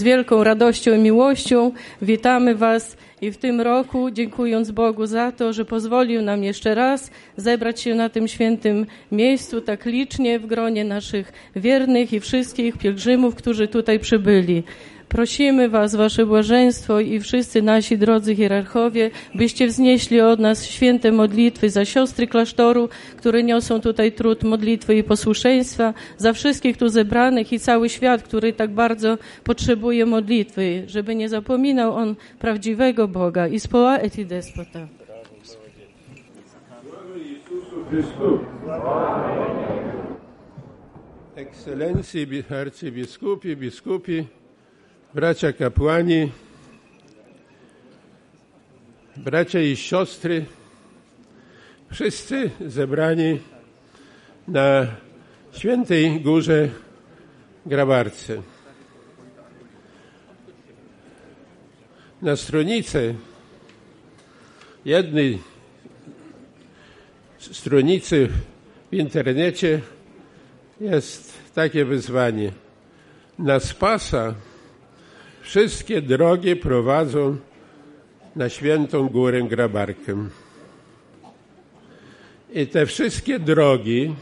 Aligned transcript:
Z 0.00 0.02
wielką 0.02 0.44
radością 0.44 0.94
i 0.94 0.98
miłością 0.98 1.72
witamy 2.02 2.54
Was 2.54 2.96
i 3.20 3.30
w 3.30 3.36
tym 3.36 3.60
roku, 3.60 4.10
dziękując 4.10 4.70
Bogu 4.70 5.06
za 5.06 5.32
to, 5.32 5.52
że 5.52 5.64
pozwolił 5.64 6.22
nam 6.22 6.44
jeszcze 6.44 6.74
raz 6.74 7.10
zebrać 7.36 7.80
się 7.80 7.94
na 7.94 8.08
tym 8.08 8.28
świętym 8.28 8.86
miejscu 9.12 9.60
tak 9.60 9.84
licznie 9.84 10.38
w 10.38 10.46
gronie 10.46 10.84
naszych 10.84 11.32
wiernych 11.56 12.12
i 12.12 12.20
wszystkich 12.20 12.78
pielgrzymów, 12.78 13.34
którzy 13.34 13.68
tutaj 13.68 13.98
przybyli. 13.98 14.62
Prosimy 15.10 15.68
Was, 15.68 15.94
Wasze 15.94 16.26
błażeństwo 16.26 17.00
i 17.00 17.20
wszyscy 17.20 17.62
nasi 17.62 17.98
drodzy 17.98 18.36
hierarchowie, 18.36 19.10
byście 19.34 19.66
wznieśli 19.66 20.20
od 20.20 20.40
nas 20.40 20.64
święte 20.66 21.12
modlitwy 21.12 21.70
za 21.70 21.84
siostry 21.84 22.26
klasztoru, 22.26 22.88
które 23.16 23.42
niosą 23.42 23.80
tutaj 23.80 24.12
trud 24.12 24.42
modlitwy 24.42 24.94
i 24.94 25.02
posłuszeństwa, 25.02 25.94
za 26.16 26.32
wszystkich 26.32 26.76
tu 26.76 26.88
zebranych 26.88 27.52
i 27.52 27.60
cały 27.60 27.88
świat, 27.88 28.22
który 28.22 28.52
tak 28.52 28.70
bardzo 28.70 29.18
potrzebuje 29.44 30.06
modlitwy, 30.06 30.82
żeby 30.86 31.14
nie 31.14 31.28
zapominał 31.28 31.94
on 31.94 32.16
prawdziwego 32.38 33.08
Boga. 33.08 33.48
I 33.48 33.60
społa 33.60 33.98
et 33.98 34.18
i 34.18 34.26
despota. 34.26 34.88
Ekscelencje, 41.36 42.26
arcybiskupi, 42.50 43.56
biskupi, 43.56 44.39
bracia 45.14 45.52
kapłani, 45.52 46.32
bracia 49.16 49.60
i 49.60 49.76
siostry, 49.76 50.44
wszyscy 51.92 52.50
zebrani 52.66 53.40
na 54.48 54.86
Świętej 55.52 56.20
Górze 56.20 56.68
Grabarce. 57.66 58.42
Na 62.22 62.36
stronicy 62.36 63.14
jednej 64.84 65.38
stronicy 67.38 68.28
w 68.90 68.94
internecie 68.94 69.80
jest 70.80 71.38
takie 71.54 71.84
wyzwanie. 71.84 72.52
Na 73.38 73.60
Spasa 73.60 74.34
Wszystkie 75.50 76.02
drogi 76.02 76.56
prowadzą 76.56 77.36
na 78.36 78.48
świętą 78.48 79.08
górę 79.08 79.42
Grabarkę. 79.42 80.28
I 82.52 82.66
te 82.66 82.86
wszystkie 82.86 83.38
drogi 83.38 84.14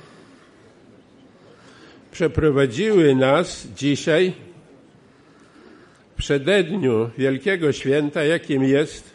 przeprowadziły 2.12 3.14
nas 3.14 3.66
dzisiaj 3.76 4.32
w 6.12 6.18
przededniu 6.18 7.10
wielkiego 7.18 7.72
święta, 7.72 8.24
jakim 8.24 8.64
jest 8.64 9.10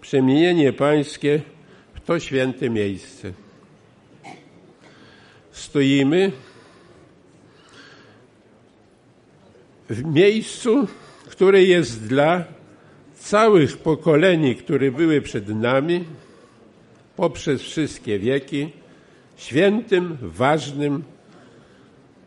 przemienienie 0.00 0.72
pańskie 0.72 1.42
w 1.94 2.00
to 2.00 2.20
święte 2.20 2.70
miejsce. 2.70 3.32
Stoimy 5.52 6.32
w 9.90 10.04
miejscu, 10.04 10.88
które 11.34 11.62
jest 11.62 12.06
dla 12.06 12.44
całych 13.18 13.76
pokoleni, 13.76 14.56
które 14.56 14.90
były 14.90 15.20
przed 15.20 15.48
nami, 15.48 16.04
poprzez 17.16 17.62
wszystkie 17.62 18.18
wieki, 18.18 18.72
świętym, 19.36 20.18
ważnym 20.22 21.02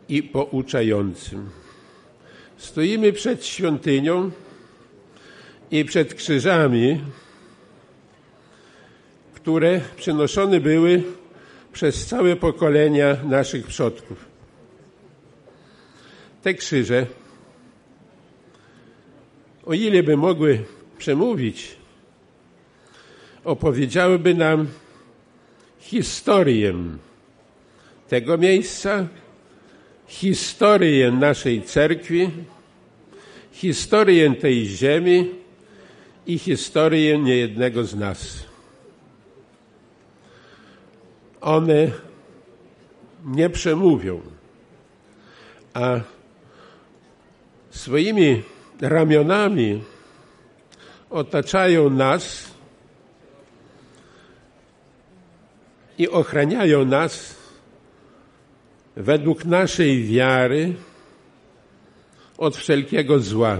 i 0.08 0.22
pouczającym. 0.22 1.50
Stoimy 2.56 3.12
przed 3.12 3.46
świątynią 3.46 4.30
i 5.70 5.84
przed 5.84 6.14
krzyżami, 6.14 7.00
które 9.34 9.80
przenoszone 9.96 10.60
były 10.60 11.02
przez 11.72 12.06
całe 12.06 12.36
pokolenia 12.36 13.16
naszych 13.24 13.66
przodków. 13.66 14.24
Te 16.42 16.54
krzyże 16.54 17.06
o 19.68 19.74
ile 19.74 20.02
by 20.02 20.16
mogły 20.16 20.64
przemówić, 20.98 21.76
opowiedziałyby 23.44 24.34
nam 24.34 24.66
historię 25.80 26.74
tego 28.08 28.38
miejsca, 28.38 29.08
historię 30.06 31.12
naszej 31.12 31.62
cerkwi, 31.62 32.30
historię 33.52 34.34
tej 34.34 34.66
ziemi 34.66 35.30
i 36.26 36.38
historię 36.38 37.18
niejednego 37.18 37.84
z 37.84 37.94
nas. 37.94 38.44
One 41.40 41.90
nie 43.24 43.50
przemówią, 43.50 44.20
a 45.74 46.00
swoimi 47.70 48.42
ramionami 48.80 49.82
otaczają 51.10 51.90
nas 51.90 52.50
i 55.98 56.08
ochraniają 56.08 56.84
nas 56.84 57.36
według 58.96 59.44
naszej 59.44 60.04
wiary 60.04 60.74
od 62.38 62.56
wszelkiego 62.56 63.18
zła. 63.18 63.58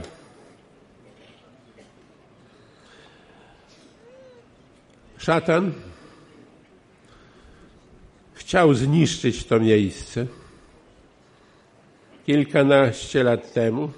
Szatan 5.19 5.73
chciał 8.35 8.75
zniszczyć 8.75 9.45
to 9.45 9.61
miejsce 9.61 10.27
kilkanaście 12.27 13.23
lat 13.23 13.53
temu. 13.53 13.91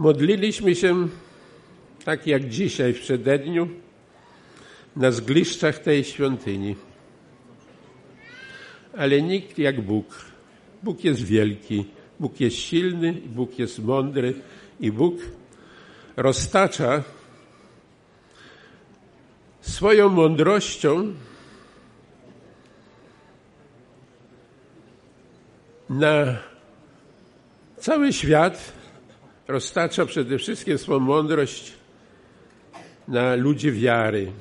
Modliliśmy 0.00 0.74
się, 0.74 1.08
tak 2.04 2.26
jak 2.26 2.48
dzisiaj 2.48 2.92
w 2.92 3.00
przededniu, 3.00 3.68
na 4.96 5.10
zgliszczach 5.10 5.78
tej 5.78 6.04
świątyni. 6.04 6.76
Ale 8.96 9.22
nikt 9.22 9.58
jak 9.58 9.80
Bóg. 9.80 10.24
Bóg 10.82 11.04
jest 11.04 11.24
wielki, 11.24 11.84
Bóg 12.20 12.40
jest 12.40 12.56
silny, 12.56 13.12
Bóg 13.12 13.58
jest 13.58 13.78
mądry 13.78 14.34
i 14.80 14.92
Bóg 14.92 15.14
roztacza 16.16 17.02
swoją 19.60 20.08
mądrością 20.08 21.14
na 25.90 26.38
cały 27.78 28.12
świat 28.12 28.79
roztacza 29.50 30.06
przede 30.06 30.38
wszystkim 30.38 30.78
swoją 30.78 31.00
mądrość 31.00 31.72
na 33.08 33.34
ludzi 33.34 33.72
wiary. 33.72 34.32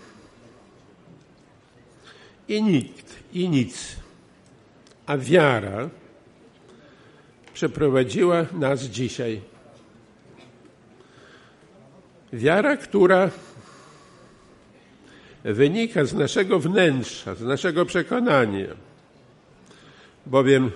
I 2.48 2.64
nikt, 2.64 3.16
i 3.34 3.50
nic. 3.50 3.96
A 5.06 5.18
wiara 5.18 5.90
przeprowadziła 7.54 8.46
nas 8.52 8.82
dzisiaj. 8.82 9.42
Wiara, 12.34 12.78
która 12.78 13.30
wynika 15.44 16.06
z 16.06 16.14
naszego 16.14 16.60
wnętrza, 16.60 17.36
z 17.36 17.42
naszego 17.42 17.86
przekonania, 17.86 18.68
bowiem 20.26 20.72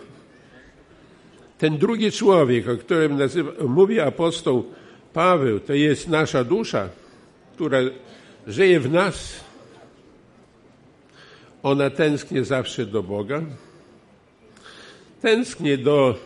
ten 1.63 1.77
drugi 1.77 2.11
człowiek, 2.11 2.69
o 2.69 2.77
którym 2.77 3.17
nazywa, 3.17 3.51
mówi 3.67 3.99
apostoł 3.99 4.65
Paweł, 5.13 5.59
to 5.59 5.73
jest 5.73 6.07
nasza 6.07 6.43
dusza, 6.43 6.89
która 7.55 7.77
żyje 8.47 8.79
w 8.79 8.91
nas. 8.91 9.33
Ona 11.63 11.89
tęsknie 11.89 12.43
zawsze 12.43 12.85
do 12.85 13.03
Boga, 13.03 13.41
tęsknie 15.21 15.77
do 15.77 16.19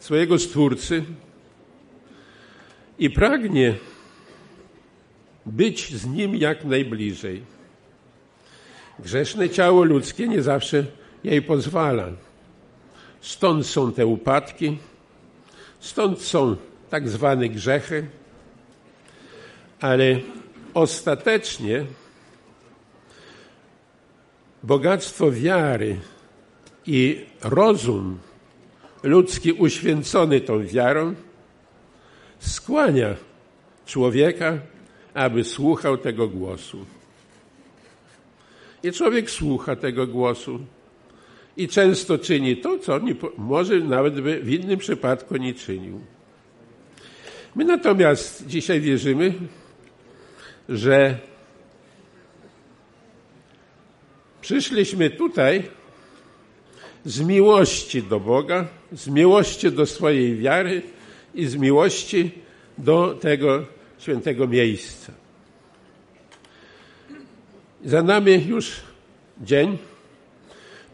swojego 0.00 0.38
Stwórcy 0.38 1.04
i 2.98 3.10
pragnie 3.10 3.74
być 5.46 5.94
z 5.94 6.06
Nim 6.06 6.36
jak 6.36 6.64
najbliżej. 6.64 7.42
Grzeszne 8.98 9.50
ciało 9.50 9.84
ludzkie 9.84 10.28
nie 10.28 10.42
zawsze 10.42 10.84
jej 11.24 11.42
pozwala. 11.42 12.27
Stąd 13.20 13.66
są 13.66 13.92
te 13.92 14.06
upadki, 14.06 14.78
stąd 15.80 16.22
są 16.22 16.56
tak 16.90 17.08
zwane 17.08 17.48
grzechy, 17.48 18.06
ale 19.80 20.20
ostatecznie 20.74 21.84
bogactwo 24.62 25.32
wiary 25.32 26.00
i 26.86 27.26
rozum 27.42 28.18
ludzki 29.02 29.52
uświęcony 29.52 30.40
tą 30.40 30.66
wiarą 30.66 31.14
skłania 32.38 33.14
człowieka, 33.86 34.58
aby 35.14 35.44
słuchał 35.44 35.98
tego 35.98 36.28
głosu. 36.28 36.86
I 38.82 38.92
człowiek 38.92 39.30
słucha 39.30 39.76
tego 39.76 40.06
głosu 40.06 40.60
i 41.58 41.68
często 41.68 42.18
czyni 42.18 42.56
to, 42.56 42.78
co 42.78 42.98
nie, 42.98 43.14
może 43.38 43.80
nawet 43.80 44.20
by 44.20 44.40
w 44.40 44.50
innym 44.50 44.78
przypadku 44.78 45.36
nie 45.36 45.54
czynił. 45.54 46.00
My 47.54 47.64
natomiast 47.64 48.46
dzisiaj 48.46 48.80
wierzymy, 48.80 49.34
że 50.68 51.18
przyszliśmy 54.40 55.10
tutaj 55.10 55.62
z 57.04 57.20
miłości 57.20 58.02
do 58.02 58.20
Boga, 58.20 58.68
z 58.92 59.08
miłości 59.08 59.72
do 59.72 59.86
swojej 59.86 60.36
wiary 60.36 60.82
i 61.34 61.46
z 61.46 61.56
miłości 61.56 62.30
do 62.78 63.18
tego 63.20 63.64
świętego 63.98 64.46
miejsca. 64.46 65.12
Za 67.84 68.02
nami 68.02 68.46
już 68.46 68.76
dzień, 69.40 69.78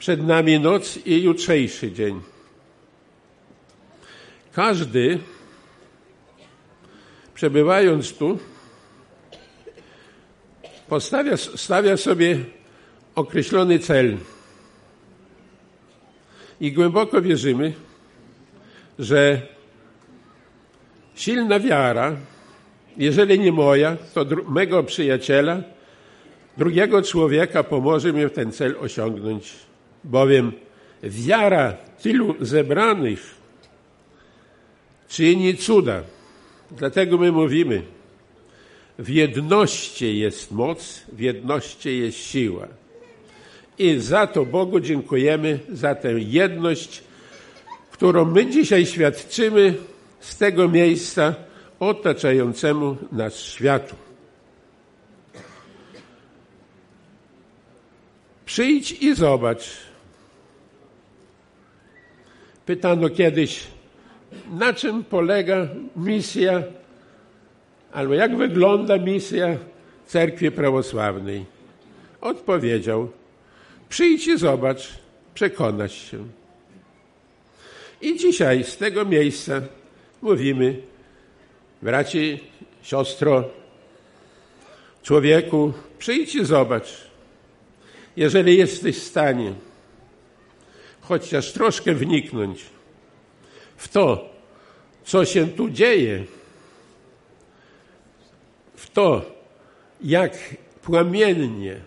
przed 0.05 0.27
nami 0.27 0.61
noc 0.61 0.99
i 1.07 1.23
jutrzejszy 1.23 1.93
dzień. 1.93 2.21
Każdy, 4.53 5.19
przebywając 7.35 8.13
tu, 8.13 8.39
postawia, 10.89 11.37
stawia 11.37 11.97
sobie 11.97 12.39
określony 13.15 13.79
cel. 13.79 14.17
I 16.61 16.73
głęboko 16.73 17.23
wierzymy, 17.23 17.73
że 18.99 19.43
silna 21.15 21.61
wiara, 21.61 22.17
jeżeli 22.97 23.41
nie 23.41 23.53
moja, 23.53 23.97
to 24.15 24.25
mego 24.49 24.83
przyjaciela, 24.83 25.63
drugiego 26.57 27.03
człowieka 27.03 27.63
pomoże 27.63 28.13
mi 28.13 28.31
ten 28.31 28.53
cel 28.53 28.77
osiągnąć, 28.81 29.74
bowiem 30.05 30.53
wiara 31.03 31.73
tylu 32.03 32.35
zebranych 32.41 33.35
czyni 35.09 35.57
cuda. 35.57 36.03
Dlatego 36.71 37.19
my 37.19 37.33
mówimy, 37.33 37.83
w 38.99 39.09
jedności 39.09 40.19
jest 40.19 40.53
moc, 40.53 41.03
w 41.13 41.21
jedności 41.21 41.99
jest 41.99 42.19
siła. 42.19 42.69
I 43.79 43.99
za 43.99 44.27
to 44.27 44.45
Bogu 44.45 44.81
dziękujemy, 44.81 45.59
za 45.73 45.95
tę 45.95 46.13
jedność, 46.13 47.03
którą 47.91 48.25
my 48.25 48.47
dzisiaj 48.47 48.87
świadczymy 48.87 49.75
z 50.21 50.37
tego 50.37 50.69
miejsca 50.69 51.35
otaczającemu 51.81 52.97
nas 53.13 53.39
światu. 53.39 53.97
Przyjdź 58.47 58.93
i 58.93 59.15
zobacz. 59.15 59.94
Pytano 62.67 63.11
kiedyś, 63.11 63.67
na 64.51 64.73
czym 64.73 65.05
polega 65.05 65.69
misja, 65.97 66.63
albo 67.93 68.15
jak 68.15 68.37
wygląda 68.37 68.99
misja 68.99 69.57
Cerkwi 70.07 70.51
Prawosławnej. 70.51 71.45
Odpowiedział, 72.21 73.11
przyjdź 73.89 74.27
i 74.27 74.39
zobacz, 74.39 74.89
przekonasz 75.35 76.11
się. 76.11 76.19
I 78.03 78.17
dzisiaj 78.19 78.65
z 78.65 78.77
tego 78.77 79.05
miejsca 79.05 79.61
mówimy, 80.23 80.77
braci, 81.83 82.41
siostro, 82.83 83.45
człowieku, 85.03 85.73
przyjdź 85.99 86.35
i 86.35 86.45
zobacz. 86.45 86.89
Jeżeli 88.17 88.59
jesteś 88.59 88.99
w 88.99 89.05
stanie 89.05 89.53
chociaż 91.09 91.53
troszkę 91.53 91.95
wniknąć 91.95 92.65
w 93.77 93.89
to, 93.89 94.29
co 95.05 95.25
się 95.25 95.47
tu 95.49 95.71
dzieje, 95.71 96.25
w 98.77 98.91
to, 98.91 99.23
jak 100.03 100.33
płomiennie 100.83 101.81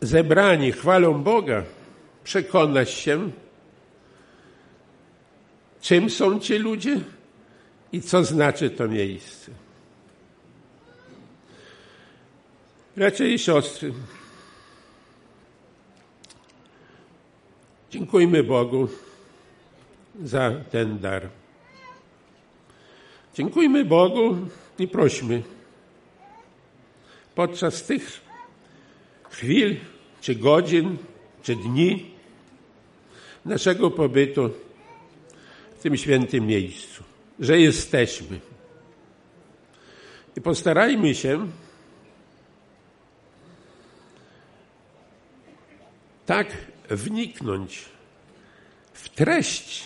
zebrani 0.00 0.72
chwalą 0.72 1.22
Boga, 1.22 1.62
przekonasz 2.24 2.94
się, 2.94 3.30
czym 5.80 6.10
są 6.10 6.40
ci 6.40 6.58
ludzie 6.58 7.00
i 7.92 8.00
co 8.00 8.24
znaczy 8.24 8.70
to 8.70 8.88
miejsce. 8.88 9.52
I 13.24 13.38
siostry, 13.38 13.92
dziękujmy 17.94 18.42
Bogu 18.42 18.88
za 20.22 20.50
ten 20.70 20.98
dar. 20.98 21.28
Dziękujmy 23.34 23.84
Bogu 23.84 24.36
i 24.78 24.88
prośmy 24.88 25.42
podczas 27.34 27.82
tych 27.82 28.20
chwil, 29.30 29.76
czy 30.20 30.34
godzin, 30.34 30.96
czy 31.42 31.56
dni 31.56 32.10
naszego 33.44 33.90
pobytu 33.90 34.50
w 35.78 35.82
tym 35.82 35.96
świętym 35.96 36.46
miejscu, 36.46 37.04
że 37.40 37.60
jesteśmy. 37.60 38.40
I 40.36 40.40
postarajmy 40.40 41.14
się 41.14 41.48
tak 46.26 46.73
wniknąć 46.90 47.84
w 48.92 49.08
treść 49.08 49.84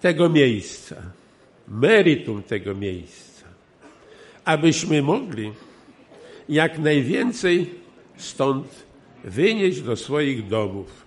tego 0.00 0.28
miejsca, 0.28 0.96
meritum 1.68 2.42
tego 2.42 2.74
miejsca, 2.74 3.46
abyśmy 4.44 5.02
mogli 5.02 5.52
jak 6.48 6.78
najwięcej 6.78 7.74
stąd 8.16 8.66
wynieść 9.24 9.80
do 9.80 9.96
swoich 9.96 10.48
domów. 10.48 11.06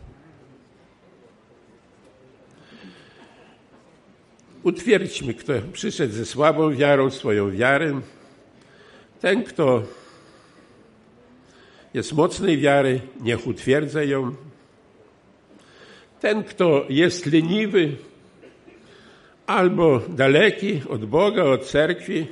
Utwierdźmy, 4.64 5.34
kto 5.34 5.54
przyszedł 5.74 6.14
ze 6.14 6.26
słabą 6.26 6.76
wiarą, 6.76 7.10
swoją 7.10 7.52
wiarę. 7.52 8.02
Ten, 9.22 9.44
kto 9.44 9.84
jest 11.94 12.14
mocnej 12.14 12.58
wiary, 12.58 13.02
niech 13.22 13.48
utwierdza 13.48 14.04
ją. 14.04 14.36
Ten, 16.20 16.44
kto 16.44 16.86
jest 16.90 17.26
leniwy 17.26 17.96
albo 19.48 20.00
daleki 20.10 20.82
od 20.90 21.06
Boga, 21.06 21.44
od 21.44 21.66
cerkwi, 21.66 22.28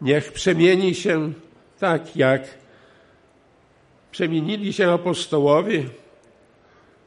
niech 0.00 0.32
przemieni 0.32 0.94
się 0.94 1.32
tak, 1.78 2.16
jak 2.16 2.42
przemienili 4.10 4.72
się 4.72 4.92
apostołowie 4.92 5.84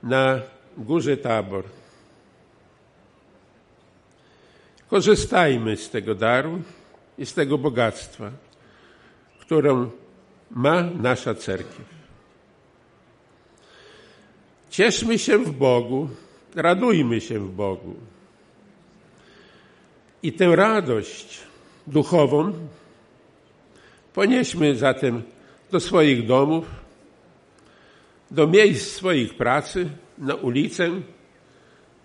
na 0.03 0.41
Górze 0.77 1.17
Tabor. 1.17 1.63
Korzystajmy 4.87 5.77
z 5.77 5.89
tego 5.89 6.15
daru 6.15 6.61
i 7.17 7.25
z 7.25 7.33
tego 7.33 7.57
bogactwa, 7.57 8.31
którą 9.39 9.89
ma 10.51 10.83
nasza 10.83 11.35
cerkiew. 11.35 11.93
Cieszmy 14.69 15.19
się 15.19 15.37
w 15.37 15.51
Bogu, 15.51 16.09
radujmy 16.55 17.21
się 17.21 17.39
w 17.39 17.51
Bogu. 17.51 17.95
I 20.23 20.33
tę 20.33 20.55
radość 20.55 21.39
duchową 21.87 22.53
ponieśmy 24.13 24.75
zatem 24.75 25.23
do 25.71 25.79
swoich 25.79 26.25
domów, 26.25 26.65
do 28.31 28.47
miejsc 28.47 28.95
swoich 28.95 29.33
pracy, 29.33 29.89
na 30.17 30.35
ulicę, 30.35 30.89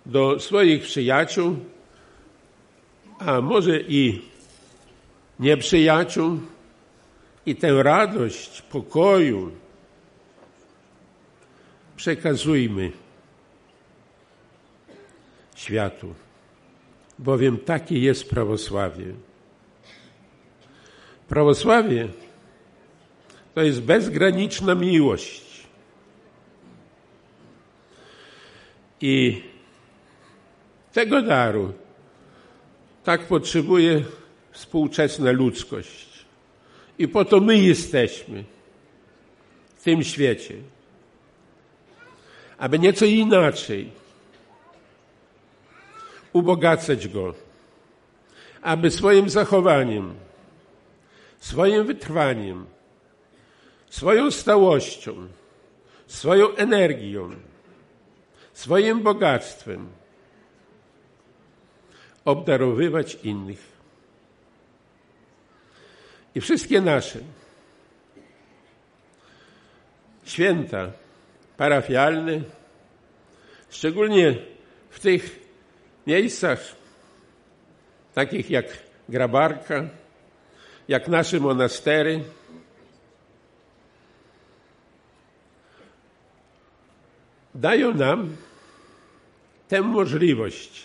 do 0.07 0.41
swoich 0.41 0.83
przyjaciół, 0.83 1.57
a 3.19 3.41
może 3.41 3.81
i 3.81 4.23
nieprzyjaciół, 5.41 6.41
i 7.49 7.57
tę 7.57 7.83
radość 7.83 8.63
pokoju 8.63 9.53
przekazujmy 11.97 12.93
światu, 15.57 16.15
bowiem 17.19 17.59
takie 17.59 17.99
jest 17.99 18.31
prawosławie. 18.31 19.15
Prawosławie 21.29 22.09
to 23.55 23.63
jest 23.63 23.83
bezgraniczna 23.83 24.75
miłość. 24.75 25.67
I 29.01 29.43
tego 30.93 31.23
daru 31.23 31.73
tak 33.05 33.27
potrzebuje 33.27 34.05
współczesna 34.53 35.31
ludzkość. 35.31 36.08
I 36.99 37.09
po 37.09 37.25
to 37.25 37.41
my 37.41 37.59
jesteśmy 37.59 38.45
w 39.77 39.83
tym 39.83 40.05
świecie. 40.05 40.55
Aby 42.59 42.79
nieco 42.79 43.05
inaczej 43.05 43.91
ubogacać 46.33 47.09
go, 47.09 47.35
aby 48.63 48.91
swoim 48.91 49.29
zachowaniem, 49.29 50.15
swoim 51.39 51.85
wytrwaniem, 51.85 52.67
swoją 53.91 54.31
stałością, 54.31 55.29
swoją 56.07 56.55
energią, 56.55 57.31
swoim 58.53 59.03
bogactwem 59.03 59.89
obdarowywać 62.25 63.19
innych. 63.25 63.78
I 66.39 66.41
wszystkie 66.41 66.81
nasze 66.81 67.19
święta 70.25 70.93
parafialne, 71.57 72.41
szczególnie 73.71 74.37
w 74.91 75.01
tych 75.01 75.41
miejscach, 76.07 76.61
takich 78.15 78.51
jak 78.51 78.67
Grabarka, 79.09 79.89
jak 80.89 81.09
nasze 81.09 81.41
monastery, 81.41 82.25
dają 87.55 87.95
nam 87.95 88.37
tę 89.69 89.81
możliwość 89.81 90.83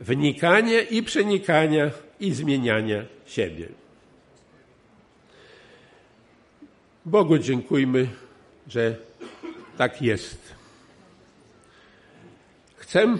wnikania 0.00 0.80
i 0.80 1.02
przenikania 1.02 1.90
i 2.20 2.32
zmieniania 2.32 3.04
siebie. 3.26 3.87
Bogu 7.08 7.38
dziękujmy, 7.38 8.08
że 8.66 8.96
tak 9.76 10.02
jest. 10.02 10.54
Chcę 12.76 13.18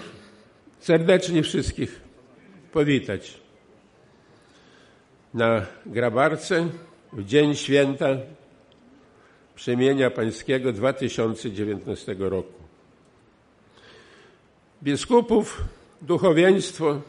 serdecznie 0.81 1.43
wszystkich 1.43 2.01
powitać 2.73 3.41
na 5.35 5.67
grabarce 5.87 6.69
w 7.13 7.25
Dzień 7.25 7.55
Święta 7.55 8.07
Przemienia 9.55 10.11
Pańskiego 10.11 10.73
2019 10.73 12.17
roku. 12.19 12.63
Biskupów, 14.83 15.65
duchowieństwo 16.03 17.01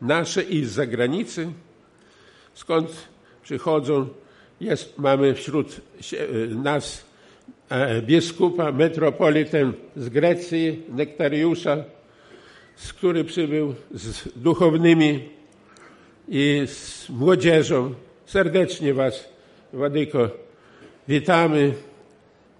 nasze 0.00 0.42
i 0.42 0.64
z 0.64 0.70
zagranicy, 0.70 1.52
skąd 2.54 3.08
przychodzą, 3.42 4.08
jest, 4.62 4.98
mamy 4.98 5.34
wśród 5.34 5.80
nas 6.48 7.04
e, 7.68 8.02
biskupa, 8.02 8.72
metropolitę 8.72 9.72
z 9.96 10.08
Grecji, 10.08 10.82
Nektariusza, 10.88 11.84
z 12.76 12.92
który 12.92 13.24
przybył 13.24 13.74
z 13.94 14.28
duchownymi 14.36 15.28
i 16.28 16.62
z 16.66 17.08
młodzieżą. 17.08 17.94
Serdecznie 18.26 18.94
Was, 18.94 19.28
Wadyko, 19.72 20.30
witamy, 21.08 21.74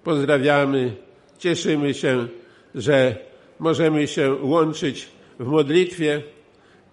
pozdrawiamy, 0.04 0.92
cieszymy 1.38 1.94
się, 1.94 2.28
że 2.74 3.16
możemy 3.58 4.06
się 4.06 4.34
łączyć 4.34 5.08
w 5.38 5.46
modlitwie 5.46 6.22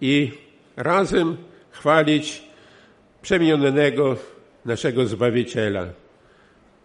i 0.00 0.30
razem 0.76 1.36
chwalić 1.70 2.42
przemienionego 3.22 4.16
naszego 4.64 5.06
Zbawiciela. 5.06 5.86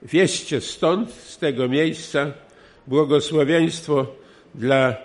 Wieście 0.01 0.61
stąd, 0.61 1.11
z 1.11 1.37
tego 1.37 1.67
miejsca, 1.67 2.31
błogosławieństwo 2.87 4.07
dla 4.55 4.95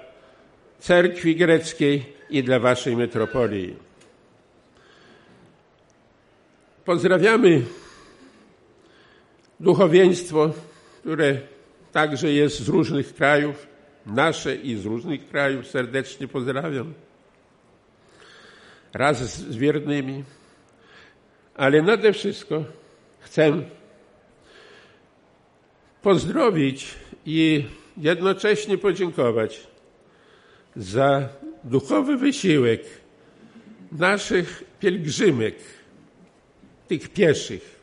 cerkwi 0.79 1.37
greckiej 1.37 2.05
i 2.31 2.43
dla 2.43 2.59
waszej 2.59 2.97
metropolii. 2.97 3.77
Pozdrawiamy 6.85 7.63
duchowieństwo, 9.61 10.51
które 11.01 11.39
także 11.93 12.33
jest 12.33 12.61
z 12.61 12.69
różnych 12.69 13.15
krajów, 13.15 13.67
nasze 14.07 14.57
i 14.57 14.77
z 14.77 14.85
różnych 14.85 15.29
krajów 15.29 15.67
serdecznie 15.67 16.29
pozdrawiam. 16.29 16.95
Raz 18.93 19.19
z 19.37 19.57
wiernymi, 19.57 20.25
ale 21.61 21.83
nade 21.83 22.13
wszystko 22.13 22.65
chcę 23.21 23.63
pozdrowić 26.03 26.95
i 27.27 27.65
jednocześnie 27.97 28.79
podziękować 28.79 29.67
za 30.77 31.29
duchowy 31.65 32.17
wysiłek 32.17 32.83
naszych 33.93 34.65
pielgrzymek, 34.81 35.55
tych 36.89 37.09
pieszych, 37.09 37.81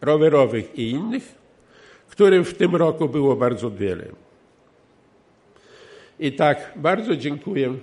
rowerowych 0.00 0.78
i 0.78 0.90
innych, 0.90 1.34
którym 2.08 2.44
w 2.44 2.54
tym 2.54 2.76
roku 2.76 3.08
było 3.08 3.36
bardzo 3.36 3.70
wiele. 3.70 4.04
I 6.20 6.32
tak 6.32 6.72
bardzo 6.76 7.16
dziękuję 7.16 7.74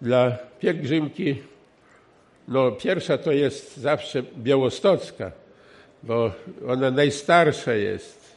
dla 0.00 0.38
pielgrzymki. 0.60 1.55
No, 2.48 2.72
pierwsza 2.72 3.18
to 3.18 3.32
jest 3.32 3.76
zawsze 3.76 4.22
białostocka, 4.22 5.32
bo 6.02 6.32
ona 6.68 6.90
najstarsza 6.90 7.74
jest. 7.74 8.36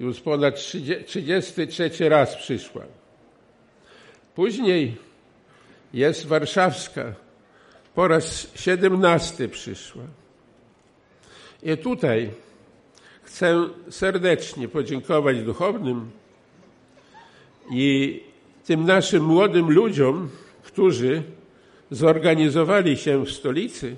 Już 0.00 0.20
ponad 0.20 0.54
33 1.06 2.08
raz 2.08 2.36
przyszła. 2.36 2.82
Później 4.34 4.96
jest 5.94 6.26
warszawska, 6.26 7.14
po 7.94 8.08
raz 8.08 8.52
17 8.54 9.48
przyszła. 9.48 10.02
I 11.62 11.76
tutaj 11.76 12.30
chcę 13.22 13.68
serdecznie 13.90 14.68
podziękować 14.68 15.42
duchownym 15.42 16.10
i 17.70 18.20
tym 18.64 18.86
naszym 18.86 19.24
młodym 19.24 19.70
ludziom, 19.70 20.30
którzy 20.62 21.22
zorganizowali 21.94 22.96
się 22.96 23.24
w 23.24 23.30
stolicy 23.30 23.96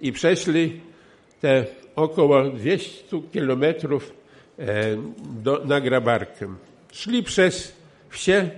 i 0.00 0.12
przeszli 0.12 0.80
te 1.40 1.66
około 1.96 2.44
200 2.44 3.22
kilometrów 3.32 4.12
e, 4.58 4.96
na 5.64 5.80
Grabarkę. 5.80 6.54
Szli 6.92 7.22
przez 7.22 7.72
wsie 8.08 8.50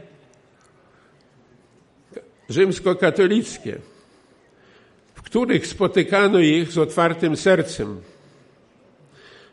rzymskokatolickie, 2.48 3.78
w 5.14 5.22
których 5.22 5.66
spotykano 5.66 6.38
ich 6.38 6.72
z 6.72 6.78
otwartym 6.78 7.36
sercem. 7.36 8.00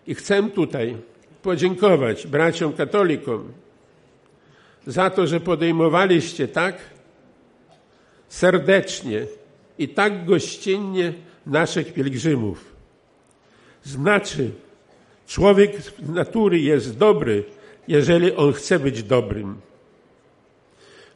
I 0.07 0.15
chcę 0.15 0.49
tutaj 0.49 0.97
podziękować 1.41 2.27
braciom 2.27 2.73
katolikom 2.73 3.53
za 4.87 5.09
to, 5.09 5.27
że 5.27 5.39
podejmowaliście 5.39 6.47
tak 6.47 6.98
serdecznie 8.29 9.25
i 9.77 9.89
tak 9.89 10.25
gościnnie 10.25 11.13
naszych 11.45 11.93
pielgrzymów. 11.93 12.75
Znaczy, 13.83 14.51
człowiek 15.27 15.81
z 15.81 16.09
natury 16.09 16.59
jest 16.59 16.97
dobry, 16.97 17.43
jeżeli 17.87 18.35
on 18.35 18.53
chce 18.53 18.79
być 18.79 19.03
dobrym. 19.03 19.61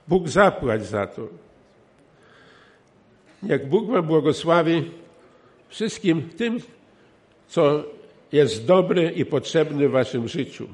Bóg 0.07 0.29
zapłać 0.29 0.85
za 0.85 1.07
to. 1.07 1.27
Jak 3.43 3.69
Bóg 3.69 3.91
wam 3.91 4.05
błogosławi 4.05 4.91
wszystkim 5.69 6.29
tym, 6.29 6.59
co 7.47 7.83
jest 8.31 8.65
dobre 8.65 9.11
i 9.11 9.25
potrzebne 9.25 9.87
w 9.87 9.91
waszym 9.91 10.27
życiu. 10.27 10.67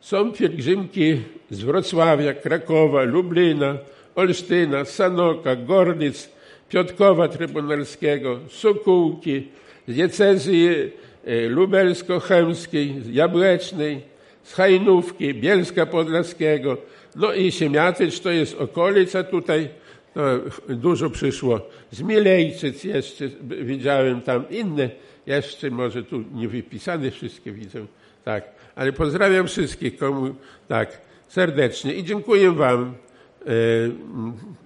Są 0.00 0.32
pielgrzymki 0.32 1.20
z 1.50 1.60
Wrocławia, 1.60 2.34
Krakowa, 2.34 3.02
Lublina, 3.02 3.78
Olsztyna, 4.14 4.84
Sanoka, 4.84 5.56
Gorlic, 5.56 6.28
Piotkowa 6.68 7.28
Trybunalskiego, 7.28 8.38
Sokółki, 8.48 9.48
z 9.88 9.94
diecezji 9.94 10.68
e, 10.68 11.48
lubelsko-chełmskiej, 11.48 13.02
z 13.02 13.08
Jabłecznej, 13.08 14.00
z 14.42 14.54
Hajnówki, 14.54 15.34
Bielska 15.34 15.86
Podlaskiego, 15.86 16.76
no 17.16 17.32
i 17.32 17.52
Siemiatycz 17.52 18.20
to 18.20 18.30
jest 18.30 18.60
okolica 18.60 19.24
tutaj, 19.24 19.68
no, 20.16 20.22
dużo 20.68 21.10
przyszło. 21.10 21.60
Z 21.90 22.02
Milejczyc 22.02 22.84
jeszcze, 22.84 23.28
widziałem 23.42 24.20
tam 24.20 24.44
inne, 24.50 24.90
jeszcze 25.26 25.70
może 25.70 26.02
tu 26.02 26.24
nie 26.34 26.48
wypisane 26.48 27.10
wszystkie 27.10 27.52
widzę, 27.52 27.86
tak, 28.24 28.44
ale 28.74 28.92
pozdrawiam 28.92 29.46
wszystkich, 29.46 29.96
komu, 29.96 30.34
tak, 30.68 31.00
serdecznie. 31.28 31.94
I 31.94 32.04
dziękuję 32.04 32.52
Wam, 32.52 32.94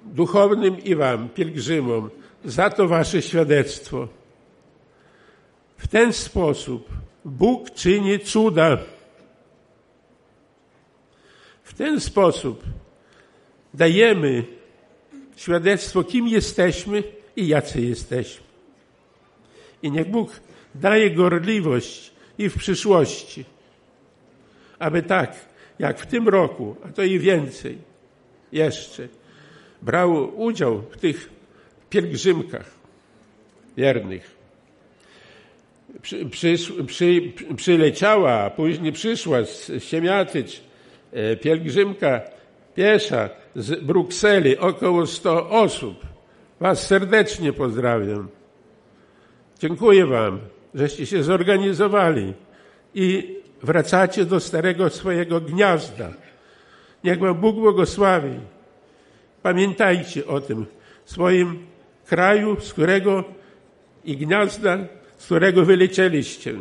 duchownym 0.04 0.84
i 0.84 0.94
Wam, 0.94 1.28
pielgrzymom, 1.28 2.10
za 2.44 2.70
to 2.70 2.88
Wasze 2.88 3.22
świadectwo. 3.22 4.08
W 5.76 5.88
ten 5.88 6.12
sposób 6.12 6.88
Bóg 7.24 7.70
czyni 7.70 8.18
cuda. 8.18 8.78
W 11.62 11.74
ten 11.74 12.00
sposób 12.00 12.64
dajemy 13.74 14.44
świadectwo, 15.36 16.04
kim 16.04 16.28
jesteśmy 16.28 17.02
i 17.36 17.48
jacy 17.48 17.80
jesteśmy. 17.80 18.44
I 19.82 19.90
niech 19.90 20.10
Bóg 20.10 20.40
daje 20.74 21.10
gorliwość 21.10 22.12
i 22.38 22.48
w 22.48 22.58
przyszłości, 22.58 23.44
aby 24.78 25.02
tak, 25.02 25.36
jak 25.78 26.00
w 26.00 26.06
tym 26.06 26.28
roku, 26.28 26.76
a 26.84 26.88
to 26.88 27.02
i 27.02 27.18
więcej 27.18 27.93
jeszcze, 28.54 29.08
brał 29.82 30.40
udział 30.40 30.82
w 30.90 30.96
tych 30.96 31.30
pielgrzymkach 31.90 32.70
wiernych. 33.76 34.36
Przy, 36.02 36.26
przy, 36.26 36.56
przy, 36.86 37.32
przyleciała, 37.56 38.50
później 38.50 38.92
przyszła 38.92 39.44
z 39.44 39.72
Siemiatycz 39.84 40.60
e, 41.12 41.36
pielgrzymka 41.36 42.20
piesza 42.74 43.30
z 43.56 43.84
Brukseli, 43.84 44.58
około 44.58 45.06
100 45.06 45.50
osób. 45.50 46.06
Was 46.60 46.86
serdecznie 46.86 47.52
pozdrawiam. 47.52 48.28
Dziękuję 49.58 50.06
Wam, 50.06 50.38
żeście 50.74 51.06
się 51.06 51.22
zorganizowali 51.22 52.32
i 52.94 53.36
wracacie 53.62 54.24
do 54.24 54.40
starego 54.40 54.90
swojego 54.90 55.40
gniazda. 55.40 56.23
Niech 57.04 57.18
Wam 57.18 57.34
Bóg 57.34 57.56
błogosławi. 57.56 58.40
Pamiętajcie 59.42 60.26
o 60.26 60.40
tym 60.40 60.66
swoim 61.04 61.66
kraju, 62.06 62.60
z 62.60 62.72
którego 62.72 63.24
i 64.04 64.16
gniazda, 64.16 64.78
z 65.18 65.24
którego 65.24 65.64
wylecieliście. 65.64 66.54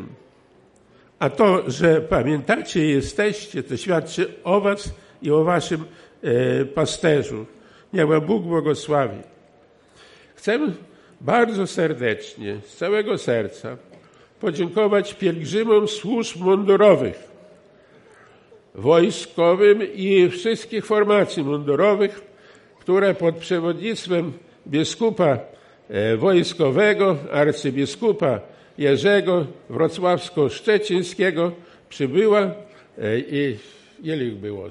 A 1.20 1.30
to, 1.30 1.72
że 1.72 2.02
pamiętacie 2.02 2.86
jesteście, 2.86 3.64
to 3.64 3.78
świadczy 3.78 4.34
o 4.44 4.62
Was 4.62 4.94
i 5.22 5.32
o 5.32 5.44
Waszym 5.44 5.86
e, 6.24 6.66
pasterzu. 6.66 7.46
Niech 7.94 8.08
Wam 8.08 8.22
Bóg 8.22 8.44
błogosławi. 8.44 9.18
Chcę 10.36 10.60
bardzo 11.22 11.68
serdecznie, 11.68 12.60
z 12.66 12.78
całego 12.78 13.18
serca 13.18 13.78
podziękować 14.40 15.14
pielgrzymom 15.14 15.88
służb 15.88 16.42
mundurowych, 16.42 17.33
wojskowym 18.76 19.94
i 19.96 20.30
wszystkich 20.30 20.86
formacji 20.86 21.44
mundurowych, 21.44 22.22
które 22.80 23.14
pod 23.14 23.36
przewodnictwem 23.36 24.34
biskupa 24.68 25.40
e, 25.90 26.18
wojskowego, 26.18 27.18
arcybiskupa 27.32 28.40
Jerzego 28.78 29.46
Wrocławsko-Szczecińskiego 29.70 31.52
przybyła 31.90 32.42
e, 32.42 33.20
i 33.20 33.58
ile 34.04 34.24
ich 34.24 34.36
było? 34.36 34.70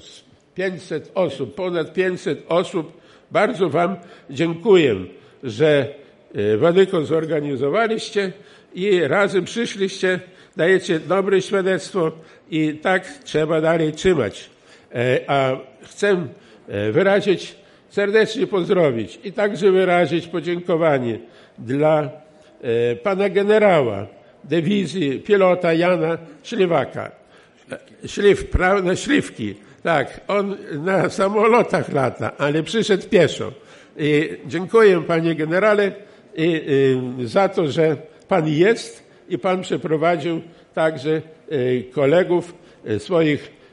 500 0.55 1.11
osób, 1.15 1.55
ponad 1.55 1.93
500 1.93 2.43
osób. 2.47 3.01
Bardzo 3.31 3.69
Wam 3.69 3.95
dziękuję, 4.29 4.95
że 5.43 5.87
e, 6.35 6.57
Wadyko 6.57 7.05
zorganizowaliście 7.05 8.31
i 8.73 8.99
razem 8.99 9.45
przyszliście, 9.45 10.19
dajecie 10.57 10.99
dobre 10.99 11.41
świadectwo 11.41 12.11
i 12.51 12.73
tak 12.73 13.07
trzeba 13.23 13.61
dalej 13.61 13.93
trzymać. 13.93 14.49
A 15.27 15.51
chcę 15.83 16.27
wyrazić 16.91 17.55
serdecznie 17.89 18.47
pozdrowić 18.47 19.19
i 19.23 19.33
także 19.33 19.71
wyrazić 19.71 20.27
podziękowanie 20.27 21.19
dla 21.57 22.09
e, 22.61 22.95
pana 22.95 23.29
generała 23.29 24.07
dywizji 24.43 25.19
pilota 25.19 25.73
Jana 25.73 26.17
Śliwaka. 26.43 27.11
Śliw, 28.05 28.45
prawda, 28.45 28.95
Śliwki. 28.95 29.55
Tak, 29.83 30.21
on 30.27 30.57
na 30.71 31.09
samolotach 31.09 31.93
lata, 31.93 32.31
ale 32.37 32.63
przyszedł 32.63 33.09
pieszo. 33.09 33.51
I 33.97 34.29
dziękuję 34.45 35.01
panie 35.01 35.35
generale 35.35 35.91
i, 36.35 36.61
i, 36.67 37.27
za 37.27 37.49
to, 37.49 37.71
że 37.71 37.97
pan 38.27 38.47
jest 38.47 39.02
i 39.29 39.37
pan 39.37 39.61
przeprowadził 39.61 40.41
także 40.73 41.21
e, 41.49 41.83
kolegów 41.83 42.55
e, 42.85 42.99
swoich 42.99 43.63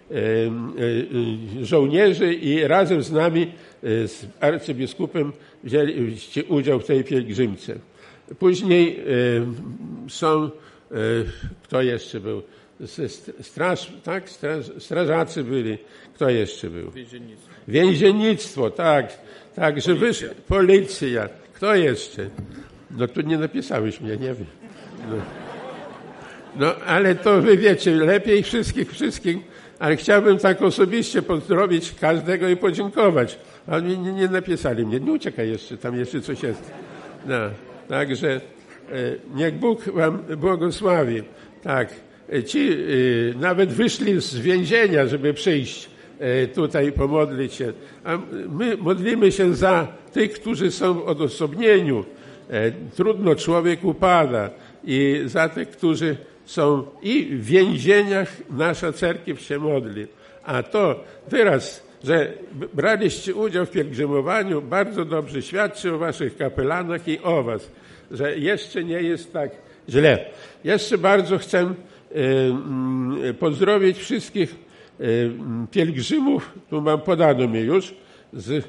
żołnierzy 1.62 2.34
i 2.34 2.66
razem 2.66 3.02
z 3.02 3.12
nami, 3.12 3.52
z 3.82 4.26
arcybiskupem 4.40 5.32
wzięliście 5.64 6.44
udział 6.44 6.80
w 6.80 6.86
tej 6.86 7.04
pielgrzymce. 7.04 7.74
Później 8.38 9.00
są, 10.08 10.50
kto 11.62 11.82
jeszcze 11.82 12.20
był? 12.20 12.42
Straż, 13.40 13.92
tak? 14.04 14.30
Straż, 14.30 14.66
strażacy 14.78 15.44
byli. 15.44 15.78
Kto 16.14 16.30
jeszcze 16.30 16.70
był? 16.70 16.90
Więziennictwo. 16.90 17.50
Więziennictwo, 17.68 18.70
tak. 18.70 19.18
Tak, 19.56 19.80
że 19.80 19.94
wyszła 19.94 20.28
policja. 20.48 21.28
Kto 21.52 21.74
jeszcze? 21.74 22.30
No 22.90 23.08
tu 23.08 23.20
nie 23.20 23.38
napisałeś 23.38 24.00
mnie, 24.00 24.16
nie 24.16 24.34
wiem. 24.34 24.46
No. 26.56 26.76
ale 26.86 27.14
to 27.14 27.42
wy 27.42 27.56
wiecie 27.56 27.90
lepiej 27.90 28.42
wszystkich, 28.42 28.92
wszystkich 28.92 29.36
ale 29.80 29.96
chciałbym 29.96 30.38
tak 30.38 30.62
osobiście 30.62 31.22
pozdrowić 31.22 31.94
każdego 32.00 32.48
i 32.48 32.56
podziękować. 32.56 33.38
Ale 33.66 33.82
nie, 33.82 33.96
nie, 33.96 34.28
napisali 34.28 34.86
mnie, 34.86 35.00
nie 35.00 35.12
uciekaj 35.12 35.50
jeszcze, 35.50 35.76
tam 35.76 35.96
jeszcze 35.96 36.20
coś 36.20 36.42
jest. 36.42 36.70
No, 37.26 37.36
także 37.88 38.28
e, 38.30 38.40
niech 39.34 39.54
Bóg 39.54 39.82
wam 39.82 40.18
błogosławi. 40.36 41.22
Tak, 41.62 41.88
e, 42.32 42.44
ci 42.44 42.72
e, 42.72 42.76
nawet 43.38 43.70
wyszli 43.70 44.20
z 44.20 44.38
więzienia, 44.38 45.06
żeby 45.06 45.34
przyjść 45.34 45.90
tutaj 46.54 46.92
pomodlić 46.92 47.54
się. 47.54 47.72
A 48.04 48.18
my 48.48 48.76
modlimy 48.76 49.32
się 49.32 49.54
za 49.54 49.88
tych, 50.12 50.32
którzy 50.32 50.70
są 50.70 50.94
w 50.94 51.02
odosobnieniu. 51.02 52.04
Trudno 52.96 53.34
człowiek 53.34 53.84
upada 53.84 54.50
i 54.84 55.22
za 55.26 55.48
tych, 55.48 55.70
którzy 55.70 56.16
są 56.44 56.86
i 57.02 57.24
w 57.24 57.44
więzieniach 57.44 58.36
nasza 58.50 58.92
cerkiew 58.92 59.40
się 59.40 59.58
modli. 59.58 60.06
A 60.44 60.62
to 60.62 61.04
wyraz, 61.28 61.82
że 62.04 62.32
braliście 62.74 63.34
udział 63.34 63.66
w 63.66 63.70
pielgrzymowaniu, 63.70 64.62
bardzo 64.62 65.04
dobrze 65.04 65.42
świadczy 65.42 65.94
o 65.94 65.98
waszych 65.98 66.36
kapelanach 66.36 67.08
i 67.08 67.18
o 67.22 67.42
was, 67.42 67.70
że 68.10 68.38
jeszcze 68.38 68.84
nie 68.84 69.02
jest 69.02 69.32
tak 69.32 69.50
źle. 69.88 70.24
Jeszcze 70.64 70.98
bardzo 70.98 71.38
chcę 71.38 71.74
pozdrowić 73.38 73.98
wszystkich 73.98 74.54
pielgrzymów, 75.70 76.50
tu 76.70 76.80
mam 76.80 77.00
podano 77.00 77.48
mi 77.48 77.60
już, 77.60 77.94
z 78.32 78.50
y, 78.50 78.62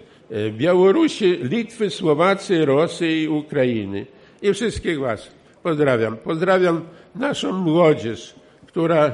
Białorusi, 0.52 1.39
Litwy, 1.43 1.89
Słowacji, 1.89 2.65
Rosji 2.65 3.24
i 3.24 3.28
Ukrainy. 3.28 4.06
I 4.41 4.54
wszystkich 4.54 5.00
was 5.00 5.32
pozdrawiam. 5.63 6.17
Pozdrawiam 6.17 6.82
naszą 7.15 7.54
młodzież, 7.54 8.36
która 8.67 9.13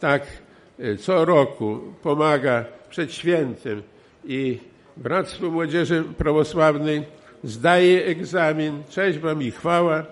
tak 0.00 0.26
e, 0.78 0.96
co 0.96 1.24
roku 1.24 1.80
pomaga 2.02 2.64
przed 2.90 3.12
świętem 3.12 3.82
i 4.24 4.58
Bractwo 4.96 5.50
Młodzieży 5.50 6.04
Prawosławnej 6.18 7.02
zdaje 7.44 8.04
egzamin. 8.04 8.82
Cześć 8.90 9.18
Wam 9.18 9.42
i 9.42 9.50
chwała. 9.50 9.98
E, 9.98 10.06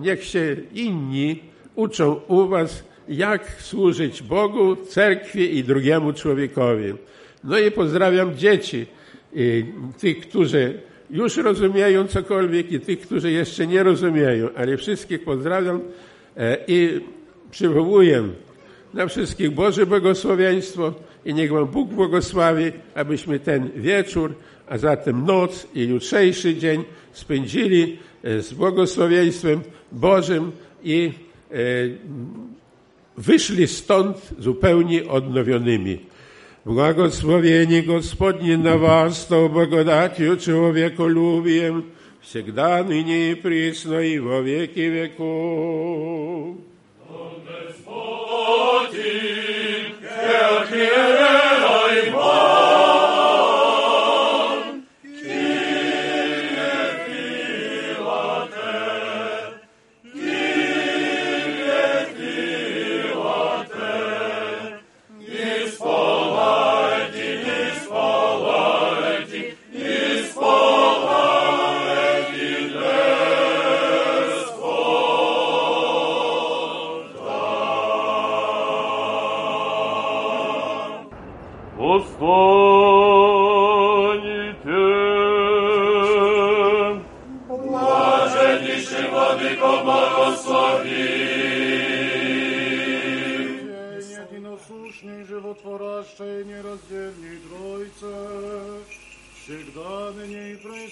niech 0.00 0.24
się 0.24 0.56
inni 0.74 1.42
uczą 1.74 2.20
u 2.28 2.48
Was, 2.48 2.84
jak 3.08 3.62
służyć 3.62 4.22
Bogu, 4.22 4.76
cerkwi 4.76 5.56
i 5.56 5.64
drugiemu 5.64 6.12
człowiekowi. 6.12 6.94
No 7.44 7.58
i 7.58 7.70
pozdrawiam 7.70 8.36
dzieci, 8.36 8.86
i 9.34 9.64
tych, 10.00 10.20
którzy 10.20 10.80
już 11.10 11.36
rozumieją 11.36 12.06
cokolwiek 12.06 12.72
i 12.72 12.80
tych, 12.80 13.00
którzy 13.00 13.30
jeszcze 13.30 13.66
nie 13.66 13.82
rozumieją, 13.82 14.48
ale 14.56 14.76
wszystkich 14.76 15.24
pozdrawiam 15.24 15.80
e, 16.36 16.56
i 16.66 17.00
przywołuję 17.50 18.28
na 18.94 19.06
wszystkich 19.06 19.50
Boże 19.50 19.86
błogosławieństwo 19.86 20.94
i 21.24 21.34
niech 21.34 21.52
Wam 21.52 21.66
Bóg 21.66 21.90
błogosławi, 21.90 22.72
abyśmy 22.94 23.38
ten 23.38 23.70
wieczór, 23.76 24.34
a 24.68 24.78
zatem 24.78 25.24
noc 25.26 25.66
i 25.74 25.88
jutrzejszy 25.88 26.54
dzień 26.54 26.84
spędzili 27.12 27.98
e, 28.22 28.42
z 28.42 28.52
błogosławieństwem 28.52 29.60
Bożym 29.92 30.52
i 30.84 31.12
e, 31.50 31.56
wyszli 33.16 33.66
stąd 33.66 34.16
zupełnie 34.38 35.08
odnowionymi. 35.08 35.98
Благословение 36.64 37.80
Господне 37.80 38.56
на 38.58 38.76
вас, 38.76 39.24
то 39.24 39.48
благодатью 39.48 40.36
человеколюбием, 40.36 41.86
всегда 42.20 42.84
ныне 42.84 43.32
и 43.32 43.34
присно 43.34 44.00
и 44.00 44.18
во 44.18 44.40
веки 44.40 44.80
веков. 44.80 46.56
Он 47.08 47.42
Господь, 47.46 48.94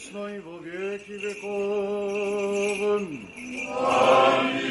wiecznej 0.09 0.41
w 0.41 0.63
wieki 0.65 1.19
wiekowym. 1.19 1.99
Amen. 3.79 4.69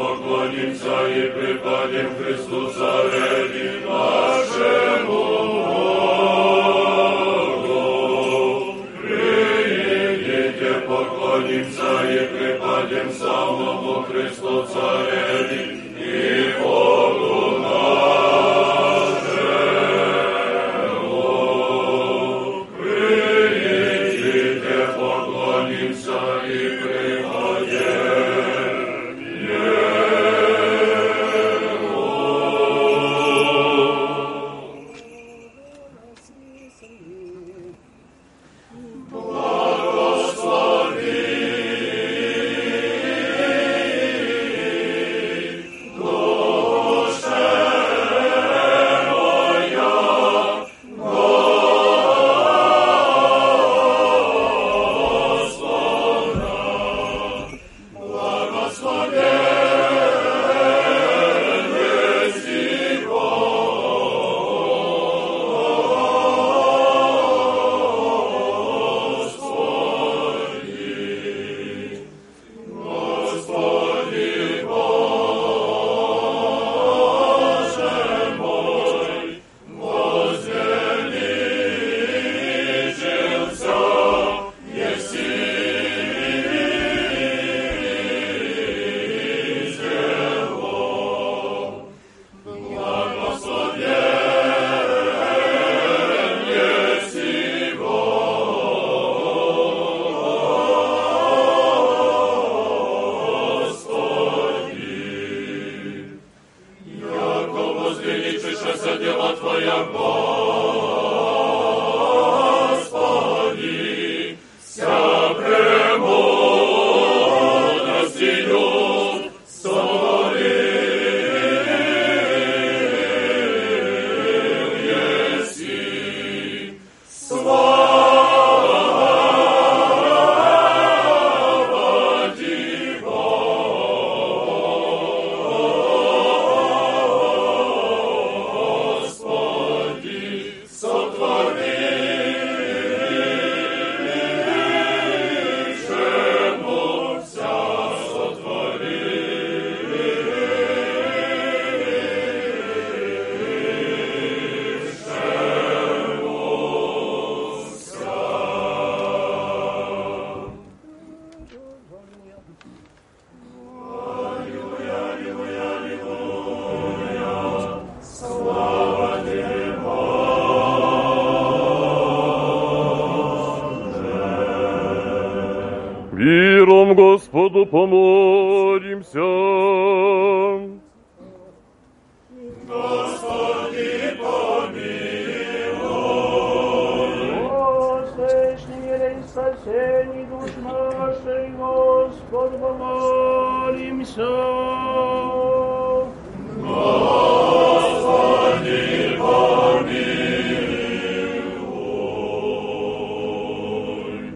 Поклонимся 0.00 1.08
и 1.08 1.30
преподим 1.30 2.08
Христу 2.16 2.70
Цареве 2.72 3.80
Nazareth. 14.50 15.69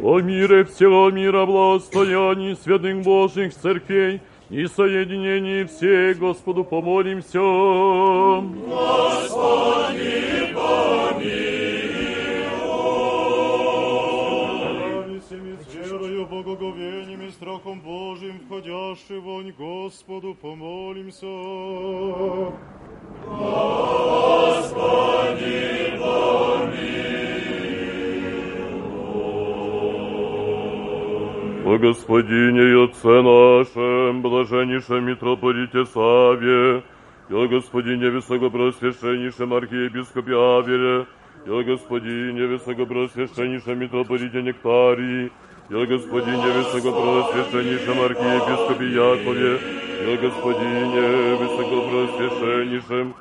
О 0.04 0.20
мире 0.20 0.64
всего 0.66 1.10
мира, 1.10 1.46
благостоянии 1.46 2.52
святых 2.62 3.00
Божьих 3.00 3.54
церквей 3.54 4.20
и 4.50 4.66
соединении 4.66 5.64
всей 5.64 6.12
Господу 6.12 6.62
помолимся. 6.62 7.38
Всеми 15.24 15.56
с 15.62 15.74
верою, 15.74 16.26
богоговением 16.26 17.22
и 17.26 17.30
страхом 17.30 17.80
Божьим, 17.80 18.40
входящий 18.46 19.18
вонь 19.20 19.52
Господу, 19.52 20.34
помолимся. 20.34 21.24
О 31.64 31.78
Господине 31.78 32.60
и 32.60 32.84
Отце 32.84 33.22
нашем, 33.22 34.20
блаженнейшем 34.20 35.06
митрополите 35.06 35.86
Саве, 35.86 36.82
и 37.30 37.32
о 37.32 37.48
Господине 37.48 38.10
высокопросвященнейшем 38.10 39.54
архиепископе 39.54 40.32
Авере, 40.32 41.06
и 41.46 41.50
о 41.50 41.62
Господине 41.62 42.46
высокопросвященнейшем 42.48 43.78
митрополите 43.78 44.42
Нектарии, 44.42 45.32
и 45.70 45.74
о 45.74 45.86
Господине 45.86 46.52
высокопросвященнейшем 46.52 47.98
архиепископе 47.98 48.86
Якове, 48.92 49.58
и 50.04 50.14
о 50.14 50.16
Господине 50.20 51.36
высокопросвященнейшем 51.40 53.14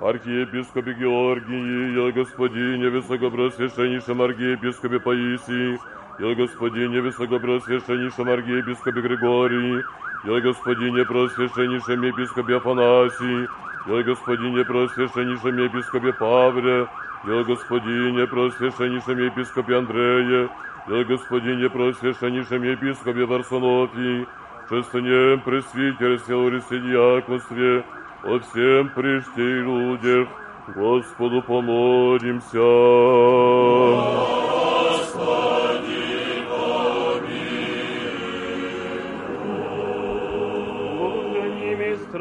архиепископе 0.00 0.92
Георгии, 0.94 1.92
и 1.92 1.98
о 1.98 2.12
Господине 2.12 2.88
высокопросвященнейшем 2.88 4.22
архиепископе 4.22 5.00
Паисии, 5.00 5.78
о 6.22 6.34
Господине 6.34 7.00
высокопросвященнейшем 7.00 8.28
архиепископе 8.28 9.00
Григории, 9.00 9.82
о 10.24 10.40
Господине 10.40 11.04
просвященнейшем 11.04 12.02
епископе 12.02 12.56
Афанасии, 12.56 13.48
о 13.86 14.02
Господине 14.02 14.64
просвященнейшем 14.64 15.56
епископе 15.56 16.12
Павле, 16.12 16.88
о 17.24 17.44
Господине 17.44 18.26
просвященнейшем 18.26 19.18
епископе 19.18 19.76
Андрее, 19.78 20.50
и 20.88 20.92
о 20.92 21.04
Господине 21.04 21.70
просвященнейшем 21.70 22.64
епископе 22.64 23.24
Варсонофии, 23.24 24.26
честнем 24.68 25.40
пресвитерстве, 25.40 26.36
Ористе 26.36 26.80
диаконстве, 26.80 27.84
о 28.24 28.38
всем 28.40 28.90
прежде 28.94 29.42
и 29.42 29.62
людях, 29.62 30.28
Господу 30.68 31.40
помолимся. 31.40 32.60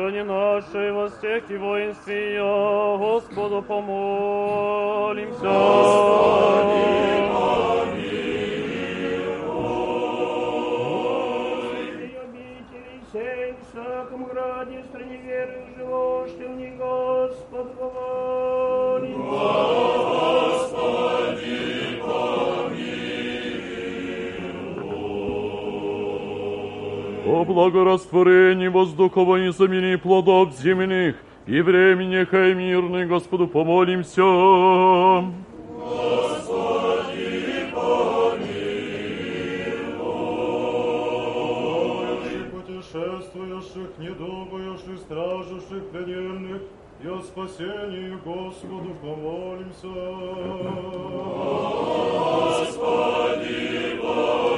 Стране 0.09 0.23
нашей, 0.23 0.91
во 0.91 1.07
всех 1.07 1.51
и 1.51 1.57
воинстве 1.57 2.41
Господу 2.97 3.61
помолимся. 3.61 5.37
Господи, 5.37 6.95
обители 12.23 13.03
сей, 13.13 13.53
в 13.53 13.55
всяком 13.69 14.23
граде, 14.25 14.83
стране 14.89 15.17
веры, 15.17 15.75
ты 15.77 15.85
в 16.47 16.55
них, 16.55 16.75
Господу 16.77 17.69
помолимся. 17.77 19.19
О 27.31 27.45
благорастворении 27.45 28.69
воздухова 28.69 29.35
и 29.35 29.51
замени 29.51 29.97
плодов 29.97 30.57
земных, 30.57 31.15
и 31.45 31.61
временех 31.61 32.33
и 32.33 32.55
мирных, 32.55 33.07
Господу 33.07 33.47
помолимся. 33.47 34.23
путешествующих, 42.51 43.89
недугающих, 43.99 44.97
стражущих, 44.97 45.83
плененных, 45.91 46.61
и 47.03 47.07
о 47.07 47.21
спасении 47.21 48.17
Господу 48.25 48.95
помолимся. 49.03 49.87
О, 54.01 54.48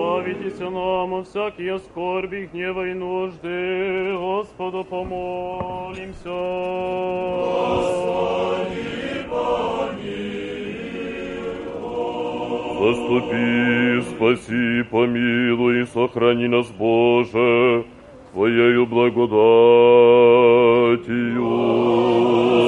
избавитесь 0.00 0.58
нам 0.60 1.24
всякие 1.24 1.78
скорби, 1.78 2.48
гнева 2.52 2.88
и 2.88 2.94
нужды, 2.94 4.16
Господу 4.16 4.84
помолимся. 4.84 6.30
Заступи, 12.80 14.00
спаси, 14.10 14.82
помилуй, 14.90 15.86
сохрани 15.86 16.48
нас, 16.48 16.70
Боже, 16.70 17.84
Твоею 18.32 18.86
благодатью. 18.86 19.50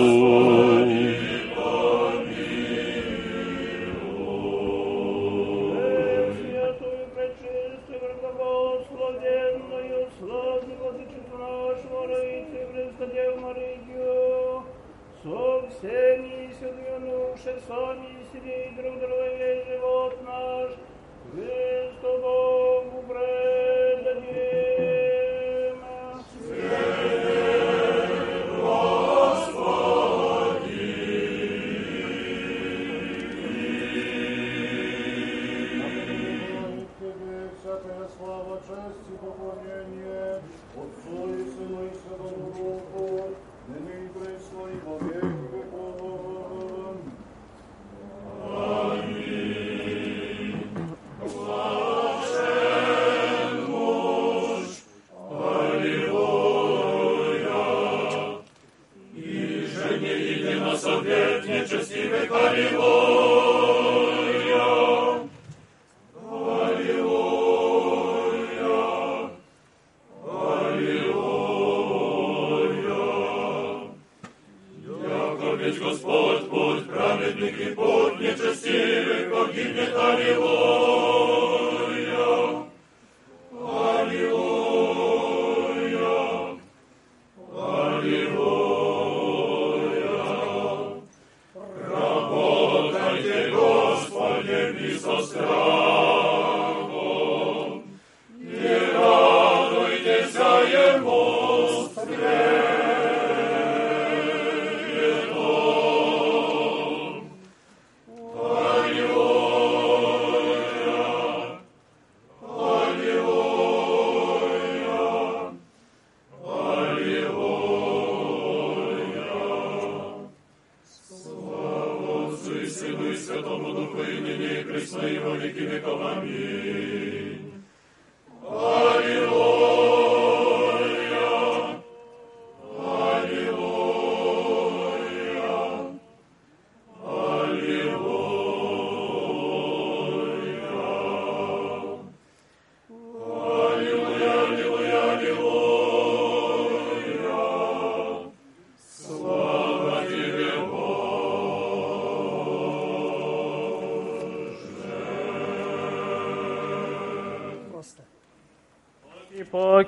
Святую, 0.03 0.82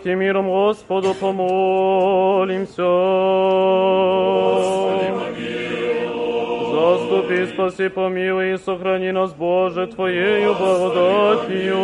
И 0.04 0.14
миром 0.14 0.50
Господу 0.50 1.14
помолимся. 1.14 2.82
Заступи, 6.72 7.46
спаси, 7.46 7.88
помилуй 7.88 8.52
и 8.52 8.58
сохрани 8.58 9.12
нас, 9.12 9.32
Боже, 9.32 9.86
Твоею 9.86 10.54
благодатью. 10.56 11.78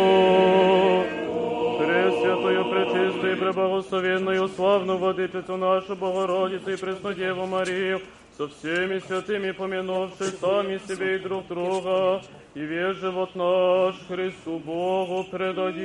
Пресвятую, 1.79 2.65
пречистую, 2.65 3.37
преблагословенную, 3.37 4.47
славную 4.49 4.99
Владычицу 4.99 5.57
нашу 5.57 5.95
Богородицу 5.95 6.73
и 6.73 6.77
Преснодеву 6.77 7.47
Марию, 7.47 8.01
со 8.37 8.47
всеми 8.47 8.99
святыми 8.99 9.49
помянувши 9.49 10.25
сами 10.39 10.79
себе 10.87 11.15
и 11.15 11.19
друг 11.19 11.47
друга, 11.47 12.21
и 12.54 12.60
весь 12.60 12.96
живот 12.96 13.34
наш 13.34 13.96
Христу 14.08 14.58
Богу 14.58 15.26
предадим. 15.30 15.76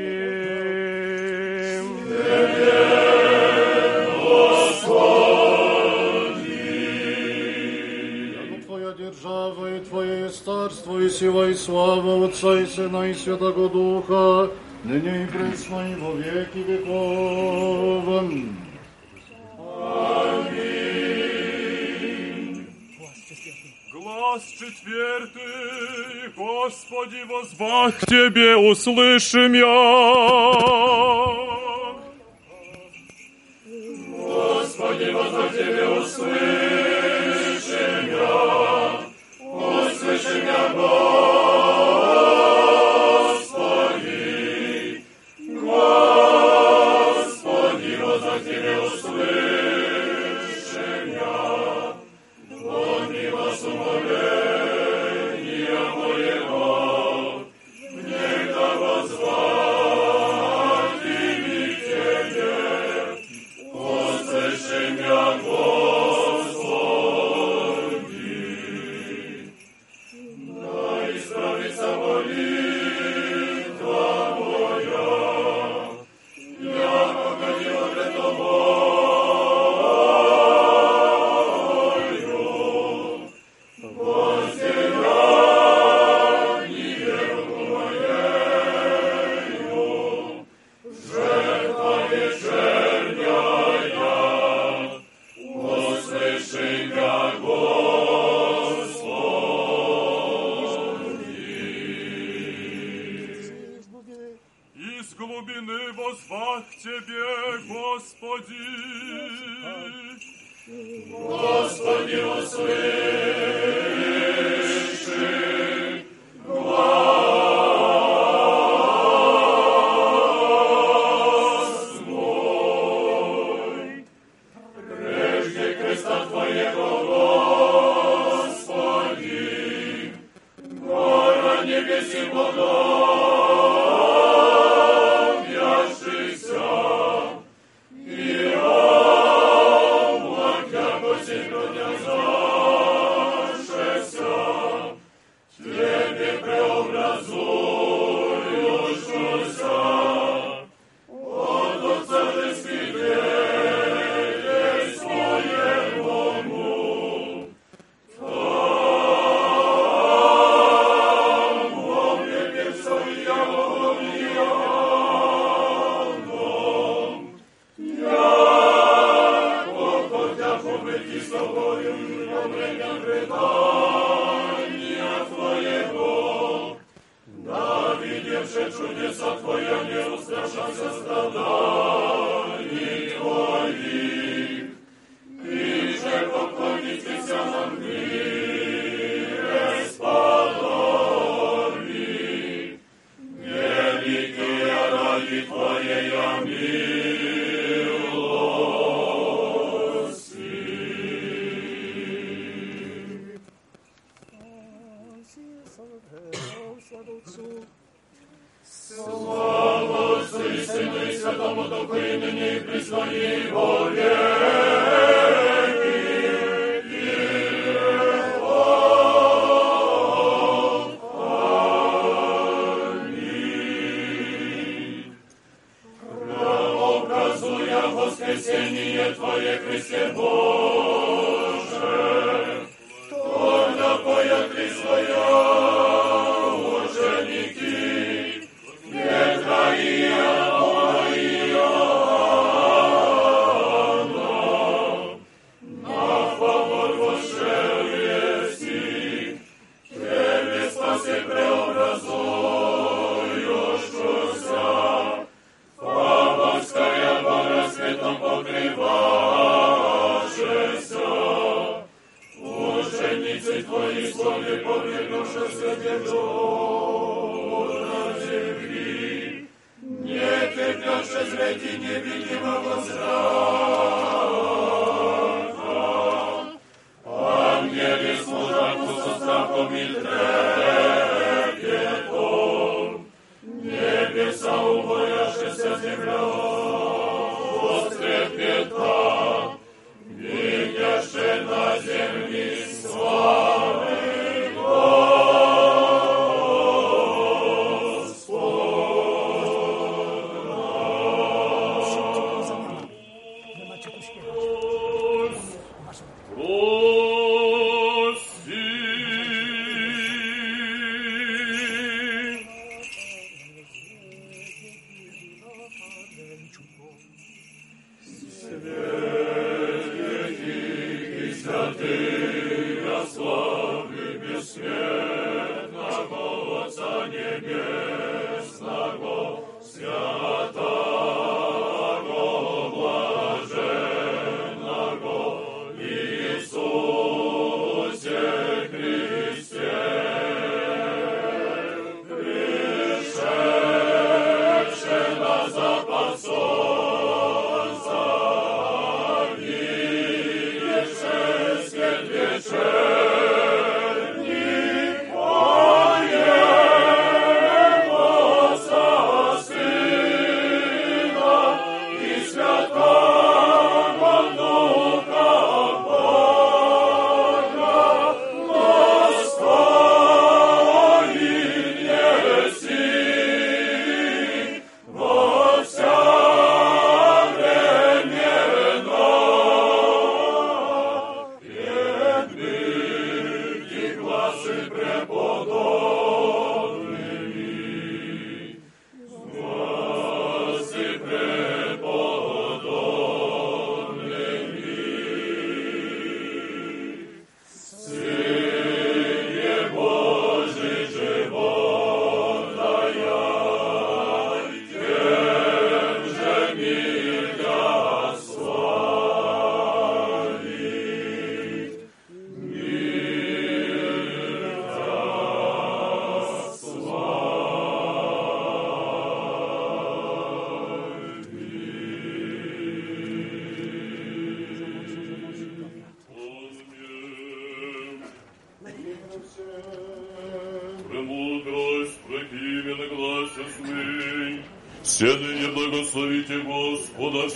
Яко 8.31 8.65
Твоя 8.65 8.91
держава 8.93 9.75
и 9.75 9.79
Твое 9.81 10.29
царство 10.29 10.97
и 10.99 11.10
сила 11.10 11.49
и 11.49 11.53
слава 11.53 12.25
Отца 12.25 12.62
и 12.62 12.65
Сына 12.65 13.10
и 13.10 13.13
Святого 13.13 13.69
Духа, 13.69 14.51
ныне 14.86 15.23
и 15.23 15.27
пресно 15.27 15.91
и 15.91 15.95
во 15.95 16.13
веки 16.13 16.60
веков. 16.60 18.07
Аминь. 18.21 18.64
Глаз 24.25 24.41
четвертый, 24.57 26.29
Господи, 26.36 27.23
возвах 27.27 27.99
к 27.99 28.07
Тебе, 28.07 28.55
услышим 28.55 29.53
я. 29.53 29.65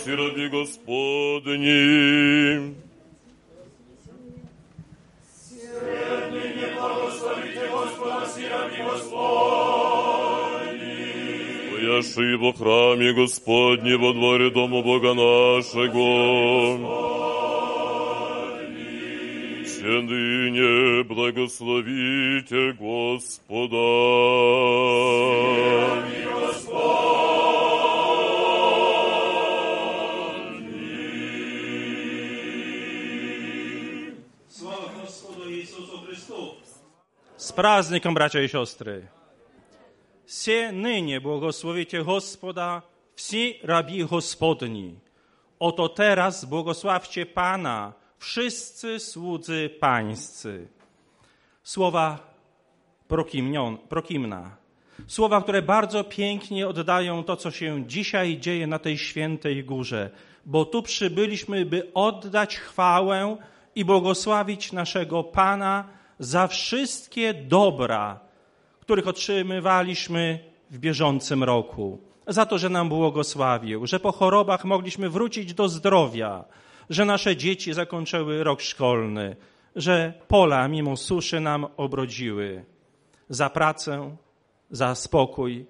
Z 37.90 37.90
praznikiem, 37.90 38.14
bracia 38.14 38.42
i 38.42 38.48
siostry. 38.48 39.08
Все 40.24 40.72
ныне 40.72 41.20
błogosławicie 41.20 42.04
Gospoda, 42.04 42.82
wsi 43.16 43.60
rabi 43.62 44.04
Gospodni. 44.04 45.00
Oto 45.58 45.88
teraz 45.88 46.44
błogosławcie 46.44 47.26
Pana, 47.26 47.92
wszyscy 48.18 48.98
słudzy 48.98 49.70
pańscy. 49.80 50.68
Słowa 51.62 52.18
prokimnion, 53.08 53.78
prokimna. 53.78 54.56
Słowa, 55.06 55.42
które 55.42 55.62
bardzo 55.62 56.04
pięknie 56.04 56.68
oddają 56.68 57.24
to, 57.24 57.36
co 57.36 57.50
się 57.50 57.86
dzisiaj 57.86 58.38
dzieje 58.38 58.66
na 58.66 58.78
tej 58.78 58.98
świętej 58.98 59.64
górze, 59.64 60.10
bo 60.44 60.64
tu 60.64 60.82
przybyliśmy, 60.82 61.66
by 61.66 61.90
oddać 61.94 62.56
chwałę 62.56 63.36
i 63.74 63.84
błogosławić 63.84 64.72
naszego 64.72 65.24
Pana 65.24 65.96
za 66.21 66.47
wszystkie 66.47 67.33
dobra, 67.33 68.19
których 68.79 69.07
otrzymywaliśmy 69.07 70.39
w 70.71 70.77
bieżącym 70.77 71.43
roku. 71.43 72.01
Za 72.27 72.45
to, 72.45 72.57
że 72.57 72.69
nam 72.69 72.89
błogosławił, 72.89 73.87
że 73.87 73.99
po 73.99 74.11
chorobach 74.11 74.65
mogliśmy 74.65 75.09
wrócić 75.09 75.53
do 75.53 75.69
zdrowia, 75.69 76.43
że 76.89 77.05
nasze 77.05 77.35
dzieci 77.35 77.73
zakończyły 77.73 78.43
rok 78.43 78.61
szkolny, 78.61 79.35
że 79.75 80.13
pola 80.27 80.67
mimo 80.67 80.97
suszy 80.97 81.39
nam 81.39 81.67
obrodziły. 81.77 82.65
Za 83.29 83.49
pracę, 83.49 84.15
za 84.71 84.95
spokój, 84.95 85.65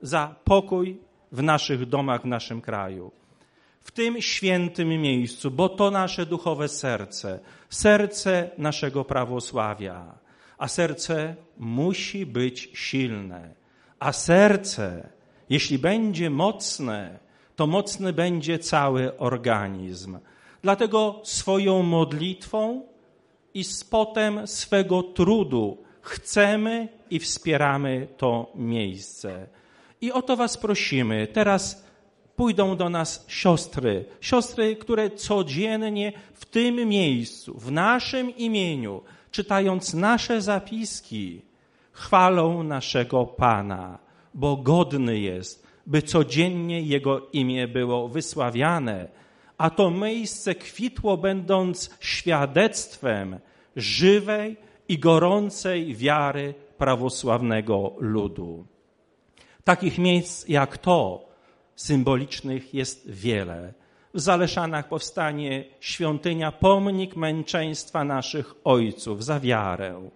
za 0.00 0.34
pokój 0.44 0.98
w 1.32 1.42
naszych 1.42 1.86
domach, 1.86 2.22
w 2.22 2.26
naszym 2.26 2.60
kraju. 2.60 3.10
W 3.82 3.90
tym 3.90 4.22
świętym 4.22 4.88
miejscu, 4.88 5.50
bo 5.50 5.68
to 5.68 5.90
nasze 5.90 6.26
duchowe 6.26 6.68
serce, 6.68 7.38
serce 7.70 8.50
naszego 8.58 9.04
prawosławia, 9.04 10.14
a 10.58 10.68
serce 10.68 11.36
musi 11.58 12.26
być 12.26 12.70
silne. 12.74 13.54
A 13.98 14.12
serce, 14.12 15.08
jeśli 15.50 15.78
będzie 15.78 16.30
mocne, 16.30 17.18
to 17.56 17.66
mocny 17.66 18.12
będzie 18.12 18.58
cały 18.58 19.18
organizm. 19.18 20.18
Dlatego 20.62 21.20
swoją 21.24 21.82
modlitwą 21.82 22.82
i 23.54 23.64
spotem 23.64 24.46
swego 24.46 25.02
trudu 25.02 25.78
chcemy 26.00 26.88
i 27.10 27.18
wspieramy 27.18 28.08
to 28.16 28.52
miejsce. 28.54 29.46
I 30.00 30.12
o 30.12 30.22
to 30.22 30.36
Was 30.36 30.56
prosimy. 30.56 31.26
Teraz 31.26 31.84
pójdą 32.36 32.76
do 32.76 32.88
nas 32.88 33.24
siostry, 33.28 34.04
siostry, 34.20 34.76
które 34.76 35.10
codziennie 35.10 36.12
w 36.34 36.44
tym 36.44 36.88
miejscu, 36.88 37.58
w 37.58 37.72
naszym 37.72 38.36
imieniu, 38.36 39.02
czytając 39.30 39.94
nasze 39.94 40.42
zapiski, 40.42 41.42
chwalą 41.92 42.62
naszego 42.62 43.26
Pana, 43.26 43.98
bo 44.34 44.56
godny 44.56 45.18
jest, 45.18 45.66
by 45.86 46.02
codziennie 46.02 46.82
Jego 46.82 47.28
imię 47.32 47.68
było 47.68 48.08
wysławiane, 48.08 49.08
a 49.58 49.70
to 49.70 49.90
miejsce 49.90 50.54
kwitło, 50.54 51.16
będąc 51.16 51.90
świadectwem 52.00 53.38
żywej 53.76 54.56
i 54.88 54.98
gorącej 54.98 55.94
wiary 55.94 56.54
prawosławnego 56.78 57.92
ludu. 57.98 58.66
Takich 59.64 59.98
miejsc 59.98 60.48
jak 60.48 60.78
to, 60.78 61.28
symbolicznych, 61.76 62.74
jest 62.74 63.10
wiele. 63.10 63.72
W 64.14 64.20
Zaleszanach 64.20 64.88
powstanie 64.88 65.64
świątynia, 65.80 66.52
pomnik 66.52 67.16
męczeństwa 67.16 68.04
naszych 68.04 68.54
ojców 68.64 69.24
za 69.24 69.40
wiarę. 69.40 70.08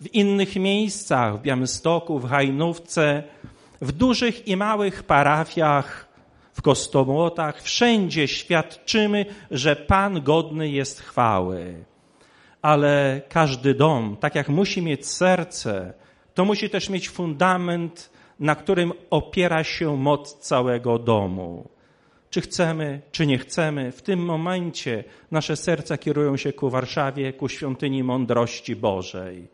W 0.00 0.14
innych 0.14 0.56
miejscach, 0.56 1.38
w 1.38 1.42
Białymstoku, 1.42 2.18
w 2.18 2.28
Hajnówce, 2.28 3.22
w 3.80 3.92
dużych 3.92 4.48
i 4.48 4.56
małych 4.56 5.02
parafiach, 5.02 6.08
w 6.52 6.62
Kostołotach, 6.62 7.62
wszędzie 7.62 8.28
świadczymy, 8.28 9.26
że 9.50 9.76
Pan 9.76 10.22
godny 10.22 10.68
jest 10.68 11.00
chwały. 11.00 11.84
Ale 12.62 13.20
każdy 13.28 13.74
dom, 13.74 14.16
tak 14.20 14.34
jak 14.34 14.48
musi 14.48 14.82
mieć 14.82 15.06
serce, 15.06 15.92
to 16.34 16.44
musi 16.44 16.70
też 16.70 16.88
mieć 16.90 17.08
fundament, 17.08 18.10
na 18.40 18.54
którym 18.54 18.92
opiera 19.10 19.64
się 19.64 19.96
moc 19.96 20.38
całego 20.38 20.98
domu. 20.98 21.68
Czy 22.30 22.40
chcemy, 22.40 23.00
czy 23.12 23.26
nie 23.26 23.38
chcemy, 23.38 23.92
w 23.92 24.02
tym 24.02 24.24
momencie 24.24 25.04
nasze 25.30 25.56
serca 25.56 25.98
kierują 25.98 26.36
się 26.36 26.52
ku 26.52 26.70
Warszawie, 26.70 27.32
ku 27.32 27.48
świątyni 27.48 28.04
mądrości 28.04 28.76
Bożej. 28.76 29.48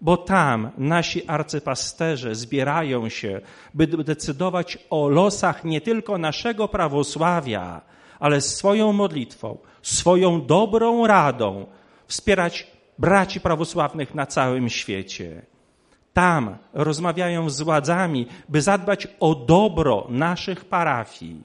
Bo 0.00 0.16
tam 0.16 0.70
nasi 0.78 1.26
arcypasterze 1.26 2.34
zbierają 2.34 3.08
się, 3.08 3.40
by 3.74 3.86
decydować 3.86 4.78
o 4.90 5.08
losach 5.08 5.64
nie 5.64 5.80
tylko 5.80 6.18
naszego 6.18 6.68
prawosławia, 6.68 7.80
ale 8.20 8.40
swoją 8.40 8.92
modlitwą, 8.92 9.58
swoją 9.82 10.46
dobrą 10.46 11.06
radą 11.06 11.66
wspierać 12.06 12.66
braci 12.98 13.40
prawosławnych 13.40 14.14
na 14.14 14.26
całym 14.26 14.68
świecie. 14.68 15.42
Tam 16.14 16.56
rozmawiają 16.72 17.50
z 17.50 17.62
władzami, 17.62 18.26
by 18.48 18.62
zadbać 18.62 19.08
o 19.20 19.34
dobro 19.34 20.06
naszych 20.10 20.64
parafii, 20.64 21.42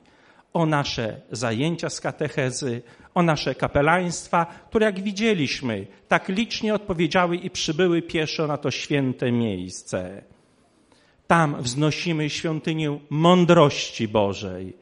o 0.54 0.66
nasze 0.66 1.22
zajęcia 1.32 1.90
z 1.90 2.02
katechezy, 2.02 2.82
o 3.16 3.24
nasze 3.24 3.56
kapelaństwa, 3.56 4.46
które 4.70 4.86
jak 4.86 5.00
widzieliśmy, 5.00 5.88
tak 6.08 6.30
licznie 6.30 6.74
odpowiedziały 6.74 7.38
i 7.38 7.50
przybyły 7.50 8.02
pieszo 8.02 8.48
na 8.48 8.58
to 8.58 8.72
święte 8.72 9.32
miejsce. 9.32 10.22
Tam 11.28 11.62
wznosimy 11.62 12.30
świątynię 12.30 13.00
mądrości 13.10 14.08
Bożej, 14.08 14.74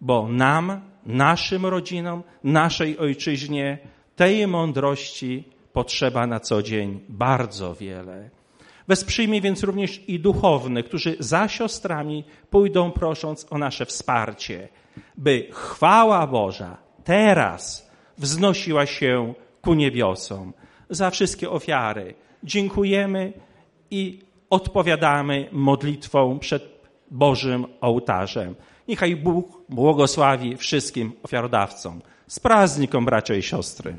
bo 0.00 0.28
nam, 0.28 0.80
naszym 1.06 1.66
rodzinom, 1.66 2.22
naszej 2.44 2.98
ojczyźnie 2.98 3.78
tej 4.16 4.46
mądrości 4.46 5.44
potrzeba 5.72 6.26
na 6.26 6.40
co 6.40 6.62
dzień 6.62 7.00
bardzo 7.08 7.74
wiele. 7.74 8.39
Wesprzyjmy 8.88 9.40
więc 9.40 9.62
również 9.62 10.08
i 10.08 10.20
duchownych, 10.20 10.84
którzy 10.84 11.16
za 11.18 11.48
siostrami 11.48 12.24
pójdą 12.50 12.92
prosząc 12.92 13.46
o 13.50 13.58
nasze 13.58 13.86
wsparcie, 13.86 14.68
by 15.16 15.46
chwała 15.50 16.26
Boża 16.26 16.76
teraz 17.04 17.90
wznosiła 18.18 18.86
się 18.86 19.34
ku 19.62 19.74
niebiosom. 19.74 20.52
Za 20.90 21.10
wszystkie 21.10 21.50
ofiary 21.50 22.14
dziękujemy 22.44 23.32
i 23.90 24.18
odpowiadamy 24.50 25.48
modlitwą 25.52 26.38
przed 26.38 26.80
Bożym 27.10 27.66
ołtarzem. 27.80 28.54
Niechaj 28.88 29.16
Bóg 29.16 29.62
błogosławi 29.68 30.56
wszystkim 30.56 31.12
ofiarodawcom. 31.22 32.00
Z 32.26 32.40
prazniką, 32.40 33.04
bracia 33.04 33.34
i 33.34 33.42
siostry. 33.42 33.94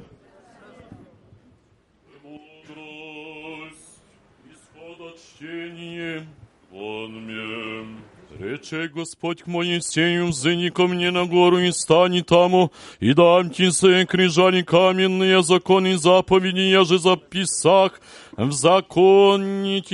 Чтение. 5.41 6.27
Он 6.71 7.11
мне. 7.23 7.97
Рече 8.39 8.87
Господь 8.87 9.43
к 9.43 9.47
Моисею, 9.47 10.27
взыни 10.27 10.69
ко 10.69 10.87
мне 10.87 11.11
на 11.11 11.25
гору 11.25 11.59
и 11.59 11.71
стани 11.71 12.21
таму, 12.21 12.71
и 12.99 13.13
дам 13.13 13.49
ти 13.49 13.71
се 13.71 14.05
крижани 14.05 14.63
каменные 14.63 15.43
законы 15.43 15.93
и 15.93 15.97
заповеди, 15.97 16.61
я 16.61 16.85
же 16.85 16.97
записах 16.97 17.99
в 18.37 18.51
законники 18.51 19.93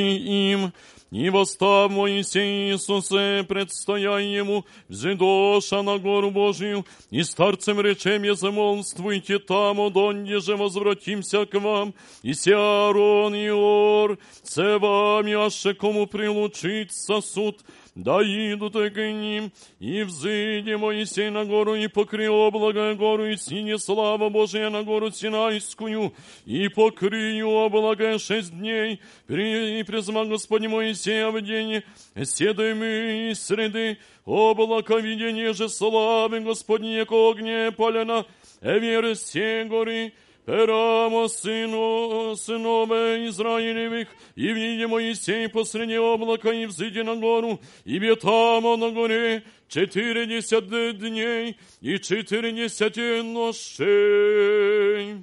им, 0.52 0.72
и 1.12 1.30
восстав 1.30 1.92
Моисей 1.92 2.72
Иисусе, 2.72 3.46
предстоя 3.48 4.18
ему, 4.18 4.66
взидоша 4.90 5.82
на 5.82 5.98
гору 5.98 6.32
Божию, 6.32 6.86
и 7.10 7.24
старцем 7.24 7.80
речем 7.82 8.24
я 8.24 8.36
замолвствуйте 8.36 9.40
там, 9.40 9.92
донде 9.92 10.40
же 10.40 10.56
возвратимся 10.56 11.46
к 11.46 11.60
вам, 11.60 11.94
и 12.24 12.34
Сиарон 12.34 13.36
и 13.36 13.50
Ор, 13.50 14.18
це 14.44 14.78
вами, 14.78 15.34
аше 15.34 15.74
кому 15.74 16.08
прилучить 16.08 16.94
сосуд, 16.94 17.64
да 17.98 18.22
идут 18.22 18.74
к 18.74 18.96
ним, 18.96 19.52
и 19.80 20.04
взыди 20.04 20.76
Моисей 20.76 21.32
на 21.32 21.46
гору, 21.46 21.74
и 21.74 21.88
покри 21.88 22.28
облако 22.28 22.94
гору, 22.94 23.26
и 23.26 23.38
сине 23.38 23.80
слава 23.80 24.30
Божия 24.30 24.70
на 24.70 24.84
гору 24.84 25.10
Синайскую, 25.10 26.14
и 26.46 26.68
покрию 26.68 27.50
облако 27.50 28.20
шесть 28.20 28.56
дней, 28.56 29.02
при, 29.26 29.80
и 29.80 29.84
призма 29.84 30.26
Господь 30.26 30.68
Моисея 30.68 31.32
в 31.32 31.42
день, 31.42 31.82
седыми 32.24 33.32
из 33.32 33.42
среды, 33.42 33.98
облако 34.26 34.98
видение 34.98 35.54
же 35.54 35.68
славы 35.68 36.42
Господне, 36.42 36.98
яко 36.98 37.32
огне 37.32 37.72
полена, 37.72 38.28
веры 38.62 39.16
все 39.16 39.64
горы, 39.64 40.14
Перамо 40.48 41.28
сыну, 41.28 42.34
сынове 42.38 43.28
Израилевых, 43.28 44.08
и 44.36 44.54
види 44.54 44.86
Моисей 44.86 45.50
посреди 45.50 45.98
облака, 45.98 46.54
и 46.54 46.66
взыди 46.66 47.04
на 47.04 47.18
гору, 47.18 47.60
и 47.84 48.00
бетамо 48.00 48.78
на 48.78 48.92
горе 48.92 49.44
четыредесят 49.68 50.70
дней 50.70 51.58
и 51.82 52.00
четыредесят 52.00 52.96
ночей. 53.26 55.18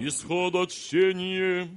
Исход 0.00 0.54
от 0.56 0.72
чтения. 0.72 1.68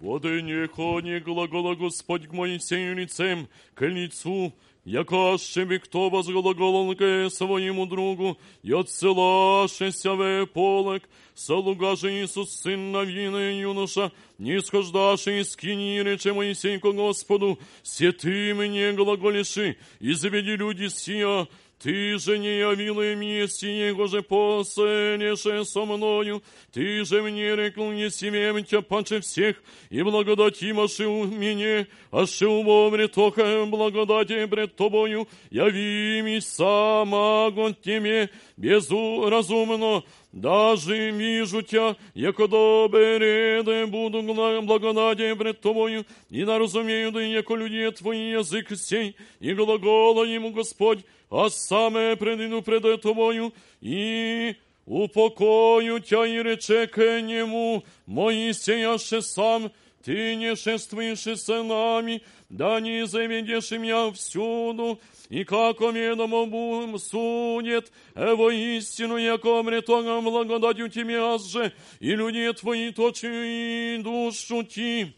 Воды 0.00 0.42
не 0.42 0.66
хони 0.66 1.20
глагола 1.20 1.76
Господь 1.76 2.26
к 2.26 2.32
Моисею 2.32 2.96
лицем, 2.96 3.48
к 3.74 3.86
лицу, 3.86 4.52
яка 4.89 5.37
ще 5.37 5.65
би 5.65 5.79
хто 5.79 6.09
возглаголонке 6.09 7.29
своєму 7.29 7.85
другу, 7.85 8.35
і 8.63 8.73
отсилашеся 8.73 10.13
ве 10.13 10.45
полек, 10.45 11.01
слуга 11.35 11.95
же 11.95 12.23
Ісус, 12.23 12.61
син 12.61 12.91
Навіни 12.91 13.55
юноша, 13.55 14.11
не 14.39 14.61
схождаши 14.61 15.39
из 15.39 15.51
скини, 15.51 16.03
рече 16.03 16.33
Моисейко 16.33 16.91
Господу, 16.91 17.57
сети 17.83 18.53
мне 18.53 18.91
глаголиши, 18.91 19.75
и 19.99 20.13
заведи 20.13 20.55
люди 20.55 20.89
сия, 20.89 21.47
ты 21.82 22.18
же 22.18 22.36
не 22.36 22.58
явила 22.58 23.14
мести 23.14 23.64
его 23.64 24.06
же 24.06 24.20
поселеше 24.20 25.64
со 25.64 25.86
мною, 25.86 26.42
ты 26.74 27.02
же 27.06 27.22
мне 27.22 27.56
рекл 27.56 27.90
не 27.90 28.10
семем 28.10 28.62
тебя 28.62 28.82
паче 28.82 29.20
всех, 29.20 29.56
и 29.88 30.02
благодать 30.02 30.62
имаши 30.62 31.06
у 31.06 31.24
меня, 31.24 31.86
а 32.10 32.26
ще 32.26 32.46
умомре 32.46 33.08
тоха 33.08 33.64
благодати 33.64 34.46
пред 34.46 34.76
тобою, 34.76 35.26
яви 35.50 36.22
ми 36.22 36.40
сама 36.42 37.46
огонь 37.46 37.74
тебе, 37.82 38.28
безуразумно, 38.58 40.02
даже 40.32 41.10
вижу 41.12 41.62
тебя, 41.62 41.96
яко 42.14 42.46
добре 42.46 43.62
да 43.64 43.86
буду 43.86 44.20
благодати 44.20 45.34
пред 45.34 45.60
тобою, 45.62 46.04
и 46.28 46.44
да 46.44 46.58
разумею, 46.58 47.10
да 47.10 47.22
яко 47.22 47.56
люди 47.56 47.90
твои 47.92 48.32
язык 48.32 48.76
сей, 48.76 49.16
и 49.40 49.54
глагола 49.54 50.24
ему 50.24 50.50
Господь, 50.50 51.06
а 51.30 51.48
саме 51.50 52.16
предину 52.16 52.62
пред 52.62 53.00
тобою, 53.00 53.52
и 53.80 54.56
упокою 54.86 56.00
тя 56.00 56.26
и 56.26 56.42
рече 56.42 56.86
к 56.86 57.20
нему, 57.20 57.84
Моисеяше 58.06 59.22
сам, 59.22 59.70
ты 60.04 60.34
не 60.34 60.56
шествуешь 60.56 61.26
с 61.26 61.48
нами, 61.62 62.22
да 62.48 62.80
не 62.80 63.06
заведешь 63.06 63.70
меня 63.70 64.10
всюду, 64.12 64.98
и 65.28 65.44
как 65.44 65.80
ведомо 65.80 66.46
будем 66.46 66.98
судит, 66.98 67.92
эво 68.16 68.50
истину, 68.50 69.16
яко 69.16 69.62
мретогом 69.62 70.24
благодатью 70.24 70.88
тебе 70.88 71.18
аз 71.18 71.46
же, 71.46 71.72
и 72.00 72.16
люди 72.16 72.52
твои 72.54 72.90
точи 72.90 73.26
и 73.26 74.02
душу 74.02 74.64
ти. 74.64 75.14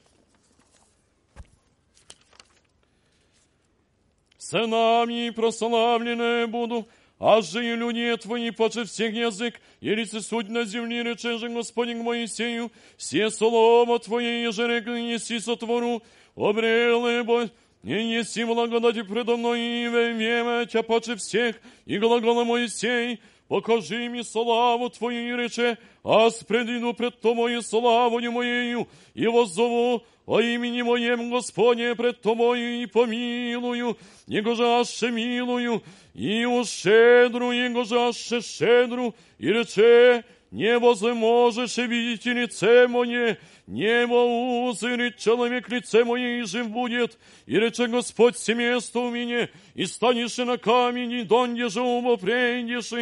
Сынами 4.52 5.30
прославлены 5.30 6.46
буду, 6.46 6.86
а 7.18 7.40
же 7.40 7.64
и 7.64 7.74
люди 7.74 8.14
твои 8.18 8.50
поче 8.50 8.84
всех 8.84 9.14
язык, 9.14 9.58
и 9.80 9.94
лице 9.94 10.20
суть 10.20 10.50
на 10.50 10.66
земле, 10.66 11.02
рече 11.02 11.38
же 11.38 11.48
Господин 11.48 12.00
к 12.00 12.04
Моисею, 12.04 12.70
все 12.98 13.30
слово 13.30 13.98
Твое, 13.98 14.42
еже 14.42 14.68
рекли, 14.68 15.04
неси 15.04 15.40
сотвору, 15.40 16.02
обрелы 16.36 17.24
бо, 17.24 17.48
не 17.82 18.04
неси 18.04 18.44
благодати 18.44 19.00
предо 19.00 19.38
мной, 19.38 19.58
и 19.58 19.88
время 19.88 20.66
тя 20.66 20.82
поче 20.82 21.16
всех, 21.16 21.56
и 21.86 21.96
глагола 21.96 22.44
Моисей, 22.44 23.20
покажи 23.48 24.08
ми 24.08 24.24
славу 24.24 24.88
Твою, 24.88 25.36
рече, 25.36 25.76
аз 26.04 26.42
предиду 26.44 26.94
пред 26.94 27.20
Тобою 27.20 27.62
славою 27.62 28.32
Моею, 28.32 28.86
и 29.14 29.26
воззову 29.26 30.02
о 30.26 30.40
имени 30.40 30.82
Моем 30.82 31.30
Господне 31.30 31.94
пред 31.94 32.20
Тобою 32.20 32.82
и 32.82 32.86
помилую, 32.86 33.96
Его 34.26 34.84
же 34.84 35.10
милую, 35.10 35.82
и 36.14 36.44
ущедру 36.44 37.52
Его 37.52 37.84
же 37.84 38.42
щедру, 38.42 39.14
и 39.38 39.52
рече, 39.52 40.24
не 40.52 40.78
возможешь 40.78 41.78
видеть 41.78 42.26
лице 42.26 42.86
мое, 42.86 43.38
небо 43.66 44.68
узрит 44.68 45.16
человек 45.16 45.68
лице 45.70 46.04
мое, 46.04 46.40
и 46.40 46.42
жив 46.42 46.68
будет, 46.68 47.18
и 47.46 47.58
рече 47.58 47.86
Господь 47.86 48.36
семейство 48.36 49.00
у 49.00 49.10
меня, 49.10 49.48
и 49.74 49.86
станешь 49.86 50.36
на 50.36 50.58
камень, 50.58 51.12
и 51.12 51.22
донде 51.22 51.70
же 51.70 51.80
умо 51.80 52.18
прейдешь, 52.18 52.92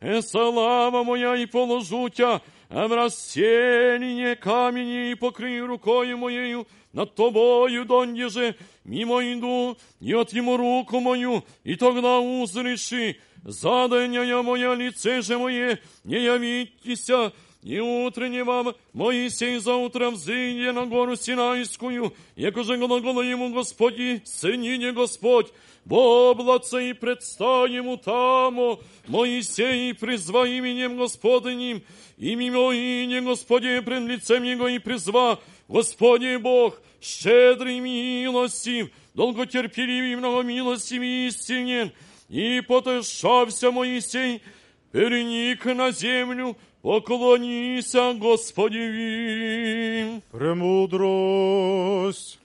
и 0.00 0.20
слава 0.22 1.04
моя, 1.04 1.36
и 1.36 1.46
положу 1.46 2.08
тебя, 2.08 2.40
в 2.68 2.88
расселение 2.88 4.34
камени 4.36 5.10
и 5.10 5.14
покрый 5.14 5.60
рукою 5.60 6.18
моею 6.18 6.66
над 6.92 7.14
тобою, 7.14 7.84
донде 7.84 8.28
же 8.28 8.56
мимо 8.84 9.22
иду, 9.22 9.76
и 10.00 10.12
отъему 10.12 10.56
руку 10.56 11.00
мою, 11.00 11.44
и 11.62 11.76
тогда 11.76 12.18
узришь, 12.18 13.16
задания 13.44 14.42
моя 14.42 14.74
лице 14.74 15.22
же 15.22 15.38
мое, 15.38 15.78
не 16.04 16.16
явитеся, 16.16 17.32
и 17.62 17.80
утренне 17.80 18.44
вам 18.44 18.74
Моисей 18.92 19.58
за 19.58 19.74
утром 19.74 20.14
взыйде 20.14 20.72
на 20.72 20.86
гору 20.86 21.16
Синайскую, 21.16 22.14
яко 22.36 22.62
же 22.62 22.76
глагола 22.76 23.22
ему 23.22 23.52
Господи, 23.52 24.22
сынине 24.24 24.92
Господь, 24.92 25.52
Бо 25.86 26.30
облаце 26.30 26.90
и 26.90 26.94
предстань 26.94 27.72
ему 27.72 27.96
тамо, 27.96 28.80
Моисей 29.06 29.94
призва 29.94 30.48
именем 30.48 30.96
Господиним, 30.96 31.80
имя 32.18 32.74
имя 32.74 33.22
Господи 33.22 33.80
пред 33.80 34.02
лицем 34.02 34.42
Его 34.42 34.66
и 34.66 34.80
призва, 34.80 35.38
Господи 35.68 36.38
Бог, 36.38 36.82
щедрый 37.00 37.78
милостив, 37.78 38.90
долготерпеливый, 39.14 40.16
многомилостив 40.16 41.02
и 41.02 41.28
истинен, 41.28 41.92
и 42.28 42.60
потешався 42.66 43.70
Моисей, 43.70 44.42
переник 44.90 45.66
на 45.66 45.92
землю, 45.92 46.56
поклонися 46.82 48.12
Господи. 48.14 50.20
Премудрость. 50.32 52.40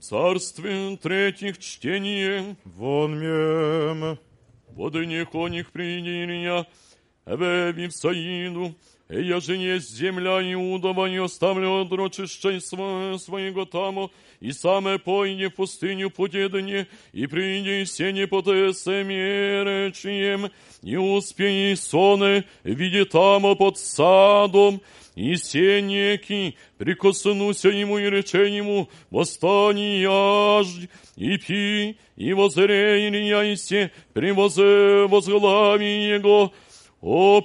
Царствие 0.00 0.96
третьих 0.96 1.58
чтение, 1.58 2.56
Вон 2.64 3.18
мем. 3.18 4.18
воды 4.70 5.06
не 5.06 5.24
коних 5.24 5.70
приединия, 5.70 6.66
эве 7.26 7.72
Вифсаиду, 7.72 8.74
и 9.08 9.22
я 9.22 9.40
же 9.40 9.56
есть 9.56 9.94
земля 9.94 10.40
Иудова, 10.52 11.06
не 11.06 11.22
оставлю 11.22 11.82
отрочищей 11.82 12.56
сво- 12.56 13.18
своего 13.18 13.64
тамо, 13.64 14.10
и 14.40 14.52
саме 14.52 14.98
пойде 14.98 15.50
в 15.50 15.54
пустыню 15.54 16.10
потедане, 16.10 16.86
и 17.12 17.26
приди 17.26 17.84
сене 17.84 18.26
потесе 18.26 19.04
меречием, 19.04 20.50
и 20.82 20.96
успей 20.96 21.76
соне, 21.76 22.44
виде 22.64 23.04
тамо 23.04 23.54
под 23.54 23.78
садом, 23.78 24.80
и 25.17 25.35
сенеки, 25.35 26.55
прикоснуся 26.77 27.69
ему 27.69 27.97
и 27.97 28.07
рече 28.07 28.55
ему, 28.55 28.87
восстани 29.09 29.99
яждь, 29.99 30.89
и 31.15 31.37
пи, 31.39 31.97
и 32.15 32.33
возре 32.33 33.07
Ильяисе, 33.07 33.91
привозе 34.13 35.07
возглави 35.07 36.07
его, 36.07 36.53
о 37.01 37.41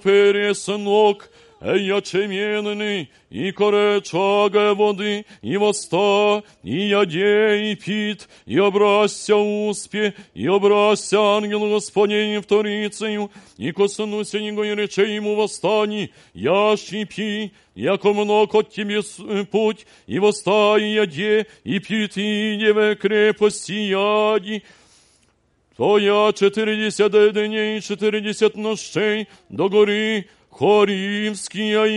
переснок, 1.61 1.61
ячеменный, 1.61 3.09
и 3.29 3.51
коречага 3.51 4.73
воды, 4.73 5.25
и 5.41 5.57
воста, 5.57 6.43
и 6.63 6.87
яде, 6.89 7.71
и 7.71 7.75
пит, 7.75 8.27
и 8.45 8.59
образся 8.59 9.35
успе, 9.35 10.13
и 10.33 10.47
образся 10.47 11.19
ангел 11.19 11.69
Господень 11.69 12.41
вторицею, 12.41 13.31
и 13.57 13.71
коснуся 13.71 14.39
него 14.39 14.63
и 14.63 14.75
рече 14.75 15.13
ему 15.15 15.35
восстани, 15.35 16.11
ящи 16.33 17.05
пи, 17.05 17.51
яко 17.75 18.13
много 18.13 18.59
от 18.59 18.69
тебе 18.69 19.01
с- 19.01 19.45
путь, 19.51 19.85
и 20.07 20.19
воста, 20.19 20.77
и 20.77 20.93
яде, 20.93 21.47
и 21.63 21.79
пит, 21.79 22.17
и 22.17 22.57
деве 22.59 22.95
крепости 22.95 23.73
яди, 23.73 24.63
Твоя 25.75 26.33
четыридесят 26.33 27.11
дней, 27.11 27.81
четыридесят 27.81 28.55
нощей 28.55 29.27
до 29.49 29.69
гори 29.69 30.25
Хоримския 30.40 30.40
и 30.40 30.40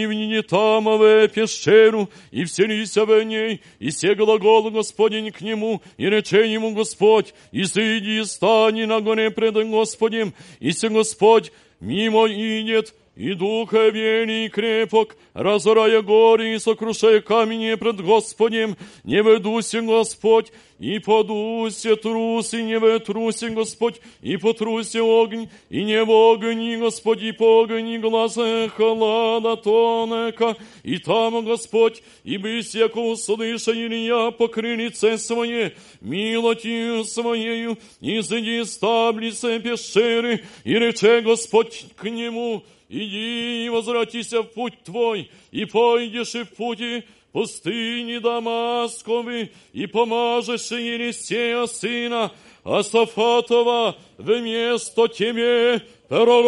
в 0.07 0.13
нине 0.13 0.41
тамове 0.41 1.27
пещеру, 1.27 2.07
и 2.31 2.45
вселися 2.45 3.05
в 3.05 3.23
ней, 3.25 3.59
и 3.79 3.91
се 3.91 4.15
глагол 4.15 4.71
Господень 4.71 5.31
к 5.31 5.41
нему, 5.41 5.81
и 5.97 6.09
рече 6.09 6.45
ему 6.45 6.73
Господь, 6.73 7.33
и 7.51 7.65
сиди 7.65 8.19
и 8.19 8.25
стани 8.25 8.85
на 8.85 9.01
горе 9.01 9.29
пред 9.29 9.53
Господем, 9.69 10.33
и 10.61 10.71
се 10.71 10.89
Господь 10.89 11.51
мимо 11.81 12.27
идет, 12.27 12.93
и 13.15 13.33
духа 13.33 13.89
вели 13.89 14.45
и 14.45 14.49
крепок, 14.49 15.15
разорая 15.33 16.01
горы 16.01 16.55
и 16.55 16.59
сокрушая 16.59 17.21
камни 17.21 17.75
пред 17.75 18.01
Господем, 18.01 18.75
не 19.03 19.21
ведуся 19.21 19.81
Господь, 19.81 20.51
и 20.79 20.99
подуся 20.99 21.95
трус, 21.95 22.53
и 22.53 22.63
не 22.63 22.77
ветруся 22.77 23.49
Господь, 23.49 24.01
и 24.21 24.35
потруся 24.35 24.99
огонь, 24.99 25.47
и 25.69 25.83
не 25.83 26.03
в 26.03 26.11
огни, 26.11 26.75
Господь, 26.75 27.21
и 27.21 27.31
по 27.31 27.63
огни 27.63 27.97
глаза 27.97 28.67
холода 28.69 29.55
тонека, 29.55 30.57
и 30.83 30.97
там, 30.97 31.45
Господь, 31.45 32.03
и 32.25 32.37
бысь, 32.37 32.75
яко 32.75 32.97
услыша 32.97 33.71
Илья, 33.71 34.31
покры 34.31 34.75
лице 34.75 35.17
свое, 35.17 35.73
милостью 36.01 37.05
своею, 37.05 37.77
и 38.01 38.19
зайди 38.19 38.63
стаблице 38.65 39.59
пещеры, 39.59 40.43
и 40.65 40.73
рече 40.73 41.21
Господь 41.21 41.85
к 41.95 42.09
нему, 42.09 42.65
Иди 42.89 43.65
и 43.65 43.69
возвратися 43.69 44.41
в 44.41 44.53
путь 44.53 44.83
твой, 44.83 45.31
и 45.51 45.65
пойдешь 45.65 46.35
и 46.35 46.43
в 46.43 46.49
пути 46.49 47.03
пустыни 47.31 48.19
Дамасковы, 48.19 49.51
и 49.73 49.87
помажешь 49.87 50.71
Елисея 50.71 51.65
сына 51.65 52.31
Асафатова 52.63 53.95
вместо 54.17 55.07
тебе 55.07 55.81
пророком. 56.07 56.45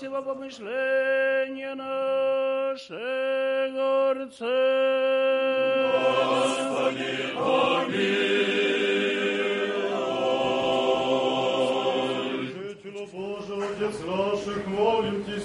całego 0.00 0.34
myślenia 0.34 1.74
naszego 1.74 3.04
rce. 4.14 4.56
Gospodzie, 6.30 7.18
pomiluj. 7.34 8.06
Życiu 12.46 12.92
Boże, 13.12 13.54
Ojciec 13.54 13.96
naszych, 14.06 14.68
molim 14.68 15.24
Cię, 15.24 15.40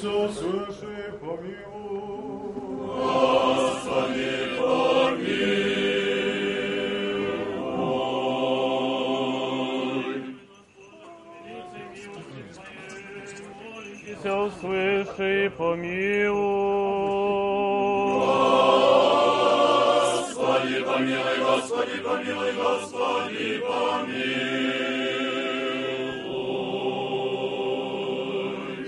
услыши 14.50 15.46
и 15.46 15.48
помилуй. 15.48 16.86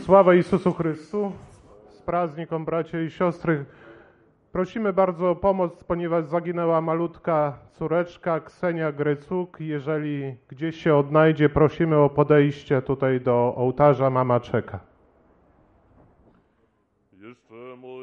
Sława 0.09 0.35
Jezusu 0.35 0.73
Chrystu. 0.73 1.33
Z 1.91 2.03
prazniką 2.03 2.65
bracia 2.65 3.01
i 3.01 3.11
siostry. 3.11 3.65
Prosimy 4.53 4.93
bardzo 4.93 5.31
o 5.31 5.37
pomoc, 5.37 5.85
ponieważ 5.85 6.25
zaginęła 6.25 6.81
malutka 6.81 7.59
córeczka 7.73 8.41
Ksenia 8.41 8.93
Grecuk. 8.93 9.61
Jeżeli 9.61 10.37
gdzieś 10.49 10.77
się 10.77 10.95
odnajdzie, 10.95 11.49
prosimy 11.49 11.97
o 11.97 12.11
podejście 12.11 12.83
tutaj 12.83 13.21
do 13.21 13.55
ołtarza. 13.57 14.11
Mama 14.11 14.41
czeka. 14.41 14.92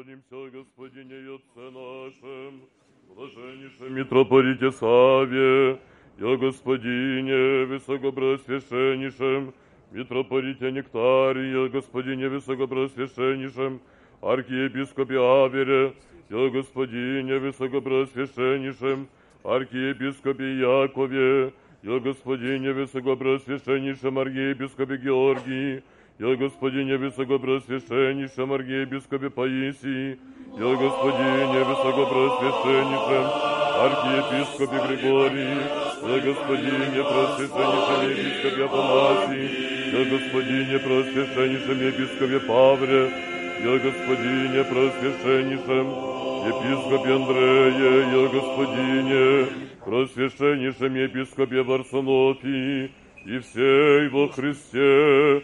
молимся, 0.00 0.50
Господине 0.58 1.14
и 1.14 1.34
Отце 1.34 1.70
нашем, 1.70 2.62
блаженнейшем 3.14 3.94
митрополите 3.94 4.72
Саве, 4.72 5.78
и 6.18 6.24
о 6.24 6.36
Господине 6.36 7.66
Высокопросвященнейшем, 7.66 9.52
митрополите 9.92 10.72
Нектарии, 10.72 11.54
о 11.54 11.68
Господине 11.68 12.28
Высокопросвященнейшем, 12.28 13.80
архиепископе 14.22 15.18
Авере, 15.18 15.94
и 16.30 16.34
о 16.34 16.50
Господине 16.50 17.38
Высокопросвященнейшем, 17.38 19.08
архиепископе 19.44 20.58
Якове, 20.58 21.52
и 21.82 21.88
о 21.88 22.00
Господине 22.00 22.72
Высокопросвященнейшем, 22.72 24.18
архиепископе 24.18 24.96
Георгии, 24.96 25.82
о 26.19 26.35
Господине 26.35 26.97
Высокопросвященнейшем 26.97 28.53
архиепископе 28.53 29.29
Паисии, 29.29 30.19
о 30.53 30.75
Господине 30.75 31.63
Высокопросвященнейшем 31.63 33.25
архиепископе 33.81 34.77
Григории, 34.87 35.57
о 36.03 36.19
Господине 36.19 37.03
Просвященнейшем 37.03 38.01
епископе 38.11 38.65
Афанасии, 38.65 39.47
о 39.95 40.05
Господине 40.05 40.79
Просвященнейшем 40.79 41.79
епископе 41.87 42.39
Павре, 42.41 43.03
о 43.65 43.79
Господине 43.79 44.63
Просвященнейшем 44.63 45.87
епископе 46.47 47.13
Андрее, 47.13 47.93
и 48.11 48.15
о 48.15 48.29
Господине 48.29 49.47
Просвященнейшем 49.85 50.95
епископе 50.95 51.63
Варсонофии, 51.63 52.91
и 53.25 53.39
всей 53.39 54.07
во 54.09 54.27
Христе, 54.29 55.43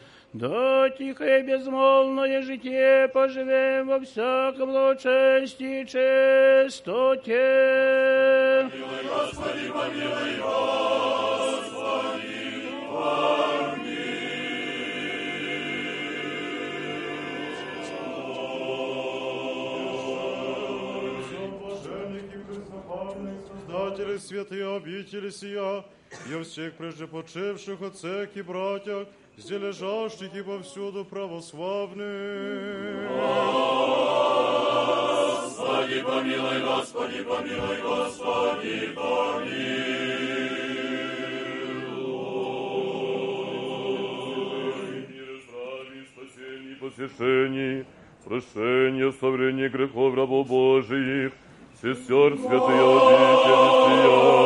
да 0.33 0.89
тихо 0.91 1.25
и 1.39 1.43
безмолвное 1.43 2.41
житие 2.41 3.09
поживем 3.09 3.87
во 3.87 3.99
всяком 3.99 4.71
благочестии 4.71 5.81
и 5.81 5.85
чистоте. 5.85 7.41
Блаженники, 21.59 22.37
преснопавные, 22.47 23.35
Создатели 23.67 24.17
святые 24.17 24.75
обители 24.75 25.29
сия, 25.29 25.83
и 26.29 26.43
всех 26.43 26.73
прежде 26.73 27.07
почивших 27.07 27.81
отцах 27.81 28.29
и 28.35 28.41
братьях, 28.41 29.07
где 29.43 29.57
лежащих 29.57 30.33
и 30.35 30.41
повсюду 30.43 31.03
православных. 31.05 32.05
мире 45.09 45.39
здравии, 45.41 46.05
спасении, 46.13 46.75
посвящении, 46.75 47.85
прощения, 48.23 49.11
соврения 49.19 49.69
грехов 49.69 50.15
рабов 50.15 50.47
Божиих, 50.47 51.31
сестер 51.81 52.37
святые 52.37 52.81
обители 52.81 53.67
сия. 53.85 54.40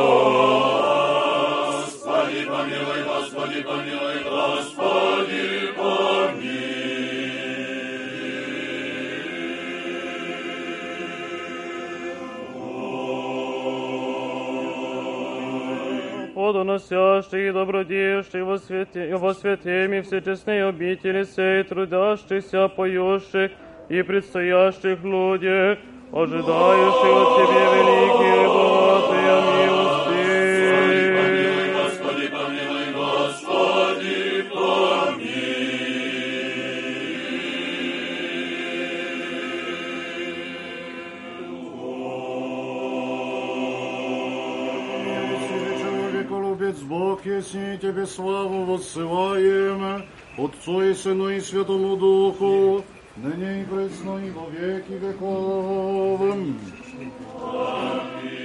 Подоносящий 16.45 17.49
и 17.49 17.51
добродеющий 17.51 18.43
во 18.43 18.59
свете, 18.59 19.15
во 19.15 19.33
святеми 19.33 20.01
все 20.01 20.21
честные 20.21 20.67
обители 20.67 21.23
сей, 21.23 21.63
трудящихся, 21.63 22.67
поющих 22.67 23.49
и 23.89 24.03
предстоящих 24.03 25.03
людях, 25.03 25.79
ожидающих 26.13 27.13
от 27.21 27.29
Тебе 27.37 27.63
великие 27.73 28.43
и 28.43 28.74
Ясни 47.45 47.77
Тебе 47.77 48.07
славу 48.07 48.65
воссылаем, 48.65 50.03
Отцу 50.37 50.81
и 50.81 50.93
Сыну 50.95 51.29
и 51.29 51.39
Святому 51.39 51.95
Духу, 51.95 52.83
ныне 53.17 53.61
и 53.61 53.65
пресно 53.65 54.17
и 54.17 54.31
во 54.31 54.49
веки 54.49 54.93
веков. 54.93 56.21
вечернюю 57.05 58.44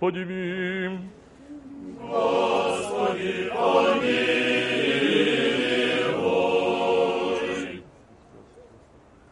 нашу, 0.00 0.06
Господи, 0.06 0.24
мим. 0.24 1.10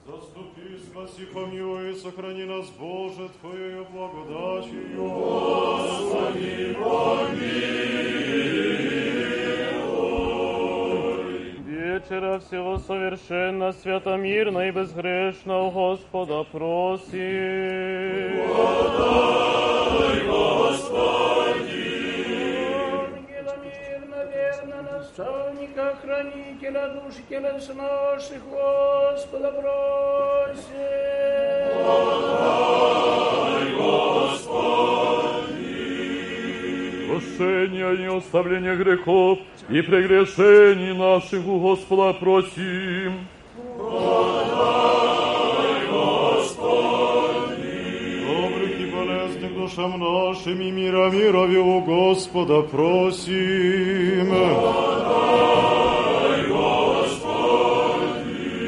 Заступи, 0.07 0.79
спаси, 0.87 1.27
помилуй, 1.33 1.95
сохрани 1.95 2.45
нас, 2.45 2.71
Боже, 2.79 3.29
Твоею 3.41 3.87
благодатью. 3.93 4.81
Вечера 11.67 12.39
всего 12.41 12.79
совершенно, 12.79 13.73
святомирно 13.73 14.69
и 14.69 14.71
безгрешно 14.73 15.63
у 15.63 15.71
Господа 15.71 16.45
просим. 16.45 17.15
Ангела 18.57 19.64
наставника, 25.05 25.97
хранителя 26.03 26.89
душ 26.95 27.15
и 27.19 27.23
телес 27.29 27.69
наших, 27.69 28.43
Господа 28.51 29.51
просим. 29.53 30.65
Прощения 37.09 37.93
и 37.93 38.17
оставления 38.17 38.77
грехов 38.77 39.39
и 39.69 39.83
прегрешений 39.83 40.95
наших 40.97 41.47
у 41.47 41.61
Господа 41.61 42.13
просим. 42.15 43.27
Добрых 43.77 44.64
душам 49.75 49.99
нашим 49.99 50.61
и 50.61 50.71
мира 50.71 51.11
мирови 51.11 51.59
у 51.59 51.81
Господа 51.81 52.63
просим. 52.63 54.29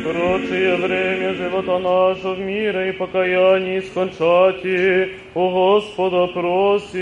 Прочее 0.03 0.77
время 0.77 1.35
живота 1.35 1.79
нашего 1.79 2.35
в 2.35 2.39
мире 2.41 2.91
и 2.91 2.93
покаянии 2.93 3.81
скончати, 3.81 5.11
у 5.35 5.51
Господа 5.51 6.27
просим. 6.29 6.97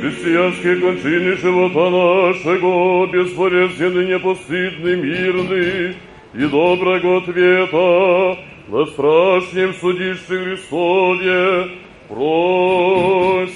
Христианские 0.00 0.76
кончины 0.76 1.36
живота 1.36 1.90
нашего, 1.90 3.06
безболезненный, 3.06 4.06
непостыдный, 4.06 4.96
мирный 4.96 5.96
и 6.34 6.46
доброго 6.46 7.18
ответа 7.18 8.38
на 8.68 8.86
страшнем 8.86 9.74
судище 9.74 10.24
Христове 10.26 11.70
просим. 12.08 13.48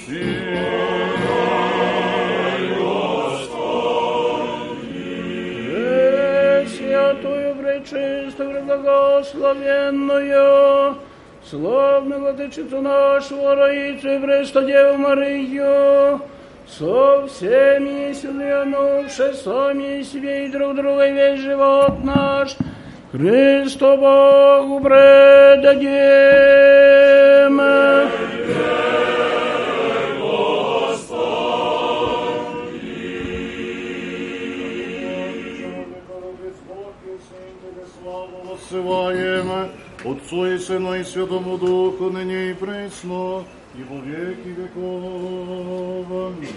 Э, 5.75 6.65
Святую, 6.67 7.55
пречистую, 7.55 8.63
благословенную, 8.63 10.95
славную 11.47 12.19
владычицу 12.21 12.81
нашу, 12.81 13.55
Раицу 13.55 14.09
и 14.09 14.19
Престодеву 14.19 14.97
Марию, 14.97 16.21
со 16.66 17.26
всеми 17.26 18.12
сильнувши 18.12 19.34
сами 19.34 20.02
себе 20.02 20.46
и 20.46 20.50
друг 20.50 20.76
друга 20.76 21.06
и 21.06 21.12
весь 21.12 21.40
живот 21.40 22.04
наш, 22.04 22.56
Христу 23.12 23.96
Богу 23.96 24.80
предадим. 24.80 26.28
Отсылаем 38.52 39.70
Отцу 40.04 40.46
и 40.46 40.58
Сыну 40.58 40.94
и 40.94 41.02
Святому 41.02 41.56
Духу, 41.56 42.10
ныне 42.10 42.50
и 42.50 42.54
пресно, 42.54 43.44
и 43.74 43.82
во 43.82 44.00
веки 44.00 44.48
веков. 44.48 46.06
Аминь. 46.10 46.48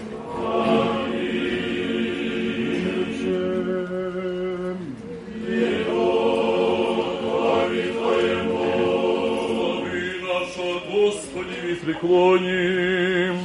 И 9.84 10.20
наша 10.22 10.68
Господи, 10.90 11.74
преклоним. 11.82 13.36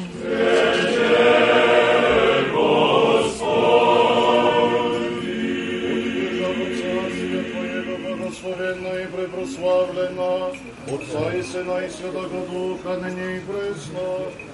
Царствие 6.77 7.43
Твоего 7.43 7.95
благословенно 7.97 8.91
и 9.01 9.05
препрославлено, 9.07 10.53
Отца 10.87 11.33
и 11.33 11.41
Сына 11.43 11.77
и 11.85 11.89
Святого 11.89 12.45
Духа, 12.47 12.97
ныне 13.01 13.37
и 13.37 13.39
пресно, 13.41 14.05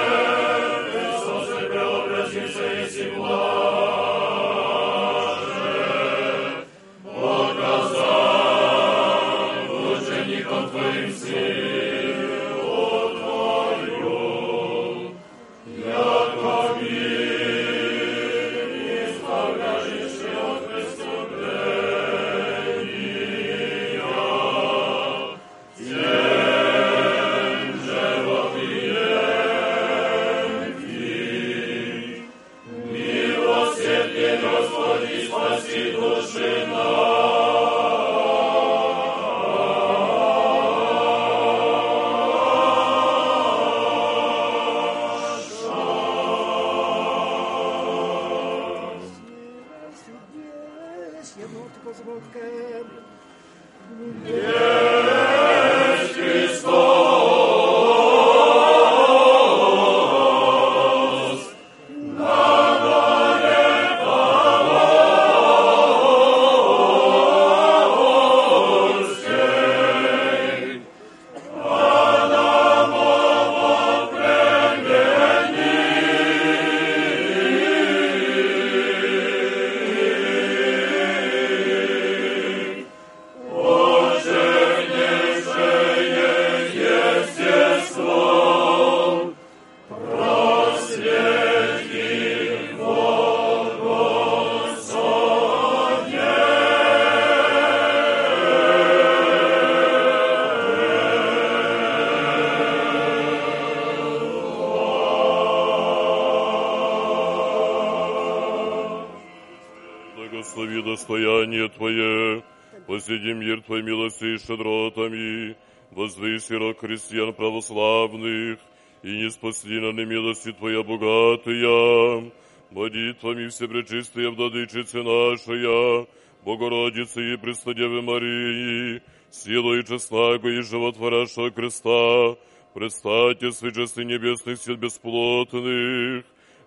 Посреди 113.08 113.34
мир 113.34 113.62
Твой 113.62 113.84
милости 113.84 114.26
и 114.26 114.38
щедротами, 114.38 115.55
возвыси 115.91 116.53
рок 116.53 116.80
христиан 116.80 117.34
православных, 117.34 118.60
и 119.01 119.08
не 119.08 119.30
спасли 119.30 119.80
на 119.80 119.93
немилости 119.93 120.51
Твоя 120.51 120.84
богатая, 120.84 122.32
молитвами 122.72 123.47
Всепречистая 123.47 124.30
Владычицы 124.30 125.03
нашая, 125.03 126.05
Богородицы 126.43 127.34
и 127.34 127.38
Преснодевы 127.38 128.01
Марии, 128.01 129.01
силой 129.32 129.86
честного 129.86 130.45
и 130.45 130.62
животворящего 130.62 131.51
креста, 131.51 132.36
предстайте 132.74 133.53
свечесты 133.53 134.03
небесных 134.03 134.60
сил 134.62 134.76
бесплотных, 134.76 136.26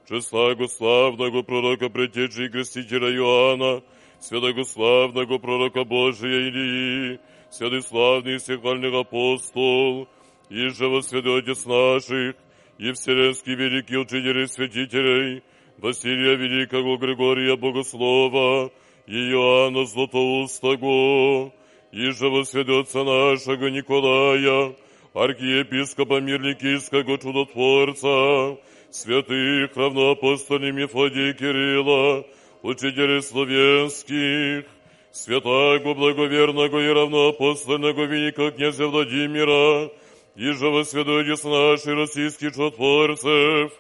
честного 0.09 0.67
славного 0.69 1.43
пророка 1.43 1.91
Предтечи 1.91 2.47
и 2.47 2.49
Крестителя 2.49 3.15
Иоанна, 3.15 3.83
святого 4.21 4.63
славного 4.65 5.39
пророка 5.39 5.85
Божия 5.85 6.49
Илии, 6.49 7.19
святый 7.51 7.83
славный 7.83 8.35
и 8.35 8.39
всехвальный 8.39 9.01
апостол, 9.01 10.09
и 10.49 10.69
живо 10.69 11.01
святой 11.01 11.41
Отец 11.41 11.65
наших, 11.65 12.37
и 12.79 12.93
вселенский 12.93 13.55
великий 13.55 13.97
учитель 13.97 14.43
и 14.43 14.47
святителей, 14.47 15.43
Василия 15.79 16.37
Великого 16.37 16.99
Григория 16.99 17.57
Богослова, 17.57 18.71
и 19.07 19.31
Иоанна 19.31 19.87
Златоустого, 19.87 21.53
и 21.91 22.11
живо 22.11 22.45
святой 22.45 22.83
Отца 22.83 23.03
нашего 23.03 23.69
Николая, 23.69 24.75
архиепископа 25.15 26.21
Мирникийского 26.21 27.19
чудотворца, 27.19 28.61
святых 28.91 29.77
равноапостолей 29.77 30.73
Мефодия 30.73 31.33
Кирилла, 31.33 32.27
учителей 32.63 33.23
славянских, 33.23 34.67
святаго 35.13 35.95
благоверного 35.95 36.79
и 36.79 36.89
равноапостольного 36.89 38.05
великого 38.05 38.51
князя 38.51 38.87
Владимира, 38.87 39.91
и 40.37 40.53
живо 40.53 40.85
святой 40.85 41.25
наших 41.27 41.95
российских 41.95 42.53
чудотворцев, 42.53 43.73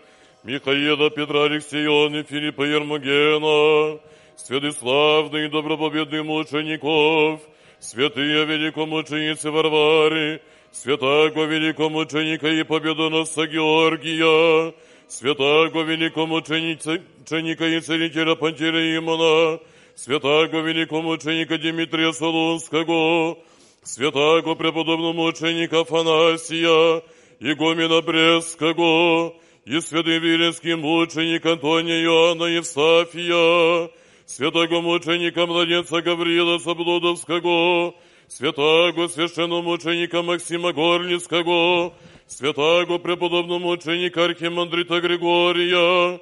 Михаила, 0.42 1.10
Петра, 1.10 1.44
Алексея, 1.44 2.24
Филиппа 2.24 2.62
Ермогена, 2.62 4.00
святый 4.36 4.72
славный 4.72 5.46
и 5.46 5.48
добропобедных 5.48 6.24
мучеников, 6.24 7.40
святые 7.78 8.46
великомученицы 8.46 9.50
Варвары, 9.50 10.40
святаго 10.72 11.44
великомученика 11.44 12.48
и 12.48 12.62
победоносца 12.62 13.46
Георгия, 13.46 14.74
святаго 15.10 15.82
великомученика 15.82 17.66
и 17.66 17.80
целителя 17.80 18.36
Пантелеимона, 18.36 19.58
святаго 19.96 20.60
великомученика 20.60 21.58
Дмитрия 21.58 22.12
Солунского, 22.12 23.36
святаго 23.82 24.54
преподобного 24.54 25.12
мученика 25.12 25.80
Афанасия, 25.80 27.02
игумена 27.40 28.00
Брестского, 28.02 29.34
и 29.64 29.80
святый 29.80 30.18
Виленский 30.20 30.76
мученик 30.76 31.44
Антония 31.44 32.02
Иоанна 32.04 32.44
Евстафия, 32.44 33.90
святого 34.26 34.80
мученика 34.80 35.44
младенца 35.44 36.00
Гаврила 36.02 36.58
Соблудовского, 36.58 37.94
святаго 38.28 39.08
священномученика 39.08 40.22
Максима 40.22 40.72
Горлицкого, 40.72 41.94
святаго 42.29 42.99
преподобного 42.99 43.59
мученика 43.59 44.25
Архимандрита 44.25 45.01
Григория, 45.01 46.19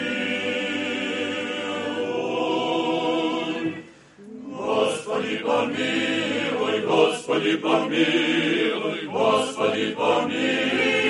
Господи, 4.56 5.36
помилуй, 5.46 6.78
Господи, 6.88 7.58
помилуй, 7.58 9.08
Господи, 9.08 9.96
помилуй. 9.98 11.07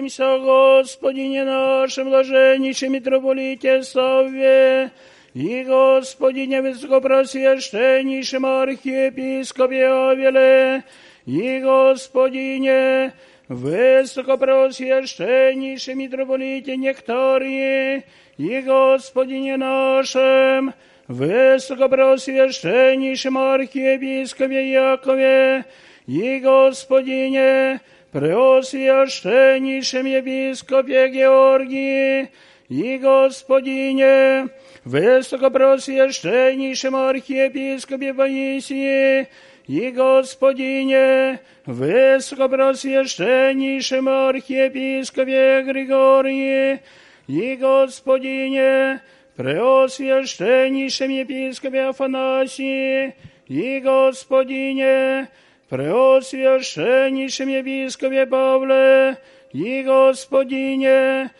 молимся, 0.00 0.38
Господине 0.38 1.44
нашем, 1.44 2.08
блаженнейшем 2.08 2.92
митрополите 2.92 3.82
Савве, 3.82 4.90
и 5.34 5.64
Господине 5.64 6.62
высокопросвященнейшем 6.62 8.46
архиепископе 8.46 9.86
Авеле, 9.86 10.84
и 11.26 11.60
Господине 11.60 13.12
высокопросвященнейшем 13.48 15.98
митрополите 15.98 16.76
Нектарии, 16.76 18.04
и 18.38 18.60
Господине 18.62 19.58
нашем 19.58 20.72
высокопросвященнейшем 21.06 23.36
архиепископе 23.36 24.72
Якове, 24.72 25.66
и 26.06 26.38
Господине 26.38 27.82
преосвященнейшем 28.12 30.06
епископе 30.06 31.08
Георгии, 31.08 32.30
и 32.68 32.98
Господине 32.98 34.48
высокопросвященнейшем 34.84 36.96
архиепископе 36.96 38.12
Паисии, 38.14 39.28
и 39.66 39.90
Господине 39.90 41.40
высокопросвященнейшем 41.66 44.08
архиепископе 44.08 45.62
Григории, 45.62 46.80
и 47.26 47.56
Господине 47.56 49.00
преосвященнейшем 49.36 51.10
епископе 51.10 51.82
Афанасии, 51.82 53.14
и 53.48 53.80
Господине 53.80 55.28
преосвященнейшем 55.70 57.48
епископе 57.48 58.26
Павле, 58.26 59.18
и 59.52 59.82
Господине 59.82 61.30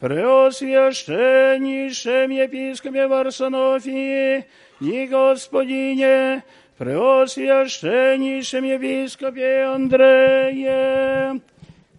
Преосвященнейшем 0.00 2.30
епископе 2.30 3.06
Варсонофии 3.06 4.44
и 4.80 5.06
Господине, 5.06 6.42
Преосвященнейшем 6.76 8.64
епископе 8.64 9.64
Андрее, 9.64 11.40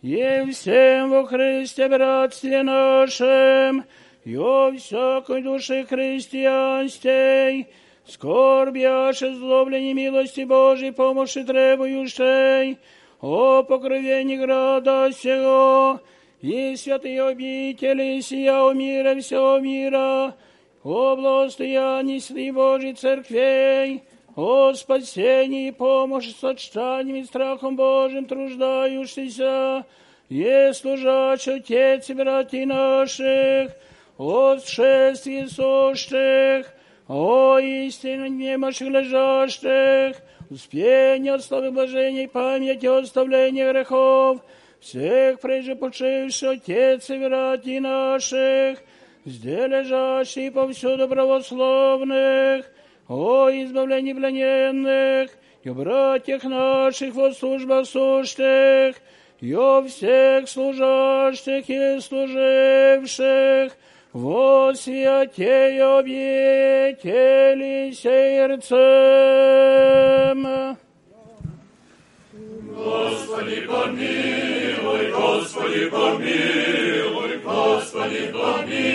и 0.03 0.45
всем 0.51 1.09
во 1.09 1.25
Христе 1.25 1.87
братстве 1.87 2.61
нашем, 2.61 3.85
и 4.23 4.37
о 4.37 4.71
всякой 4.77 5.41
душе 5.41 5.83
христианской, 5.85 7.67
скорбяше 8.06 9.34
злоблении 9.34 9.92
милости 9.92 10.42
Божьей 10.42 10.92
помощи 10.92 11.42
требующей, 11.44 12.78
о 13.20 13.62
покровении 13.62 14.36
града 14.36 15.10
сего, 15.12 16.00
и 16.40 16.74
святые 16.76 17.22
обители 17.22 18.20
сия 18.20 18.62
у 18.62 18.72
мира 18.72 19.14
всего 19.20 19.58
мира, 19.58 20.34
о 20.82 21.16
благостоянии 21.16 22.50
Божьей 22.50 22.94
церквей, 22.94 24.02
о 24.34 24.72
спасении 24.74 25.68
и 25.68 25.72
помощи 25.72 26.34
сочетанием 26.40 27.16
и 27.16 27.24
страхом 27.24 27.76
Божьим 27.76 28.24
труждающийся, 28.24 29.84
е 30.28 30.72
служач 30.72 31.46
Отец 31.46 32.08
и 32.08 32.14
братья 32.14 32.66
наших, 32.66 33.72
о 34.18 34.56
шествии 34.58 35.46
сущих, 35.46 36.72
о 37.12 37.58
истинно 37.58 38.26
немощих 38.26 38.88
лежащих, 38.88 40.16
успение 40.48 41.34
от 41.34 41.44
славы 41.44 41.70
блажения 41.70 42.24
и 42.24 42.26
памяти 42.26 42.86
оставления 42.86 43.70
грехов, 43.70 44.40
всех 44.80 45.38
прежде 45.40 45.74
почивших 45.74 46.52
Отец 46.52 47.10
и 47.10 47.18
братья 47.18 47.80
наших, 47.80 48.78
где 49.26 49.66
лежащие 49.66 50.50
повсюду 50.50 51.06
православных, 51.06 52.64
о 53.08 53.50
избавлении 53.50 54.14
плененных, 54.14 55.32
и 55.64 55.68
братьях 55.68 56.44
наших 56.44 57.14
во 57.14 57.32
службах 57.32 57.86
сущих, 57.86 58.96
и 59.40 59.52
о 59.52 59.82
всех 59.82 60.48
служащих 60.48 61.68
и 61.68 62.00
служивших, 62.00 63.76
во 64.12 64.74
святе 64.74 65.82
объятели 65.82 67.00
сердцем. 67.92 68.76
Господи, 72.74 73.60
помилуй, 73.62 75.10
Господи, 75.12 75.88
помилуй, 75.88 77.38
Господи, 77.38 78.32
помилуй. 78.32 78.92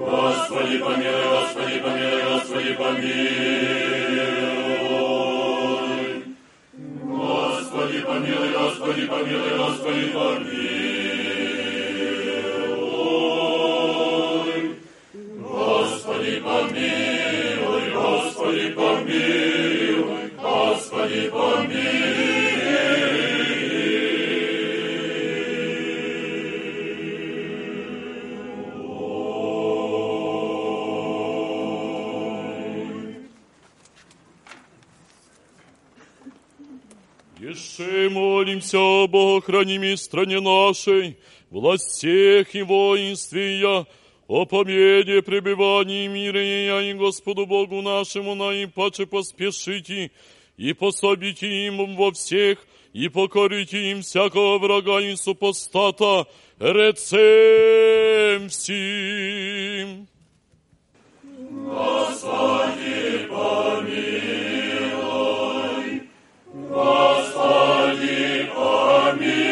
Господи, 0.00 0.78
помилуй, 0.78 1.24
Господи, 1.28 1.76
помилуй, 1.80 2.22
Господи, 2.22 2.72
помилуй. 2.74 3.87
Господи, 8.17 8.17
помилуй, 8.17 8.51
Господи, 8.53 9.05
помилуй, 9.05 9.57
Господи, 9.57 10.05
помилуй. 10.13 10.73
Господи, 15.53 16.41
помилуй, 16.41 17.85
Господи, 20.41 21.29
помилуй, 21.29 22.06
Еще 37.78 38.08
молимся 38.08 38.78
о 38.78 39.06
Богохранимой 39.06 39.96
стране 39.96 40.40
нашей, 40.40 41.16
властях 41.50 42.54
и 42.54 42.62
воинстве 42.62 43.60
я, 43.60 43.86
о 44.26 44.46
победе, 44.46 45.22
пребывании 45.22 46.08
мира 46.08 46.42
я 46.42 46.82
и 46.82 46.92
Господу 46.94 47.46
Богу 47.46 47.80
нашему 47.80 48.34
наипаче 48.34 49.06
поспешите 49.06 50.10
и 50.56 50.72
пособите 50.72 51.66
им 51.66 51.94
во 51.94 52.10
всех, 52.10 52.58
и 52.92 53.08
покорите 53.08 53.92
им 53.92 54.02
всякого 54.02 54.58
врага 54.58 55.00
и 55.00 55.14
супостата, 55.14 56.26
рецем 56.58 58.48
всем. 58.48 60.08
Господи, 61.22 63.28
помилуй, 63.30 64.47
Господи, 66.78 68.48
помилуй, 68.54 69.48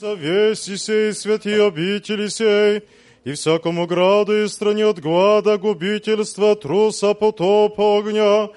За 0.00 0.14
вести 0.14 0.76
сей 0.76 1.12
святые 1.12 1.66
обители 1.66 2.28
сей, 2.28 2.82
и 3.24 3.32
всякому 3.32 3.86
граду 3.88 4.44
и 4.44 4.48
стране 4.48 4.86
от 4.86 5.00
глада, 5.00 5.58
губительства, 5.58 6.54
труса, 6.54 7.14
потопа, 7.14 7.98
огня, 7.98 8.50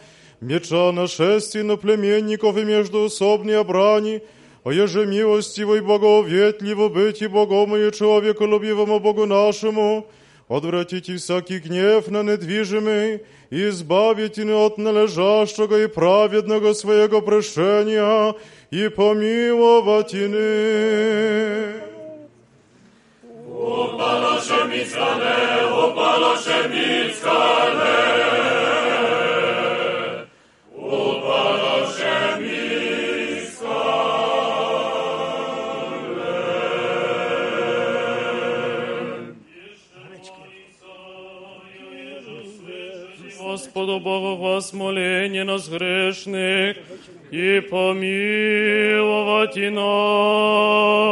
меча, 0.45 0.93
нашествий 0.93 1.63
на 1.63 1.77
племенников 1.77 2.57
и 2.57 2.65
междуусобной 2.65 3.63
брани, 3.65 4.23
о 4.65 4.73
еже 4.73 5.07
милостивой 5.07 5.81
боговетливо 5.81 6.89
быть 6.89 7.23
и 7.23 7.27
Богому 7.27 7.77
и 7.77 7.93
человеколюбивому 7.93 9.01
Богу 9.01 9.27
нашему, 9.27 10.07
отвратите 10.49 11.17
всякий 11.17 11.59
гнев 11.59 12.09
на 12.09 12.23
недвижимый, 12.23 13.23
и 13.51 13.69
избавите 13.69 14.45
от 14.55 14.79
належащего 14.79 15.83
и 15.83 15.87
праведного 15.89 16.73
своего 16.73 17.21
прощения, 17.21 18.35
и 18.71 18.89
помиловать 18.89 20.15
иных. 20.15 21.83
Upalo 23.49 24.41
się 24.41 24.69
mickale, 24.69 25.37
upalo 25.69 26.37
się 26.37 26.69
Господу 43.76 44.00
Богу 44.00 44.38
вас 44.38 44.74
моління 44.74 45.44
нас 45.44 45.68
грешник 45.70 46.78
и 47.32 47.62
помиловать 47.62 49.58
и 49.58 49.70
нас. 49.70 51.06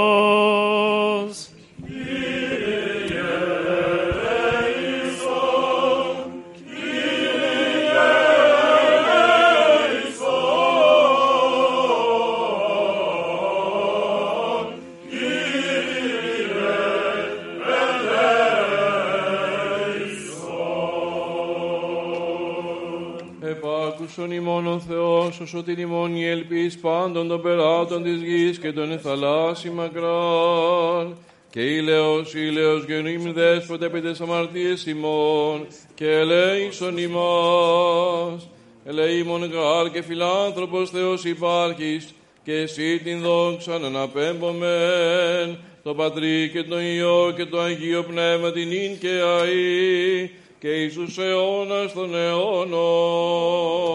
Επάκουσον 24.15 24.38
ημών 24.38 24.68
ο 24.68 24.80
Θεός, 24.80 25.40
ως 25.40 25.53
ότι 25.53 25.72
ημών 25.72 26.15
η 26.15 26.26
ελπίς 26.26 26.77
πάντων 26.80 27.27
των 27.27 27.41
πελάτων 27.41 28.03
της 28.03 28.22
γης 28.22 28.60
και 28.60 28.72
των 28.72 28.99
θαλάσσι 28.99 29.69
μακράν. 29.69 31.18
Και 31.49 31.61
ήλαιος, 31.61 32.34
ήλαιος 32.34 32.85
γεννήμ 32.85 33.34
δέσποτε 33.34 33.85
επί 33.85 34.02
τες 34.02 34.22
αμαρτίες 34.22 34.85
ημών, 34.85 35.68
και 35.94 36.11
ελέησον 36.11 36.98
ημάς. 36.98 38.49
Ελεήμον 38.85 39.52
γάρ 39.52 39.91
και 39.91 40.02
φιλάνθρωπος 40.02 40.90
Θεός 40.90 41.23
υπάρχεις, 41.23 42.14
και 42.44 42.53
εσύ 42.53 42.99
την 42.99 43.22
δόξα 43.22 43.77
να 43.77 43.88
αναπέμπομεν, 43.88 45.57
το 45.84 45.94
Πατρί 45.94 46.49
και 46.53 46.64
το 46.64 46.80
Υιό 46.80 47.34
και 47.35 47.45
το 47.45 47.60
Αγίο 47.60 48.03
Πνεύμα 48.03 48.52
την 48.52 48.72
ίν 48.72 48.99
και 48.99 49.22
αΐ, 49.23 50.30
και 50.60 50.69
εις 50.69 50.94
τους 50.94 51.18
αιώνας 51.18 51.94
των 51.94 52.15
αιώνων. 52.15 53.93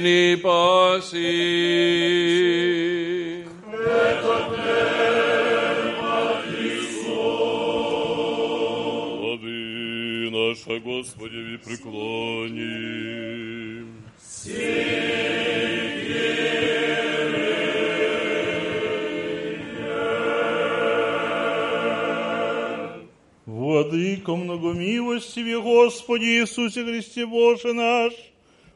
Ныне 0.00 0.36
паси. 0.36 1.28
Слави 9.18 10.30
наша 10.30 10.80
Господи, 10.80 11.58
преклоним. 11.64 13.00
Владыко 23.46 24.36
многомилостиве 24.36 25.60
Господи 25.60 26.24
Иисусе 26.24 26.84
Христе 26.84 27.26
Боже 27.26 27.72
наш, 27.72 28.12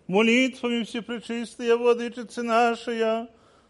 молитвами 0.07 0.83
Всепречистая 0.83 1.75
Владычицы 1.77 2.43
нашей, 2.43 3.27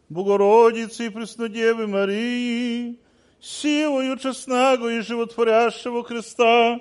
Богородицы 0.10 1.08
и 1.08 1.10
Преснодевы 1.10 1.88
Марии, 1.88 2.98
силою 3.40 4.18
честного 4.18 4.90
и 4.90 5.02
животворящего 5.02 6.04
Христа, 6.04 6.80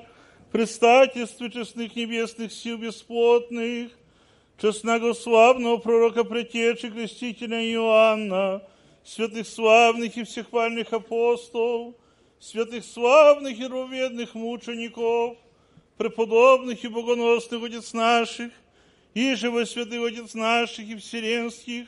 предстательстве 0.53 1.51
честных 1.51 1.95
небесных 1.95 2.53
сил 2.53 2.79
бесплотных, 2.79 3.91
честного 4.61 5.13
славного 5.13 5.77
пророка 5.77 6.25
Претечи 6.25 6.89
Крестителя 6.89 7.61
Иоанна, 7.73 8.63
святых 9.05 9.47
славных 9.47 10.17
и 10.17 10.25
всехвальных 10.25 10.93
апостолов, 10.93 11.95
святых 12.41 12.85
славных 12.85 13.59
и 13.59 13.67
роведных 13.67 14.35
мучеников, 14.35 15.37
преподобных 15.97 16.85
и 16.85 16.89
богоносных 16.89 17.63
отец 17.63 17.93
наших, 17.93 18.53
и 19.14 19.36
живо 19.36 19.66
святых 19.66 20.04
отец 20.06 20.34
наших 20.34 20.90
и 20.90 20.96
вселенских, 20.96 21.88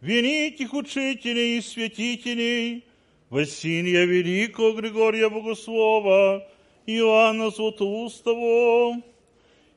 великих 0.00 0.74
учителей 0.74 1.58
и 1.58 1.60
святителей, 1.62 2.84
Василия 3.30 4.04
Великого, 4.06 4.72
Григория 4.72 5.28
Богослова, 5.28 6.46
Иоанна 6.86 7.50
Златоустого, 7.50 9.02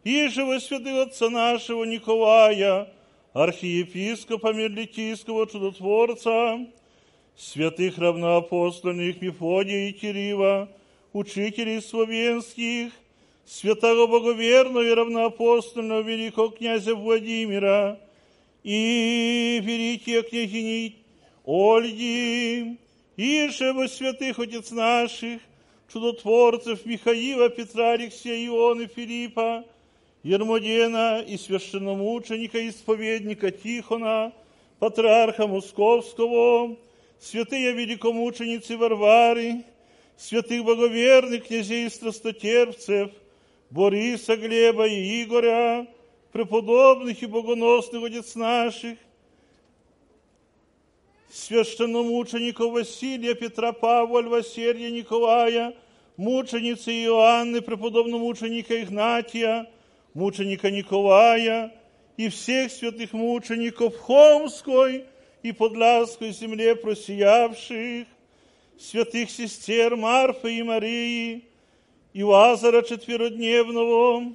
и 0.04 0.28
живо 0.28 0.60
святых 0.60 1.08
отца 1.08 1.30
нашего 1.30 1.84
Николая, 1.84 2.88
архиепископа 3.34 4.54
Мерлитийского 4.54 5.48
чудотворца, 5.48 6.66
святых 7.38 7.98
равноапостольных 7.98 9.22
Мефодия 9.22 9.90
и 9.90 9.92
Кирилла, 9.94 10.70
учителей 11.14 11.82
словенских, 11.82 12.92
святого 13.46 14.08
благоверного 14.08 14.84
и 14.84 14.94
равноапостольного 14.94 16.02
великого 16.02 16.50
князя 16.50 16.96
Владимира. 16.96 18.00
И 18.64 19.60
великие 19.64 20.22
княгини 20.22 21.02
Ольги, 21.46 22.78
и 23.18 23.48
же 23.50 23.74
во 23.74 23.88
святых 23.88 24.38
отец 24.38 24.70
наших, 24.72 25.42
чудотворцев 25.92 26.86
Михаила, 26.86 27.50
Петра, 27.50 27.94
Алексея, 27.94 28.46
Иона, 28.48 28.88
Филиппа, 28.88 29.66
Ермодена 30.24 31.24
и 31.28 31.38
священномученика, 31.38 32.68
исповедника 32.70 33.50
Тихона, 33.50 34.32
патриарха 34.78 35.48
Московского, 35.48 36.78
святые 37.20 37.74
великомученицы 37.74 38.78
Варвары, 38.78 39.64
святых 40.18 40.64
благоверных 40.64 41.48
князей 41.48 41.88
и 41.88 41.90
страстотерпцев, 41.90 43.12
Бориса, 43.72 44.36
Глеба 44.36 44.86
и 44.86 45.24
Игоря, 45.24 45.88
преподобных 46.34 47.24
и 47.24 47.26
богоносных 47.26 48.04
отец 48.04 48.36
наших, 48.36 48.98
священномучеников 51.32 52.74
Василия, 52.74 53.34
Петра, 53.34 53.72
Павла, 53.72 54.20
Льва, 54.20 54.44
Сергия, 54.44 54.92
Николая, 54.92 55.74
мученицы 56.18 56.92
Иоанны, 56.92 57.62
преподобномученика 57.62 58.84
Игнатия, 58.84 59.70
мученика 60.14 60.70
Николая 60.70 61.74
и 62.18 62.28
всех 62.28 62.74
святых 62.74 63.14
мучеников 63.14 63.98
Хомской 63.98 65.06
и 65.44 65.54
Подляской 65.54 66.32
земле 66.34 66.76
просиявших, 66.76 68.06
святых 68.78 69.32
сестер 69.32 69.96
Марфы 69.96 70.58
и 70.58 70.62
Марии, 70.62 71.46
и 72.14 72.24
Лазара 72.24 72.82
четверодневного, 72.82 74.34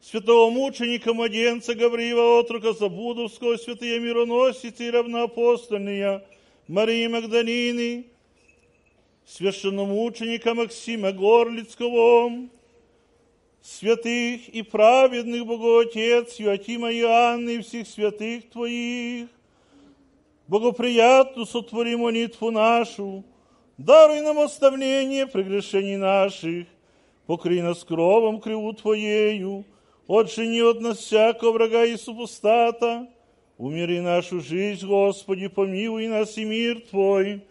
святого 0.00 0.50
мученика 0.50 1.12
младенца 1.12 1.74
Гавриила 1.74 2.40
Отрука 2.40 2.72
Забудовского, 2.72 3.56
святые 3.56 4.00
мироносицы 4.00 4.86
и 4.86 4.90
равноапостольные 4.90 6.24
Марии 6.66 7.06
Магдалины, 7.08 8.06
священномученика 9.26 10.54
Максима 10.54 11.12
Горлицкого, 11.12 12.48
святых 13.62 14.48
и 14.48 14.62
праведных 14.62 15.44
Богоотец 15.44 16.40
Иоатима 16.40 16.90
и 16.90 17.02
Анны 17.02 17.56
и 17.56 17.60
всех 17.60 17.86
святых 17.86 18.48
Твоих, 18.48 19.28
благоприятно 20.48 21.44
сотвори 21.44 21.96
молитву 21.96 22.50
нашу, 22.50 23.24
даруй 23.80 24.20
нам 24.20 24.38
оставление 24.38 25.26
прегрешений 25.26 25.96
наших, 25.96 26.66
покри 27.26 27.62
нас 27.62 27.82
кровом 27.82 28.40
криву 28.40 28.72
Твоею, 28.74 29.64
отжени 30.06 30.60
от 30.60 30.80
нас 30.80 30.98
всякого 30.98 31.52
врага 31.52 31.84
и 31.84 31.96
супостата, 31.96 33.06
умири 33.56 34.00
нашу 34.00 34.40
жизнь, 34.40 34.86
Господи, 34.86 35.48
помилуй 35.48 36.08
нас 36.08 36.36
и 36.36 36.44
мир 36.44 36.82
Твой, 36.90 37.42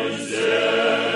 is 0.10 0.32
dead. 0.32 1.09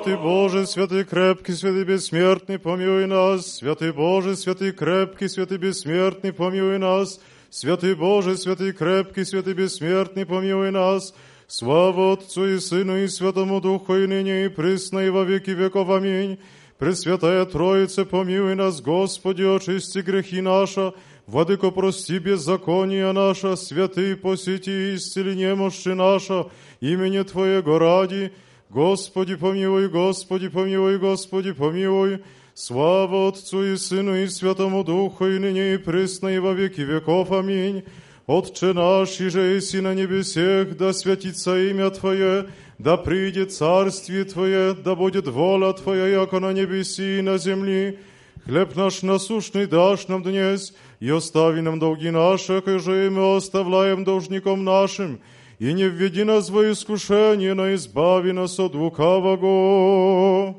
Святый 0.00 0.16
Боже, 0.16 0.66
святый 0.66 1.04
крепкий, 1.04 1.52
святый 1.52 1.84
бессмертный, 1.84 2.58
помилуй 2.58 3.06
нас. 3.06 3.56
Святый 3.56 3.92
Боже, 3.92 4.34
святый 4.34 4.72
крепкий, 4.72 5.28
святый 5.28 5.58
бессмертный, 5.58 6.32
помилуй 6.32 6.78
нас. 6.78 7.20
Святый 7.50 7.94
Боже, 7.94 8.38
святый 8.38 8.72
крепкий, 8.72 9.26
святый 9.26 9.52
бессмертный, 9.52 10.24
помилуй 10.24 10.70
нас. 10.70 11.12
Слава 11.48 12.14
Отцу 12.14 12.46
и 12.46 12.58
Сыну 12.60 12.96
и 12.96 13.08
Святому 13.08 13.60
Духу, 13.60 13.94
и 13.94 14.06
ныне 14.06 14.46
и 14.46 14.48
присно, 14.48 15.00
и 15.00 15.10
во 15.10 15.24
веки 15.24 15.50
веков. 15.50 15.90
Аминь. 15.90 16.38
Пресвятая 16.78 17.44
Троица, 17.44 18.06
помилуй 18.06 18.54
нас, 18.54 18.80
Господи, 18.80 19.42
очисти 19.42 19.98
грехи 19.98 20.40
наши, 20.40 20.94
Владыко, 21.26 21.70
прости 21.70 22.18
беззакония 22.18 23.12
наша, 23.12 23.54
святый 23.54 24.16
посети 24.16 24.94
исцели 24.94 25.34
немощи 25.34 25.90
наша, 25.90 26.46
имени 26.80 27.22
Твоего 27.22 27.78
ради. 27.78 28.32
Господи, 28.69 29.35
помилуй, 29.35 29.87
Господи, 29.89 30.49
помилуй, 30.49 30.97
Господи, 30.97 31.51
помилуй. 31.51 32.19
Слава 32.53 33.27
Отцу 33.27 33.73
и 33.73 33.77
Сыну 33.77 34.15
и 34.15 34.27
Святому 34.27 34.83
Духу, 34.83 35.27
и 35.27 35.39
ныне 35.39 35.73
и 35.73 35.77
присно, 35.77 36.29
и 36.29 36.39
во 36.39 36.53
веки 36.53 36.81
веков. 36.81 37.31
Аминь. 37.31 37.83
Отче 38.27 38.73
наш, 38.73 39.19
и 39.19 39.29
же 39.29 39.41
еси 39.41 39.81
на 39.81 39.93
небесех, 39.93 40.77
да 40.77 40.93
святится 40.93 41.59
имя 41.69 41.89
Твое, 41.91 42.47
да 42.79 42.97
придет 42.97 43.53
царствие 43.53 44.23
Твое, 44.23 44.73
да 44.73 44.95
будет 44.95 45.27
воля 45.27 45.73
Твоя, 45.73 46.07
яко 46.07 46.39
на 46.39 46.51
небеси 46.51 47.19
и 47.19 47.21
на 47.21 47.37
земли. 47.37 47.99
Хлеб 48.45 48.75
наш 48.75 49.01
насущный 49.01 49.67
дашь 49.67 50.07
нам 50.07 50.23
днес, 50.23 50.73
и 50.99 51.09
остави 51.09 51.61
нам 51.61 51.77
долги 51.77 52.09
наши, 52.09 52.61
как 52.61 52.79
же 52.79 53.07
и 53.07 53.09
мы 53.09 53.35
оставляем 53.35 54.03
должником 54.03 54.63
нашим, 54.63 55.19
и 55.60 55.74
не 55.74 55.88
введи 55.88 56.24
нас 56.24 56.48
во 56.48 56.72
искушение, 56.72 57.54
но 57.54 57.74
избави 57.74 58.32
нас 58.32 58.58
от 58.58 58.74
лукавого. 58.74 60.54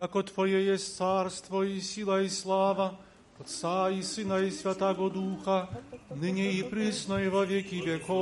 Ako 0.00 0.22
Twoje 0.22 0.62
jest 0.62 0.98
carstwo 0.98 1.64
i 1.64 1.80
siła 1.80 2.20
i 2.20 2.30
sława, 2.30 2.96
Отца 3.38 3.90
и 3.90 4.02
Сына 4.02 4.38
и 4.40 4.50
Святаго 4.50 5.10
Духа, 5.10 5.68
ныне 6.10 6.50
и 6.52 6.62
присно 6.62 7.18
и 7.18 7.28
во 7.28 7.44
веки 7.44 7.74
веков. 7.74 8.16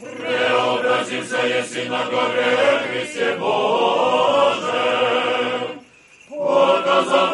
Преобразился 0.00 1.46
еси 1.46 1.88
на 1.88 2.04
горе 2.10 2.80
Христе 2.88 3.36
Боже, 3.38 4.82
показав 6.30 7.33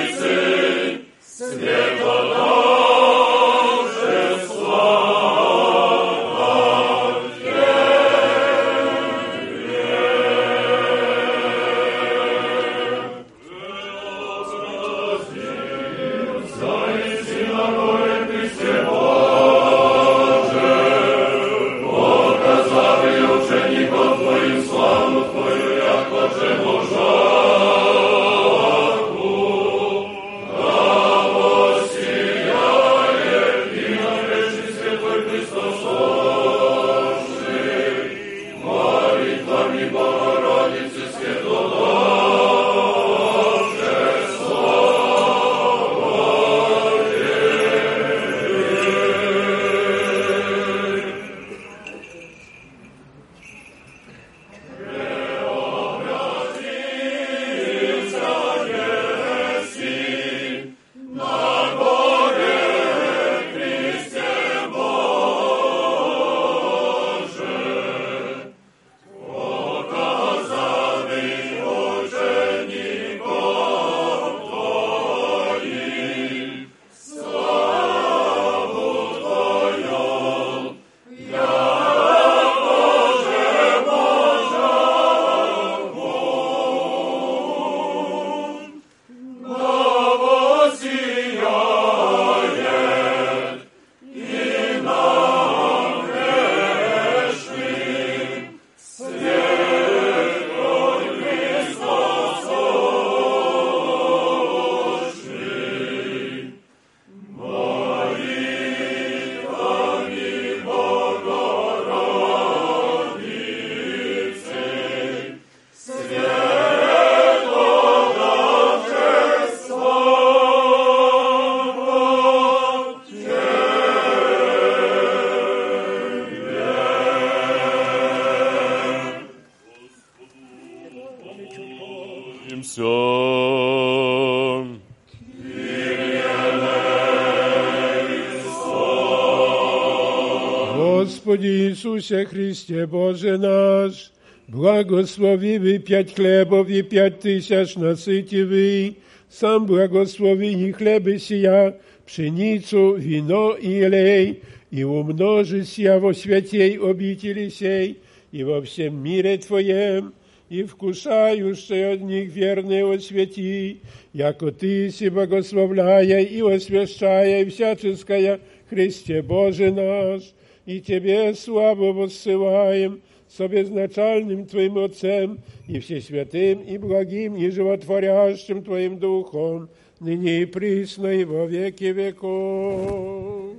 Господи 141.80 141.80
Иисусе 141.80 142.26
Христе, 142.26 142.86
Боже 142.86 143.38
наш, 143.38 144.12
благослови 144.46 145.58
вы 145.58 145.78
пять 145.78 146.14
хлебов 146.14 146.68
и 146.68 146.82
пять 146.82 147.20
тысяч 147.20 147.76
насытивый, 147.76 148.98
сам 149.30 149.64
благослови 149.64 150.54
не 150.54 150.72
хлебы 150.72 151.18
сия, 151.18 151.78
пшеницу, 152.04 152.96
вино 152.96 153.54
и 153.54 153.70
елей, 153.70 154.42
и 154.70 154.84
умножи 154.84 155.64
сия 155.64 155.98
во 155.98 156.12
святей 156.12 156.78
обители 156.78 157.48
сей, 157.48 158.00
и 158.32 158.44
во 158.44 158.60
всем 158.60 159.02
мире 159.02 159.38
Твоем, 159.38 160.12
и 160.50 160.62
вкушающие 160.62 161.94
от 161.94 162.02
них 162.02 162.34
верные 162.34 162.84
освети, 162.84 163.80
яко 164.12 164.52
Ты 164.52 164.90
си 164.90 165.08
благословляя 165.08 166.20
и 166.20 166.40
освящая 166.42 167.46
всяческое 167.46 168.40
Христе 168.68 169.22
Боже 169.22 169.70
наш, 169.72 170.22
и 170.64 170.80
Тебе 170.80 171.34
славу 171.34 171.92
воссылаем 171.92 173.02
со 173.28 173.48
безначальным 173.48 174.46
Твоим 174.46 174.78
Отцем 174.78 175.38
и 175.66 175.80
Всесвятым 175.80 176.60
и 176.60 176.78
благим 176.78 177.36
и 177.36 177.50
животворящим 177.50 178.62
Твоим 178.62 178.98
Духом, 178.98 179.68
ныне 180.00 180.42
и 180.42 180.44
присно 180.44 181.08
и 181.08 181.24
во 181.24 181.46
веки 181.46 181.84
веков. 181.84 183.56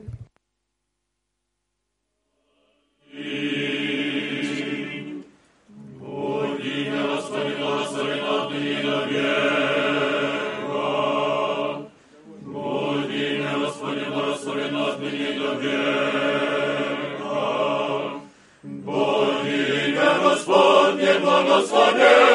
was 21.63 21.71
one 21.71 22.32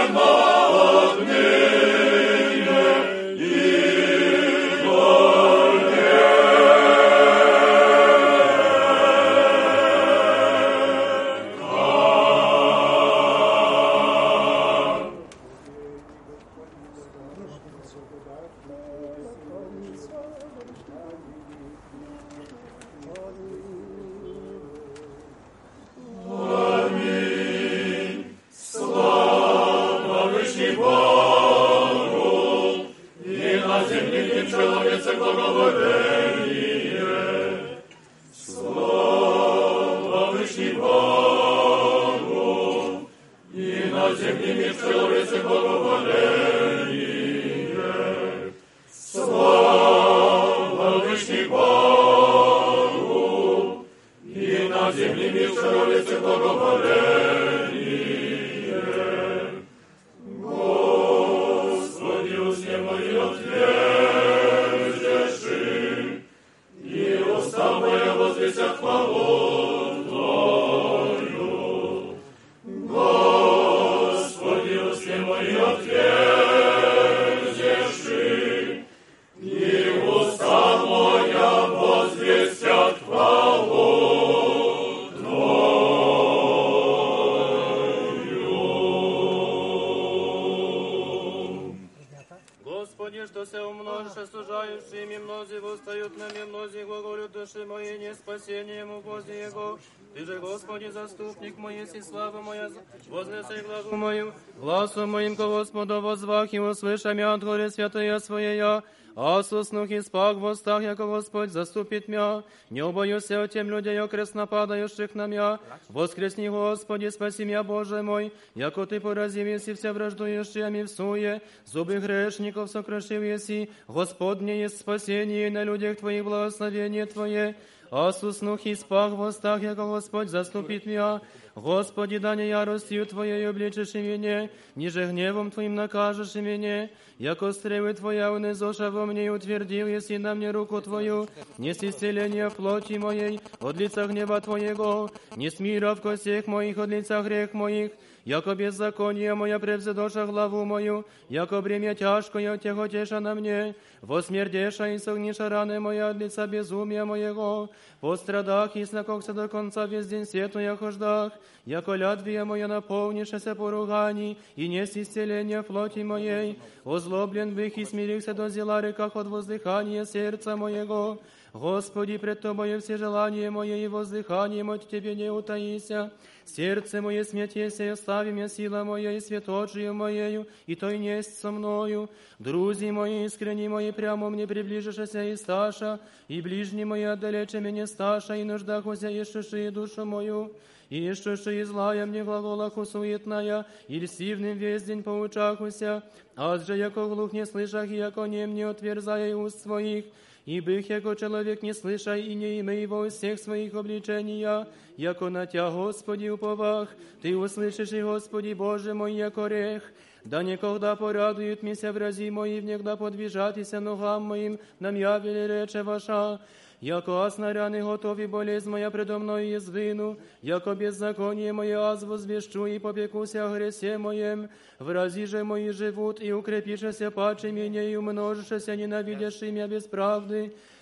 услыша 106.77 107.15
мя 107.15 107.35
от 107.35 107.45
горе 107.45 107.71
святая 107.71 108.19
своя, 108.19 108.83
а 109.15 109.43
соснух 109.43 109.91
и 109.91 110.01
спах 110.01 110.37
в 110.37 110.45
устах, 110.45 110.83
яко 110.83 111.07
Господь 111.07 111.51
заступит 111.51 112.09
мя. 112.09 112.43
Не 112.71 112.83
убоюся 112.83 113.43
от 113.43 113.53
тем 113.53 113.69
людей, 113.69 114.01
окресно 114.01 114.47
падающих 114.47 115.15
на 115.15 115.27
мя. 115.27 115.61
Воскресни, 115.89 116.49
Господи, 116.49 117.09
спаси 117.09 117.45
мя, 117.45 117.63
Боже 117.63 118.03
мой, 118.03 118.33
яко 118.55 118.87
Ты 118.87 119.01
поразил, 119.01 119.47
если 119.47 119.75
все 119.75 119.93
враждующие 119.93 120.71
ми 120.71 120.83
в 120.85 120.89
суе, 120.89 121.43
зубы 121.67 121.99
грешников 121.99 122.71
сокрушил, 122.71 123.23
еси, 123.23 123.71
Господне 123.87 124.63
есть 124.63 124.81
спасение 124.81 125.49
и 125.49 125.51
на 125.51 125.65
людях 125.65 125.99
Твоих 125.99 126.25
благословение 126.25 127.05
Твое. 127.07 127.55
А 127.91 128.11
суснух 128.13 128.65
и 128.65 128.75
спах 128.75 129.13
в 129.13 129.21
устах, 129.21 129.61
яко 129.63 129.87
Господь 129.87 130.31
заступит 130.31 130.87
мя. 130.87 131.21
Господи, 131.58 132.20
да 132.20 132.36
не 132.36 132.50
яростью 132.50 133.08
Твоей 133.08 133.50
обличишь 133.50 133.96
меня, 133.96 134.48
ниже 134.76 135.08
гневом 135.08 135.50
Твоим 135.50 135.74
накажешь 135.74 136.36
меня, 136.36 136.88
яко 137.18 137.52
стрелы 137.52 137.96
Твоя 137.96 138.32
унизоша 138.32 138.92
во 138.92 139.08
мне 139.08 139.26
и 139.26 139.30
утвердил, 139.30 139.88
если 139.88 140.18
на 140.18 140.36
мне 140.36 140.52
руку 140.52 140.80
Твою, 140.82 141.28
не 141.58 141.74
с 141.74 141.84
исцеления 141.84 142.52
плоти 142.52 143.00
моей, 143.00 143.42
от 143.60 143.76
лица 143.76 144.06
гнева 144.06 144.40
Твоего, 144.40 145.10
не 145.36 145.50
с 145.50 145.60
мира 145.60 145.96
в 145.96 146.02
костях 146.02 146.46
моих, 146.46 146.78
от 146.78 146.90
лица 146.90 147.24
грех 147.24 147.56
моих, 147.56 147.92
яко 148.27 148.55
беззаконие 148.55 149.35
моя 149.35 149.59
превзедоша 149.59 150.27
главу 150.27 150.65
мою, 150.65 151.05
яко 151.29 151.61
бремя 151.61 151.95
тяжкое 151.95 152.57
тяготеша 152.59 153.21
на 153.21 153.35
мне, 153.35 153.75
восмердеша 154.01 154.89
и 154.89 154.99
согниша 154.99 155.49
раны 155.49 155.81
моя 155.81 156.11
от 156.11 156.17
лица 156.17 156.47
безумия 156.47 157.05
моего, 157.05 157.71
по 158.01 158.17
страдах 158.17 158.77
и 158.77 158.85
снакохся 158.85 159.33
до 159.33 159.49
конца 159.49 159.87
весь 159.87 160.07
день 160.07 160.25
свету 160.25 160.59
я 160.59 160.77
хождах, 160.77 161.33
яко 161.67 161.95
лядвия 161.95 162.45
моя 162.45 162.69
наполнишася 162.69 163.55
поруганий, 163.55 164.39
и 164.57 164.69
не 164.69 164.87
с 164.87 164.97
исцеления 164.97 165.63
в 165.63 165.67
плоти 165.67 166.01
моей, 166.01 166.59
озлоблен 166.85 167.55
бых 167.55 167.77
и 167.79 167.85
смирился 167.85 168.35
до 168.35 168.49
зела 168.49 168.81
реках 168.81 169.17
от 169.17 169.27
воздыхания 169.27 170.05
сердца 170.05 170.57
моего, 170.57 171.19
Господи, 171.53 172.17
пред 172.17 172.41
Тобою 172.41 172.81
все 172.81 172.97
желания 172.97 173.51
мои 173.51 173.85
и 173.85 173.89
воздыханием 173.89 174.71
от 174.71 174.89
Тебе 174.89 175.15
не 175.15 175.31
утаися. 175.31 176.11
Сердце 176.47 177.01
мое 177.01 177.25
смятеся 177.25 177.85
и 177.85 177.89
остави 177.89 178.31
меня 178.31 178.49
сила 178.49 178.85
моя 178.85 179.13
и 179.13 179.21
святочию 179.21 179.95
моею, 179.95 180.47
и 180.67 180.75
то 180.75 180.91
и 180.91 180.99
несть 180.99 181.39
со 181.39 181.51
мною. 181.51 182.09
Друзі 182.39 182.93
мои, 182.93 183.25
искренни 183.25 183.69
мои, 183.69 183.93
прямо 183.93 184.29
мне 184.29 184.47
приближишься 184.47 185.23
и 185.23 185.37
сташа, 185.37 186.01
и 186.29 186.41
ближні 186.41 186.85
мои 186.85 187.05
отдалече 187.05 187.61
меня 187.61 187.87
сташа, 187.87 188.35
и 188.35 188.45
нуждахуся 188.45 189.09
ищущи 189.09 189.71
душу 189.71 190.05
мою. 190.05 190.51
И 190.91 191.09
ищущи 191.09 191.61
и 191.61 191.63
злая 191.63 192.05
мне 192.05 192.23
глаголаху 192.23 192.85
суетная, 192.85 193.65
и 193.89 193.99
льстивным 193.99 194.59
весь 194.59 194.83
день 194.83 195.03
поучахуся, 195.03 196.03
аз 196.37 196.67
же 196.67 196.77
яко 196.77 197.07
глух 197.07 197.33
не 197.33 197.47
слышах, 197.47 197.89
и 197.91 197.97
яко 197.97 198.27
нем 198.27 198.53
не 198.53 198.63
отверзая 198.63 199.35
уст 199.35 199.63
своих, 199.63 200.05
и 200.45 200.61
бых, 200.61 200.91
яко 200.91 201.15
человек 201.15 201.63
не 201.63 201.73
слышай, 201.73 202.21
и 202.23 202.35
не 202.35 202.61
имей 202.61 202.85
во 202.87 203.09
всех 203.09 203.39
своих 203.39 203.73
обличения, 203.75 204.67
яко 204.97 205.31
на 205.31 205.47
Тя, 205.47 205.71
Господи, 205.71 206.29
уповах, 206.29 206.89
Ты 207.23 207.37
услышишь, 207.37 207.93
и 207.93 208.03
Господи 208.03 208.53
Боже 208.53 208.95
мой, 208.95 209.15
яко 209.15 209.47
рех, 209.47 209.83
да 210.25 210.43
никогда 210.43 210.97
порадуют 210.97 211.63
мися 211.63 211.93
врази 211.93 212.31
мои, 212.31 212.61
внегда 212.61 212.97
подвижатися 212.97 213.81
ногам 213.81 214.23
моим, 214.23 214.59
нам 214.81 214.97
явили 214.97 215.47
рече 215.47 215.83
ваша, 215.83 216.39
яко 216.81 217.23
аз 217.23 217.39
наряны 217.39 217.83
готови 217.83 218.27
болезнь 218.27 218.69
моя 218.71 218.91
предо 218.91 219.19
мною 219.19 219.49
язвину, 219.49 220.19
яко 220.43 220.75
беззаконие 220.75 221.53
мое 221.53 221.79
аз 221.79 222.03
возвещу 222.03 222.67
и 222.67 222.79
попекуся 222.79 223.47
о 223.47 223.55
гресе 223.55 223.99
моем, 223.99 224.49
врази 224.79 225.27
же 225.27 225.45
мои 225.45 225.71
живут 225.71 226.23
и 226.23 226.33
укрепишься 226.33 227.11
паче 227.11 227.53
меня 227.53 227.83
и 227.83 227.97
умножишься 227.97 228.77
ненавидящим 228.77 229.55
меня 229.55 229.69
без 229.69 229.85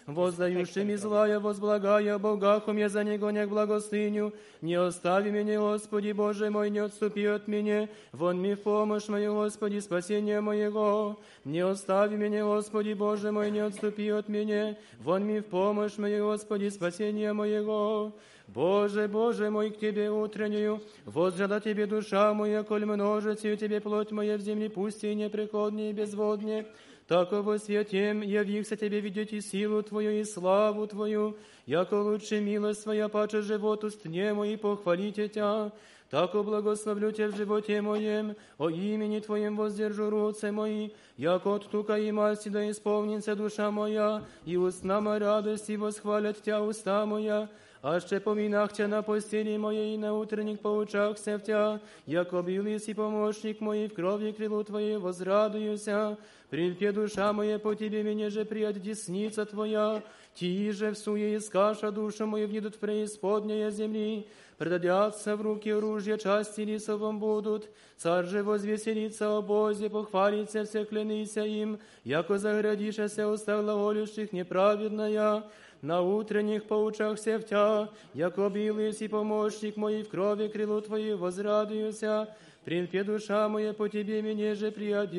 Правды, 0.05 0.21
воздающими 0.21 0.95
злая, 0.95 1.39
возблагая 1.39 2.17
Богахом 2.17 2.77
я 2.77 2.89
за 2.89 3.03
него 3.03 3.31
не 3.31 3.45
к 3.45 3.49
благостыню, 3.49 4.33
не 4.61 4.75
остави 4.75 5.31
меня, 5.31 5.59
Господи 5.59 6.11
Боже 6.11 6.49
мой, 6.49 6.69
не 6.69 6.79
отступи 6.79 7.25
от 7.25 7.47
меня, 7.47 7.89
вон 8.11 8.41
ми 8.41 8.53
в 8.53 8.61
помощь 8.61 9.07
мою, 9.07 9.33
Господи, 9.33 9.79
спасение 9.79 10.41
моего, 10.41 11.19
не 11.43 11.61
остави 11.61 12.15
меня, 12.15 12.45
Господи 12.45 12.93
Боже 12.93 13.31
мой, 13.31 13.51
не 13.51 13.59
отступи 13.59 14.09
от 14.09 14.29
меня, 14.29 14.77
вон 14.99 15.25
ми 15.25 15.39
в 15.39 15.45
помощь 15.45 15.97
мою, 15.97 16.25
Господи, 16.25 16.69
спасение 16.69 17.33
моего. 17.33 18.13
Боже, 18.47 19.07
Боже 19.07 19.49
мой, 19.49 19.71
к 19.71 19.79
Тебе 19.79 20.11
утреннюю, 20.11 20.79
возжада 21.05 21.59
Тебе 21.59 21.87
душа 21.87 22.31
моя, 22.33 22.61
коль 22.61 22.85
множится 22.85 23.47
и 23.47 23.57
Тебе 23.57 23.81
плоть 23.81 24.11
моя 24.11 24.37
в 24.37 24.41
земле 24.41 24.69
пусти 24.69 25.15
неприходнее 25.15 25.89
и 25.89 25.93
безводнее, 25.93 26.67
Таково 27.07 27.59
святем 27.59 28.21
явихся 28.21 28.75
Тебе 28.75 28.99
видеть 28.99 29.31
и 29.31 29.39
силу 29.39 29.83
Твою, 29.83 30.11
и 30.11 30.23
славу 30.23 30.87
Твою, 30.87 31.37
яко 31.67 32.01
лучше 32.01 32.39
милость 32.39 32.83
Твоя, 32.83 33.09
паче 33.09 33.41
живот 33.41 33.83
устне 33.83 34.33
мой, 34.33 34.57
похвалите 34.57 35.27
Тя. 35.27 35.71
Тако 36.09 36.43
благословлю 36.43 37.11
Тебя 37.11 37.27
в 37.27 37.35
животе 37.35 37.81
моем, 37.81 38.35
о 38.57 38.69
имени 38.69 39.19
Твоем 39.19 39.55
воздержу 39.55 40.09
руце 40.09 40.51
мои, 40.51 40.89
яко 41.17 41.55
от 41.55 41.69
тука 41.69 41.99
и 41.99 42.11
масти 42.11 42.49
да 42.49 42.67
исполнится 42.71 43.35
душа 43.35 43.69
моя, 43.69 44.23
и 44.43 44.57
устна 44.57 44.99
моя 44.99 45.19
радости 45.19 45.73
восхвалят 45.73 46.41
Тя 46.41 46.59
уста 46.59 47.05
моя, 47.05 47.49
а 47.87 47.99
ще 47.99 48.19
поминах 48.19 48.73
Тя 48.73 48.87
на 48.87 49.03
постели 49.03 49.57
моей 49.57 49.97
на 49.97 50.13
утренник 50.13 50.59
поучахся 50.59 51.37
в 51.37 51.43
Тя, 51.43 51.79
яко 52.07 52.39
и 52.39 52.93
помощник 52.95 53.61
мой 53.61 53.87
в 53.87 53.93
крови 53.93 54.31
крылу 54.31 54.63
Твоей 54.63 54.97
возрадуюся, 54.97 56.17
Прильпе 56.49 56.91
душа 56.91 57.31
моя 57.31 57.59
по 57.59 57.75
Тебе, 57.75 58.01
меня 58.01 58.31
же 58.31 58.43
прият 58.43 58.81
десница 58.81 59.45
Твоя, 59.45 60.01
Ти 60.33 60.71
же 60.71 60.91
в 60.91 60.97
суе 60.97 61.37
искаша 61.37 61.91
душу 61.91 62.25
мою 62.25 62.47
внидут 62.47 62.75
в 62.75 62.79
преисподняя 62.79 63.69
земли, 63.69 64.27
предадятся 64.57 65.35
в 65.35 65.41
руки 65.41 65.69
оружия, 65.69 66.17
части 66.17 66.61
лисовом 66.61 67.19
будут, 67.19 67.69
царь 67.97 68.25
же 68.25 68.41
возвеселится 68.41 69.37
о 69.37 69.41
Бозе, 69.43 69.91
похвалится 69.91 70.65
все 70.65 70.85
клянися 70.85 71.43
им, 71.45 71.77
яко 72.03 72.39
заградишься 72.39 73.27
уста 73.27 73.61
глаголющих 73.61 74.33
неправедная, 74.33 75.43
на 75.85 76.01
утренних 76.01 76.63
поучахся 76.65 77.37
в 77.37 77.43
Тя, 77.43 77.89
яко 78.15 78.49
бил 78.49 78.79
и 78.79 79.07
помощник 79.07 79.77
мой 79.77 80.01
в 80.01 80.09
крови 80.09 80.47
крылу 80.47 80.81
Твоей 80.81 81.13
возрадуюся, 81.13 82.27
Прильпе 82.63 83.03
душа 83.03 83.47
моя 83.47 83.73
по 83.73 83.87
Тебе, 83.87 84.23
мне 84.23 84.55
же 84.55 84.71
прият 84.71 85.11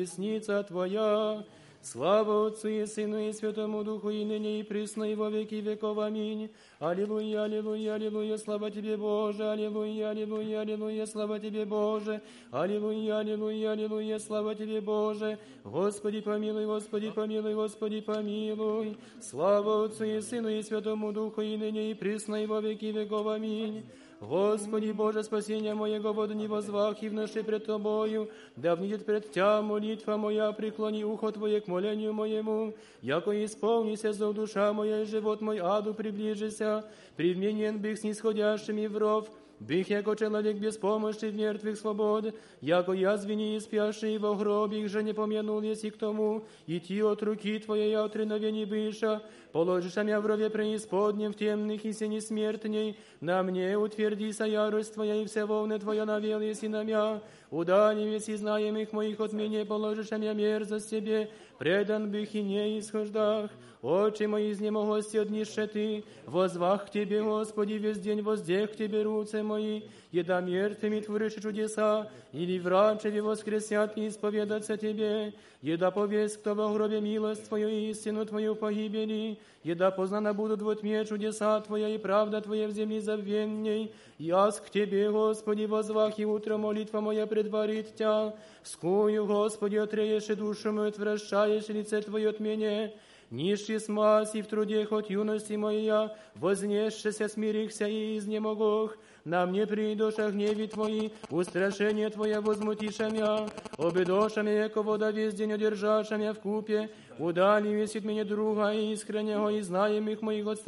Твоя. 0.63 1.45
Слава 1.91 2.47
Отцу 2.47 2.67
и 2.67 2.85
Сыну 2.85 3.17
и 3.17 3.31
Святому 3.31 3.81
Духу, 3.81 4.09
и 4.09 4.25
ныне 4.25 4.59
и 4.59 4.63
присно, 4.63 5.05
и 5.05 5.15
во 5.15 5.29
веки 5.29 5.55
веков. 5.55 5.97
Аминь. 5.99 6.49
Аллилуйя, 6.79 7.43
аллилуйя, 7.43 7.93
аллилуйя, 7.93 8.37
слава 8.37 8.69
Тебе, 8.69 8.97
Боже, 8.97 9.49
аллилуйя, 9.49 10.09
аллилуйя, 10.09 10.59
аллилуйя, 10.59 11.05
слава 11.05 11.39
Тебе, 11.39 11.63
Боже, 11.63 12.21
аллилуйя, 12.51 13.19
аллилуйя, 13.19 13.71
аллилуйя, 13.71 14.19
слава 14.19 14.53
Тебе, 14.53 14.81
Боже. 14.81 15.39
Господи, 15.63 16.19
помилуй, 16.19 16.65
Господи, 16.65 17.09
помилуй, 17.09 17.53
Господи, 17.53 18.01
помилуй. 18.01 18.97
Слава 19.21 19.85
Отцу 19.85 20.03
и 20.03 20.19
Сыну 20.19 20.49
и 20.49 20.61
Святому 20.63 21.13
Духу, 21.13 21.39
и 21.39 21.55
ныне 21.55 21.91
и 21.91 21.93
присно, 21.93 22.43
и 22.43 22.47
во 22.47 22.59
веки 22.59 22.91
веков. 22.91 23.27
Аминь. 23.27 23.85
Господи 24.19 24.91
Боже, 24.91 25.23
спасения 25.23 25.75
моего 25.75 26.11
воду 26.11 26.33
не 26.33 26.47
возвах 26.47 27.03
и 27.03 27.09
вноши 27.09 27.43
пред 27.43 27.65
Тобою, 27.65 28.29
да 28.55 28.75
внидет 28.75 29.05
пред 29.05 29.31
Тя 29.31 29.61
молитва 29.61 30.17
моя, 30.17 30.51
преклони 30.53 31.03
ухо 31.03 31.31
Твое 31.31 31.61
к 31.61 31.67
молению 31.67 32.13
моему, 32.13 32.73
яко 33.03 33.31
исполнися 33.45 34.13
зов 34.13 34.33
душа 34.33 34.73
моя, 34.73 35.03
и 35.03 35.05
живот 35.05 35.41
мой 35.41 35.59
аду 35.59 35.93
приближися, 35.93 36.83
привменен 37.15 37.77
бих 37.77 37.99
снисходящими 37.99 38.87
в 38.87 38.97
ров, 38.97 39.29
Бих, 39.59 39.89
яко 39.89 40.15
человек 40.15 40.57
без 40.57 40.77
помощи 40.77 41.25
в 41.25 41.35
мертвых 41.35 41.77
свобод, 41.77 42.35
яко 42.61 42.91
я 42.91 43.17
звени 43.17 43.55
и 43.55 43.59
спящий 43.59 44.19
во 44.19 44.35
гробе, 44.35 44.81
их 44.81 44.89
же 44.89 45.01
не 45.01 45.13
помянул 45.13 45.61
еси 45.61 45.89
к 45.89 45.97
тому, 45.97 46.45
идти 46.67 47.01
от 47.01 47.23
руки 47.23 47.57
Твоей 47.57 47.97
от 47.97 48.15
реновений 48.15 48.65
быша, 48.65 49.23
положишь 49.51 49.95
меня 49.95 50.21
в 50.21 50.27
рове 50.27 50.51
преисподнем 50.51 51.33
в 51.33 51.37
темных 51.37 51.85
и 51.85 51.91
сени 51.91 52.19
смертней, 52.19 52.99
на 53.19 53.41
мне 53.41 53.75
утвердися 53.75 54.45
ярость 54.45 54.93
Твоя 54.93 55.15
и 55.15 55.25
все 55.25 55.45
волны 55.45 55.79
Твоя 55.79 56.05
навел 56.05 56.39
еси 56.39 56.67
на 56.67 56.83
мя, 56.83 57.23
удани 57.49 58.07
веси 58.07 58.35
знаемых 58.35 58.91
моих 58.93 59.19
от 59.19 59.33
меня 59.33 59.65
положишь 59.65 60.11
меня 60.11 60.33
мерзость 60.33 60.91
Тебе, 60.91 61.31
предан 61.57 62.11
бих 62.11 62.35
и 62.35 62.43
не 62.43 62.79
исхождах, 62.79 63.49
очи 63.81 64.23
мои 64.23 64.51
изнемогости 64.51 65.17
от 65.17 65.29
нищеты, 65.29 66.03
возвах 66.25 66.87
к 66.87 66.89
Тебе, 66.89 67.21
Господи, 67.21 67.73
весь 67.73 67.99
день 67.99 68.21
воздех 68.21 68.71
к 68.71 68.75
Тебе 68.75 69.03
руце 69.03 69.43
мои, 69.43 69.83
еда 70.11 70.41
мертвыми 70.41 70.99
творишь 70.99 71.35
чудеса, 71.35 72.09
или 72.33 72.59
врачеви 72.59 73.21
воскресят 73.21 73.97
и 73.97 74.07
исповедаться 74.07 74.77
Тебе, 74.77 75.33
еда 75.61 75.91
повесть, 75.91 76.37
кто 76.37 76.55
во 76.55 76.73
гробе 76.73 77.01
милость 77.01 77.47
Твою 77.47 77.69
и 77.69 77.91
истину 77.91 78.25
Твою 78.25 78.55
погибели, 78.55 79.39
еда 79.63 79.91
познана 79.91 80.33
будут 80.33 80.61
во 80.61 80.75
тьме 80.75 81.05
чудеса 81.05 81.61
Твоя 81.61 81.89
и 81.89 81.97
правда 81.97 82.41
Твоя 82.41 82.67
в 82.67 82.71
земле 82.71 82.99
забвенней, 82.99 83.93
яс 84.17 84.59
к 84.59 84.71
Тебе, 84.71 85.11
Господи, 85.11 85.65
возвах 85.65 86.17
и 86.17 86.25
утро 86.25 86.57
молитва 86.57 87.01
моя 87.01 87.27
предварит 87.27 87.95
Тя, 87.95 88.35
скую, 88.63 89.25
Господи, 89.25 89.75
отреешь 89.75 90.29
и 90.29 90.35
душу 90.35 90.71
мою, 90.71 90.89
отвращаешь 90.89 91.67
лице 91.67 92.01
Твое 92.01 92.29
от 92.29 92.39
меня, 92.39 92.91
Нищий 93.29 93.79
смаз 93.79 94.35
и 94.35 94.41
в 94.41 94.47
труде 94.47 94.85
хоть 94.85 95.09
юности 95.09 95.53
моя, 95.53 96.15
вознесшися 96.35 97.27
смирихся 97.27 97.85
и 97.85 98.17
изнемогох, 98.17 98.97
на 99.25 99.45
мне 99.45 99.67
придоша 99.67 100.31
гневи 100.31 100.67
Твои, 100.67 101.09
устрашение 101.29 102.09
Твое 102.09 102.39
возмутиша 102.39 103.09
мя, 103.09 103.49
обидоша 103.77 104.43
мя, 104.43 104.63
яко 104.63 104.81
вода 104.81 105.11
весь 105.11 105.33
день 105.33 105.51
одержаша 105.51 106.15
мя 106.15 106.33
в 106.33 106.39
купе, 106.39 106.89
удали 107.19 107.67
весит 107.67 108.05
меня 108.05 108.23
друга 108.23 108.71
искреннего 108.71 109.49
и 109.49 109.59
знаемых 109.59 110.21
моих 110.21 110.47
от. 110.47 110.63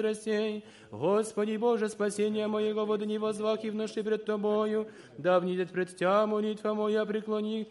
Господи 0.92 1.56
Боже, 1.56 1.88
спасение 1.88 2.48
моего 2.48 2.86
воды 2.86 3.06
не 3.06 3.20
возвах 3.20 3.64
и 3.64 3.70
вноши 3.70 4.04
пред 4.04 4.26
Тобою, 4.26 4.88
да 5.18 5.40
внидет 5.40 5.72
пред 5.72 5.96
Тя 5.96 6.28
молитва 6.28 6.74
моя, 6.74 7.06
преклони 7.06 7.70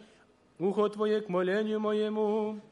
ухо 0.58 0.88
Твое 0.88 1.20
к 1.20 1.28
молению 1.28 1.78
моему. 1.78 2.62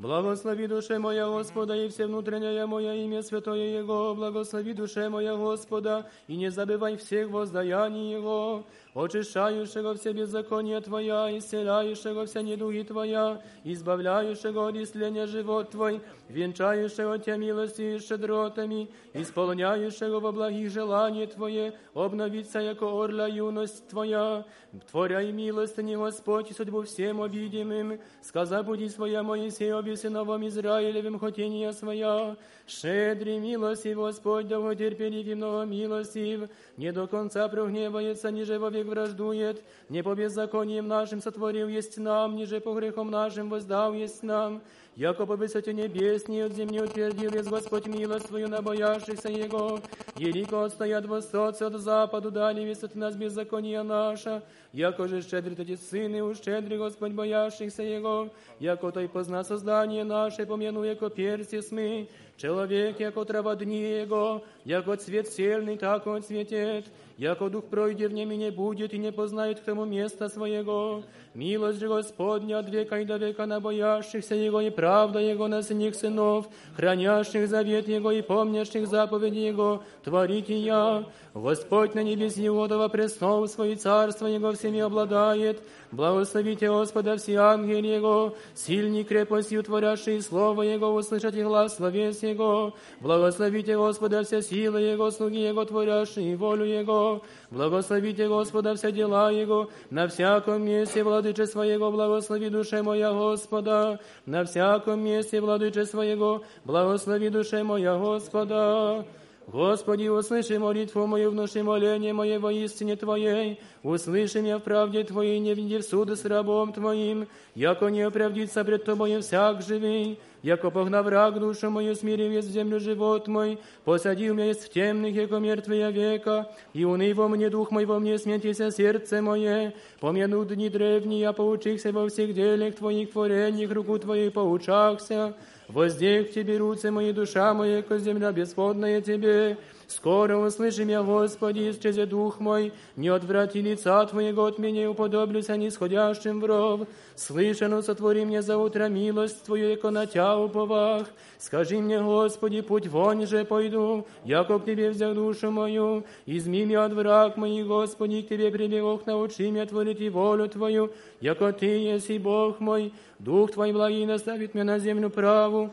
Благослови 0.00 0.66
душе 0.66 0.98
моя 0.98 1.26
Господа 1.26 1.76
и 1.76 1.86
все 1.88 2.06
внутреннее 2.06 2.64
мое 2.64 2.94
имя 3.04 3.22
святое 3.22 3.78
Его. 3.80 4.14
Благослови 4.14 4.72
душе 4.72 5.10
моя 5.10 5.36
Господа 5.36 6.08
и 6.26 6.36
не 6.36 6.50
забывай 6.50 6.96
всех 6.96 7.28
воздаяний 7.28 8.10
Его, 8.10 8.64
очищающего 8.93 9.95
все 9.95 10.13
беззакония 10.13 10.79
Твоя, 10.81 11.37
исцеляющего 11.37 12.25
все 12.25 12.41
недуги 12.41 12.83
Твоя, 12.83 13.41
избавляющего 13.63 14.69
от 14.69 14.75
исцеления 14.75 15.27
живот 15.27 15.71
Твой, 15.71 16.01
венчающего 16.29 17.19
Тебя 17.19 17.37
милостью 17.37 17.95
и 17.95 17.99
щедротами, 17.99 18.89
исполняющего 19.13 20.19
во 20.19 20.31
благих 20.31 20.71
желания 20.71 21.27
Твое, 21.27 21.73
обновиться, 21.93 22.59
яко 22.59 22.85
орла 22.85 23.27
юность 23.27 23.87
Твоя. 23.89 24.45
Творяй 24.91 25.31
милостыни, 25.31 25.95
Господь, 25.95 26.51
и 26.51 26.53
судьбу 26.53 26.81
всем 26.83 27.21
обидимым, 27.21 27.99
сказа 28.21 28.61
буди 28.63 28.89
своя 28.89 29.23
Моисею, 29.23 29.95
сыновом 29.95 30.45
Израилевым 30.47 31.19
хотения 31.19 31.71
своя. 31.71 32.35
Щедрый 32.67 33.39
милостив 33.39 33.97
Господь, 33.97 34.47
долготерпелив 34.47 35.27
и 35.27 35.35
много 35.35 35.65
милостив, 35.65 36.49
не 36.77 36.91
до 36.91 37.07
конца 37.07 37.47
прогневается, 37.47 38.31
ниже 38.31 38.59
вовек 38.80 38.86
враждует, 38.86 39.62
не 39.88 40.02
по 40.02 40.14
беззакониям 40.14 40.88
нашим 40.88 41.20
сотворил 41.20 41.68
есть 41.68 41.98
нам, 41.98 42.36
ниже 42.36 42.60
по 42.60 42.74
грехам 42.74 43.10
нашим 43.10 43.48
воздал 43.48 43.94
есть 43.94 44.22
нам, 44.22 44.62
яко 44.96 45.26
по 45.26 45.36
высоте 45.36 45.72
небесней 45.72 46.44
от 46.44 46.52
земли 46.52 46.80
утвердил 46.80 47.32
есть 47.32 47.48
Господь 47.48 47.86
милость 47.86 48.26
свою 48.26 48.48
на 48.48 48.62
боящихся 48.62 49.28
Его, 49.28 49.80
елико 50.16 50.62
отстоят 50.62 51.06
восток 51.06 51.60
от 51.60 51.80
западу, 51.80 52.30
дали 52.30 52.62
весь 52.62 52.82
от 52.82 52.94
нас 52.94 53.14
беззакония 53.14 53.82
наша, 53.82 54.42
яко 54.72 55.08
же 55.08 55.22
щедрый 55.22 55.56
эти 55.58 55.76
сыны, 55.76 56.22
ущедрый 56.22 56.78
Господь 56.78 57.12
боящихся 57.12 57.82
Его, 57.82 58.30
яко 58.58 58.90
той 58.90 59.08
позна 59.08 59.44
создание 59.44 60.04
наше, 60.04 60.46
помяну, 60.46 60.84
яко 60.84 61.10
перси 61.10 61.60
сми, 61.60 62.08
человек, 62.40 63.00
яко 63.00 63.24
трава 63.24 63.54
дни 63.56 63.80
Его, 63.80 64.42
яко 64.64 64.96
цвет 64.96 65.28
сельный, 65.28 65.76
так 65.76 66.06
он 66.06 66.22
цветет, 66.22 66.86
яко 67.18 67.50
дух 67.50 67.66
пройде 67.66 68.08
в 68.08 68.12
нем 68.12 68.32
и 68.32 68.36
не 68.36 68.50
будет, 68.50 68.94
и 68.94 68.98
не 68.98 69.12
познает 69.12 69.60
к 69.60 69.64
тому 69.64 69.84
места 69.84 70.28
своего. 70.28 71.02
Милость 71.34 71.78
же 71.78 71.88
Господня 71.88 72.58
от 72.58 72.70
века 72.70 72.98
и 72.98 73.04
до 73.04 73.16
века 73.16 73.46
на 73.46 73.60
боящихся 73.60 74.34
Его, 74.34 74.60
и 74.60 74.70
правда 74.70 75.18
Его 75.20 75.48
на 75.48 75.62
синих 75.62 75.94
сынов, 75.94 76.48
хранящих 76.76 77.48
завет 77.48 77.88
Его 77.88 78.10
и 78.10 78.22
помнящих 78.22 78.86
заповеди 78.86 79.38
Его, 79.38 79.84
творите 80.02 80.58
я. 80.58 81.04
Господь 81.34 81.94
на 81.94 82.02
небеси 82.02 82.46
Иудова 82.48 82.88
престол 82.88 83.46
свой, 83.46 83.76
царство 83.76 84.26
Его 84.26 84.52
всеми 84.52 84.80
обладает. 84.80 85.62
Благословите 85.92 86.68
Господа 86.68 87.16
все 87.16 87.36
ангели 87.36 87.88
Его, 87.88 88.34
сильней 88.54 89.04
крепостью 89.04 89.62
творящие 89.62 90.22
Слово 90.22 90.62
Его, 90.62 90.92
услышать 90.94 91.40
глаз 91.40 91.76
словес 91.76 92.22
Его. 92.30 92.74
Благословите 93.00 93.76
Господа 93.76 94.22
все 94.22 94.42
силы 94.42 94.80
Его, 94.80 95.10
слуги 95.10 95.40
Его, 95.40 95.64
творящие 95.64 96.36
волю 96.36 96.64
Его. 96.64 97.22
Благословите 97.50 98.28
Господа 98.28 98.74
все 98.74 98.92
дела 98.92 99.30
Его, 99.30 99.70
на 99.90 100.08
всяком 100.08 100.62
месте 100.64 101.02
владыче 101.04 101.46
своего, 101.46 101.90
благослови 101.90 102.48
душе 102.48 102.82
моя 102.82 103.12
Господа, 103.12 104.00
на 104.26 104.44
всяком 104.44 105.00
месте 105.00 105.40
владыче 105.40 105.86
своего, 105.86 106.42
благослови 106.64 107.28
душе 107.28 107.62
моя 107.62 107.96
Господа. 107.98 109.04
Господи, 109.49 110.07
услыши 110.07 110.57
молитву 110.57 111.05
мою, 111.05 111.29
внуши 111.29 111.61
моление 111.61 112.13
мое 112.13 112.39
во 112.39 112.51
истине 112.51 112.95
Твоей, 112.95 113.59
услыши 113.83 114.41
меня 114.41 114.57
в 114.57 114.63
правде 114.63 115.03
Твоей, 115.03 115.39
не 115.39 115.53
види 115.53 115.77
в 115.77 115.83
суды 115.83 116.15
с 116.15 116.25
рабом 116.25 116.73
Твоим, 116.73 117.27
яко 117.53 117.89
не 117.89 118.01
оправдится 118.01 118.63
пред 118.65 118.85
Тобою 118.85 119.21
всяк 119.21 119.61
живый. 119.61 120.17
яко 120.41 120.71
погнав 120.71 121.05
враг 121.05 121.39
душу 121.39 121.69
мою, 121.69 121.95
смирив 121.95 122.31
есть 122.31 122.47
в 122.47 122.51
землю 122.51 122.79
живот 122.79 123.27
мой, 123.27 123.59
посадил 123.83 124.33
меня 124.33 124.45
есть 124.45 124.65
в 124.65 124.69
темных, 124.73 125.13
яко 125.13 125.37
мертвые 125.37 125.91
века, 125.91 126.51
и 126.73 126.83
уный 126.83 127.13
во 127.13 127.27
мне 127.27 127.49
дух 127.49 127.69
мой, 127.69 127.85
во 127.85 127.99
мне 127.99 128.17
смятися 128.17 128.71
сердце 128.71 129.21
мое, 129.21 129.73
помяну 129.99 130.43
дни 130.45 130.69
древние, 130.69 131.19
я 131.19 131.33
поучихся 131.33 131.91
во 131.91 132.09
всех 132.09 132.33
делах 132.33 132.75
Твоих 132.75 133.11
творениях, 133.11 133.71
руку 133.71 133.99
Твоей 133.99 134.31
поучахся, 134.31 135.35
воздех 135.70 136.32
Тебе 136.32 136.58
руцы 136.58 136.90
мои, 136.90 137.12
душа 137.12 137.54
моя, 137.54 137.78
яко 137.78 137.98
земля 137.98 138.32
бесплодная 138.32 139.00
Тебе, 139.00 139.56
Скоро 139.89 140.37
услышим 140.37 140.89
я, 140.89 141.03
Господи, 141.03 141.69
исчезе 141.69 142.05
дух 142.05 142.39
мой, 142.39 142.73
не 142.95 143.09
отврати 143.09 143.61
лица 143.61 144.05
Твоего 144.05 144.45
от 144.45 144.57
меня 144.57 144.83
и 144.83 144.87
уподоблюся 144.87 145.57
нисходящим 145.57 146.41
в 146.41 146.45
ров. 146.45 146.87
Слышано 147.15 147.81
сотвори 147.81 148.25
мне 148.25 148.41
за 148.41 148.57
утро 148.57 148.87
милость 148.89 149.43
Твою, 149.43 149.69
яко 149.69 149.91
на 149.91 150.07
Тя 150.07 150.37
уповах. 150.37 151.07
Скажи 151.37 151.77
мне, 151.77 152.01
Господи, 152.01 152.61
путь 152.61 152.87
вонь 152.87 153.27
же 153.27 153.45
пойду, 153.45 154.07
яко 154.23 154.57
к 154.57 154.65
Тебе 154.65 154.89
взял 154.89 155.13
душу 155.13 155.51
мою. 155.51 156.03
Изми 156.25 156.65
меня 156.65 156.85
от 156.85 156.93
враг 156.93 157.37
моих, 157.37 157.67
Господи, 157.67 158.23
к 158.23 158.29
Тебе 158.29 158.49
прибегох, 158.49 159.05
научи 159.05 159.51
меня 159.51 159.65
творить 159.67 160.01
и 160.01 160.09
волю 160.09 160.49
Твою, 160.49 160.91
яко 161.21 161.53
Ты 161.53 161.67
есть 161.67 162.09
и 162.09 162.17
Бог 162.17 162.59
мой. 162.59 162.91
Дух 163.19 163.51
Твой 163.51 163.71
благий 163.71 164.05
наставит 164.05 164.55
меня 164.55 164.65
на 164.65 164.79
землю 164.79 165.09
праву. 165.09 165.71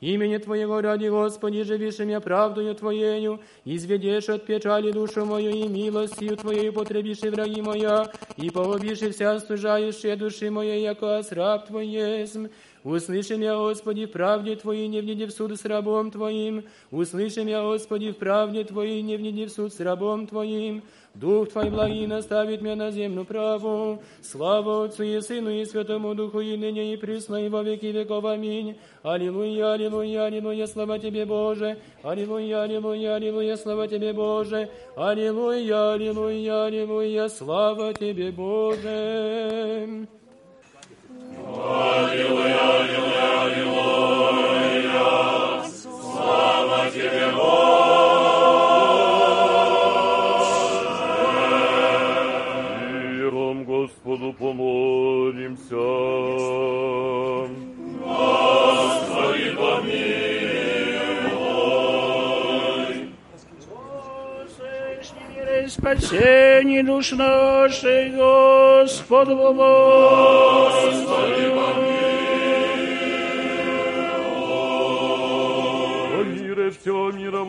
Имени 0.00 0.38
Твоего 0.38 0.80
ради, 0.80 1.06
Господи, 1.08 1.62
живишь 1.62 1.98
меня 1.98 2.20
правдою 2.20 2.74
Твоею, 2.74 3.40
изведешь 3.64 4.28
от 4.28 4.44
печали 4.44 4.90
душу 4.92 5.24
мою 5.24 5.50
и 5.50 5.68
милостью 5.68 6.36
Твоею 6.36 6.72
потребишь 6.72 7.22
и 7.22 7.30
враги 7.30 7.62
моя, 7.62 8.10
и 8.36 8.50
погубишь 8.50 9.02
и 9.02 9.10
вся 9.10 9.38
стужающая 9.38 10.16
души 10.16 10.50
моей, 10.50 10.82
яко 10.82 11.22
раб 11.30 11.66
Твой 11.66 11.86
есмь. 11.86 12.48
Услышим 12.82 13.40
я, 13.40 13.56
Господи, 13.56 14.04
в 14.04 14.12
правде 14.12 14.56
Твоей, 14.56 14.88
не 14.88 15.00
внеди 15.00 15.24
в 15.24 15.32
суд 15.32 15.58
с 15.58 15.64
рабом 15.64 16.10
Твоим. 16.10 16.64
Услышим 16.90 17.46
я, 17.46 17.62
Господи, 17.62 18.12
в 18.12 18.18
правде 18.18 18.62
Твоей, 18.64 19.00
не 19.00 19.16
внеди 19.16 19.46
в 19.46 19.50
суд 19.50 19.72
с 19.72 19.80
рабом 19.80 20.26
Твоим. 20.26 20.82
Дух 21.14 21.48
Твой 21.50 21.70
благий 21.70 22.06
наставит 22.08 22.60
меня 22.60 22.74
на 22.74 22.90
землю 22.90 23.24
праву. 23.24 24.02
Слава 24.20 24.84
Отцу 24.84 25.04
и 25.04 25.20
Сыну 25.20 25.50
и 25.50 25.64
Святому 25.64 26.14
Духу, 26.16 26.40
и 26.40 26.56
ныне 26.56 26.92
и 26.92 26.96
присно, 26.96 27.36
и 27.36 27.48
во 27.48 27.62
веки 27.62 27.86
веков. 27.86 28.24
Аминь. 28.24 28.76
Аллилуйя, 29.04 29.74
аллилуйя, 29.74 30.24
аллилуйя, 30.24 30.66
слава 30.66 30.98
Тебе, 30.98 31.24
Боже. 31.24 31.78
Аллилуйя, 32.02 32.62
аллилуйя, 32.62 33.14
аллилуйя, 33.14 33.56
слава 33.56 33.86
Тебе, 33.86 34.12
Боже. 34.12 34.68
Аллилуйя, 34.96 35.92
аллилуйя, 35.92 36.64
аллилуйя, 36.64 37.28
слава 37.28 37.94
Тебе, 37.94 38.32
Боже. 38.32 40.08
Аллилуйя, 41.46 42.58
аллилуйя, 42.80 43.42
аллилуйя, 43.42 44.02
слава 45.80 46.90
Тебе, 46.90 47.14
Миром 47.14 47.53
помолимся. 54.38 55.74
Господи, 58.04 59.50
помилуй. 59.56 60.34
Спасение 65.68 66.82
душ 66.82 67.12
наших, 67.12 68.14
Господь 68.14 69.28
помилуй. 69.28 70.34
Мире 76.74 76.80
всего 76.80 77.10
мира 77.10 77.44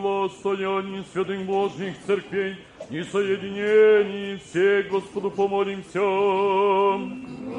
святых 1.12 1.44
Божьих 1.46 1.94
церквей 2.06 2.56
и 2.90 3.02
соединении 3.02 4.36
всех 4.36 4.88
Господу 4.88 5.30
помолимся. 5.30 6.00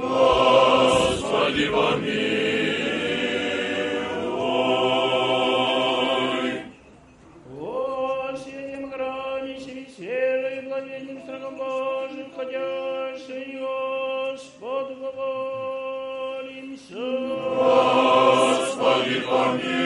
Господи, 0.02 1.66
помилуй. 1.68 2.08
Осенним 8.30 8.90
границе 8.90 9.72
веселой, 9.72 10.62
благоденным 10.62 11.20
страхом 11.24 11.56
Божьим, 11.58 12.32
ходящий, 12.36 13.60
Господь 13.60 14.98
помолимся. 15.00 16.36
Господи, 17.58 19.16
Господине 19.20 19.77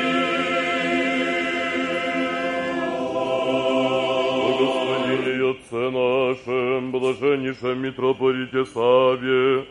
нашем, 6.31 6.91
блаженнейшем 6.91 7.81
митрополите 7.81 8.65
Саве, 8.65 9.65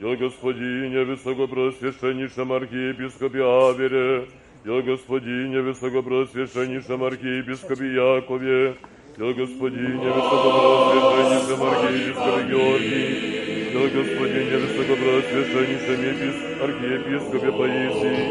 и 0.00 0.16
Господине 0.16 1.04
высокопросвященнейшем 1.04 2.52
архиепископе 2.52 3.42
Авере, 3.42 4.28
и 4.64 4.80
Господине 4.82 5.60
высокопросвященнейшем 5.62 7.02
архиепископе 7.04 7.94
Якове, 7.94 8.76
и 9.16 9.32
Господине 9.32 10.10
высокопросвященнейшем 10.16 11.62
архиепископе 11.62 12.42
Георгии, 12.50 13.08
и 13.70 13.88
Господине 13.96 14.56
высокопросвященнейшем 14.64 15.98
епис- 16.10 16.62
архиепископе 16.62 17.52
Паисии, 17.52 18.22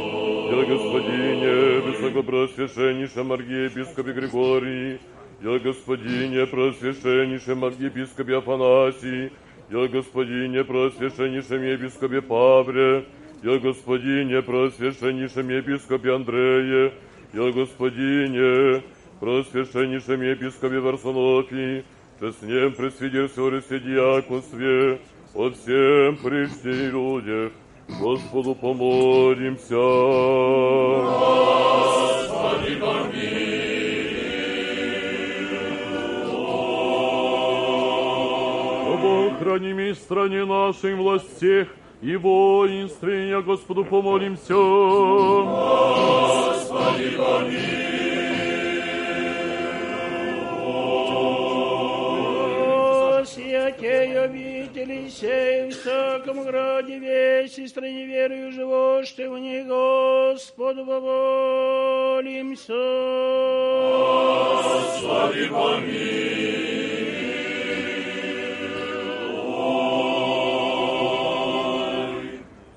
и 0.52 0.66
Господине 0.72 1.54
высокопросвященнейшем 1.88 3.32
архиепископе 3.32 4.12
Григории, 4.12 5.00
я 5.42 5.58
Господине 5.58 6.46
просвященнейшем 6.46 7.66
архиепископе 7.66 8.38
Афанасии, 8.38 9.32
я 9.72 9.88
Господине 9.88 10.64
просвященнейшем 10.64 11.64
епископе 11.64 12.22
Павре, 12.22 13.06
я 13.42 13.58
Господине 13.58 14.42
просвященнейшем 14.44 15.50
епископе 15.50 16.14
Андрее, 16.14 16.94
я 17.34 17.52
Господине 17.52 18.84
просвященнейшем 19.20 20.22
епископе 20.22 20.80
Варсонофии, 20.80 21.86
честнем 22.20 22.74
пресвидерстве 22.74 23.50
Христе 23.50 23.80
диаконстве, 23.80 25.00
от 25.34 25.58
всем 25.58 26.18
прежде 26.18 26.90
людях, 26.92 27.52
Господу 28.00 28.54
помолимся. 28.54 29.76
Господи, 32.30 33.81
Бог, 39.02 39.40
храни 39.40 39.74
ми 39.74 39.96
стране 39.96 40.46
нашей 40.46 40.94
властях 40.96 41.68
и 42.04 42.18
воинстве, 42.18 43.30
я 43.30 43.42
Господу 43.42 43.86
помолимся. 43.86 44.54
Господи, 46.54 47.18
Сей 53.92 54.18
обители 54.18 55.10
сей 55.10 55.70
в 55.70 55.74
всяком 55.74 56.44
граде 56.44 56.98
весь 56.98 57.60
и 57.60 57.68
стране 57.68 58.06
верою 58.06 58.52
живошь 58.52 59.14
в 59.16 59.38
них, 59.38 59.68
Господу 59.68 60.86
помолимся. 60.86 62.74
Господи, 64.64 65.50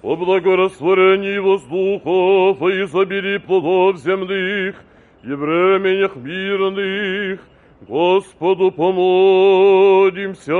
О 0.05 0.17
благорастворении 0.17 1.39
воздухов 1.39 2.61
и 2.61 2.85
изобилии 2.85 3.39
плодов 3.39 3.97
земных 3.97 4.77
и 5.23 5.33
временях 5.33 6.15
мирных, 6.17 7.41
Господу 7.89 8.71
помолимся. 8.71 10.53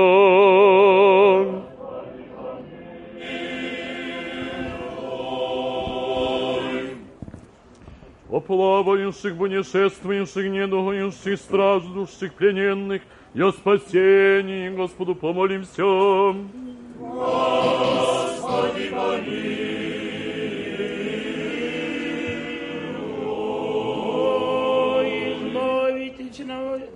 О 8.31 8.39
плавающих, 8.39 9.37
путешествующих, 9.37 10.49
недугающих, 10.49 11.37
страждущих, 11.37 12.33
плененных, 12.33 13.03
и 13.35 13.41
о 13.43 13.51
спасении 13.51 14.69
Господу 14.69 15.13
помолимся 15.13 16.33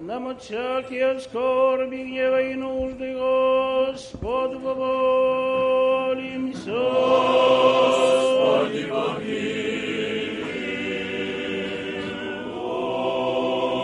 нам 0.09 0.27
от 0.27 0.41
всякие 0.41 1.19
скорби, 1.19 2.03
гнева 2.03 2.41
и 2.41 2.55
нужды, 2.55 3.13
Господу 3.13 4.59
помолимся. 4.59 5.79
Господи, 7.91 8.83
помилуй. 8.89 9.59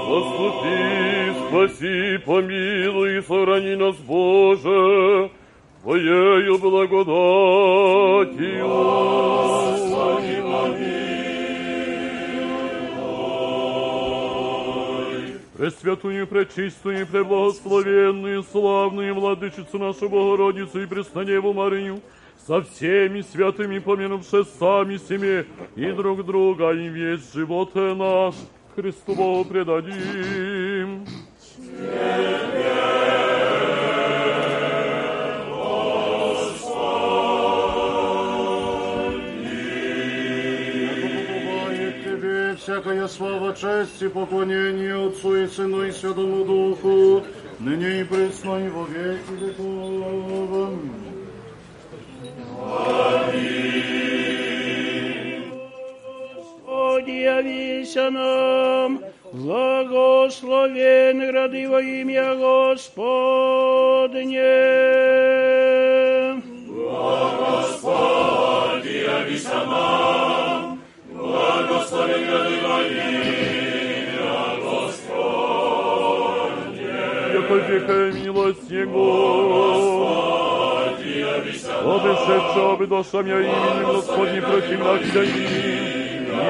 Заступи, 0.10 0.80
спаси, 1.40 2.18
помилуй, 2.26 3.22
сохрани 3.22 3.76
нас, 3.76 3.96
Боже, 4.08 5.30
Твоею 5.86 6.58
благодатью. 6.58 7.06
Господи, 9.78 10.42
Пресвятую, 15.56 16.26
пречистую, 16.26 17.06
преблагословенную, 17.06 18.42
славную 18.52 19.14
Владычицу 19.14 19.78
нашу 19.78 20.10
Богородицу 20.10 20.82
и 20.82 20.88
Преснодеву 20.88 21.54
Марию, 21.54 22.02
со 22.48 22.64
всеми 22.64 23.22
святыми 23.22 23.78
помянувши 23.78 24.44
сами 24.58 24.98
себе 24.98 25.46
и 25.76 25.92
друг 25.92 26.26
друга, 26.26 26.72
и 26.72 26.88
весь 26.88 27.32
живот 27.32 27.76
наш 27.76 28.34
Христу 28.76 29.14
Богу 29.14 29.46
предадим. 29.46 31.06
Подобает 31.56 32.75
всякая 42.66 43.08
слава, 43.08 43.54
честь 43.54 44.02
и 44.02 44.08
поклонение 44.08 45.08
Отцу 45.08 45.36
и 45.36 45.48
Сыну 45.48 45.84
и 45.84 45.92
Святому 45.92 46.44
Духу, 46.46 47.22
ныне 47.60 48.02
и 48.02 48.04
пресно 48.04 48.66
и 48.66 48.70
во 48.70 48.86
веки 48.86 49.34
веков. 49.40 50.74
Господи, 56.36 57.12
явися 57.12 58.10
нам, 58.10 59.00
благословен 59.32 61.20
гради 61.32 61.68
во 61.68 61.82
имя 61.82 62.36
Господне. 62.36 63.62
Господи, 67.68 68.90
явися 68.90 69.66
нам, 69.66 70.55
века 77.76 78.12
милость 78.18 78.70
Его, 78.70 80.10
Господи, 80.86 81.20
явися 81.20 81.82
нам, 81.84 81.96
обешедшего 81.96 82.76
бы 82.76 82.88
душам 82.88 83.28
я 83.28 83.40
именем 83.40 83.94
Господним 83.94 84.44
против 84.44 84.80
накидай, 84.80 85.28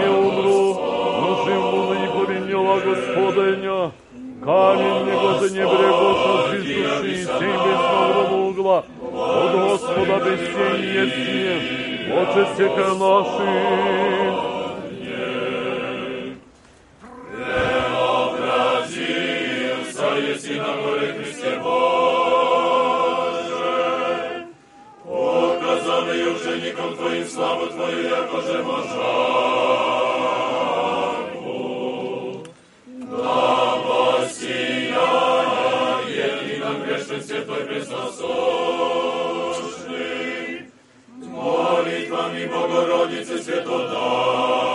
не 0.01 0.09
умру, 0.09 0.73
но 1.21 1.45
живу 1.45 1.93
на 1.93 1.99
не 1.99 2.07
повинила 2.07 2.79
Господня. 2.79 3.91
Камень 4.43 5.05
него 5.09 5.39
за 5.39 5.49
небрегоша 5.55 6.49
жизнь 6.49 6.83
души, 6.83 7.11
семь 7.23 7.59
без 7.65 7.79
нового 7.79 8.37
угла, 8.49 8.79
от 9.01 9.51
Господа 9.53 10.15
без 10.25 10.39
тени 10.39 10.85
есть 10.85 11.17
не, 11.17 11.55
Отче 12.13 12.45
всех 12.53 12.77
наших. 12.99 14.24
учеником 27.24 27.24
Твоим 27.24 27.28
славу 27.28 27.66
Твою, 27.66 28.08
яко 28.08 28.40
же 28.40 28.62
можаку. 28.62 28.90
Да 32.86 33.76
воссияет 33.76 34.98
и 36.42 36.56
нам 36.58 36.82
грешен 36.82 37.22
святой 37.22 37.64
пресносущный, 37.64 38.30
молитвами 41.16 42.46
Богородицы 42.46 43.38
Святодавче, 43.42 44.73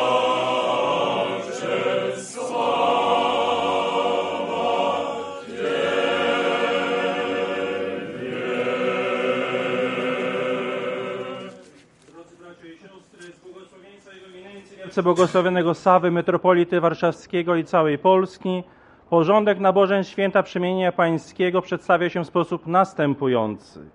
Błogosławionego 14.98 15.74
Sawy, 15.74 16.10
metropolity 16.10 16.80
warszawskiego 16.80 17.56
i 17.56 17.64
całej 17.64 17.98
Polski, 17.98 18.62
porządek 19.10 19.60
nabożeń 19.60 20.04
święta 20.04 20.42
przemienienia 20.42 20.92
pańskiego 20.92 21.62
przedstawia 21.62 22.08
się 22.08 22.24
w 22.24 22.26
sposób 22.26 22.66
następujący. 22.66 23.90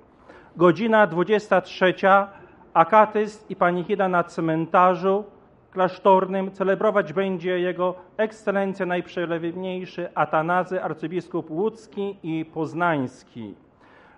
Godzina 0.58 1.08
23. 1.08 1.94
Akatyst 2.74 3.52
i 3.52 3.56
panichida 3.56 4.10
na 4.10 4.24
cmentarzu 4.24 5.24
klasztornym 5.72 6.52
celebrować 6.52 7.14
będzie 7.14 7.60
jego 7.60 7.96
ekscelencja 8.18 8.86
najprzelewniejszy 8.86 10.10
Atanazy, 10.16 10.84
arcybiskup 10.84 11.52
łódzki 11.52 12.18
i 12.24 12.46
poznański. 12.46 13.56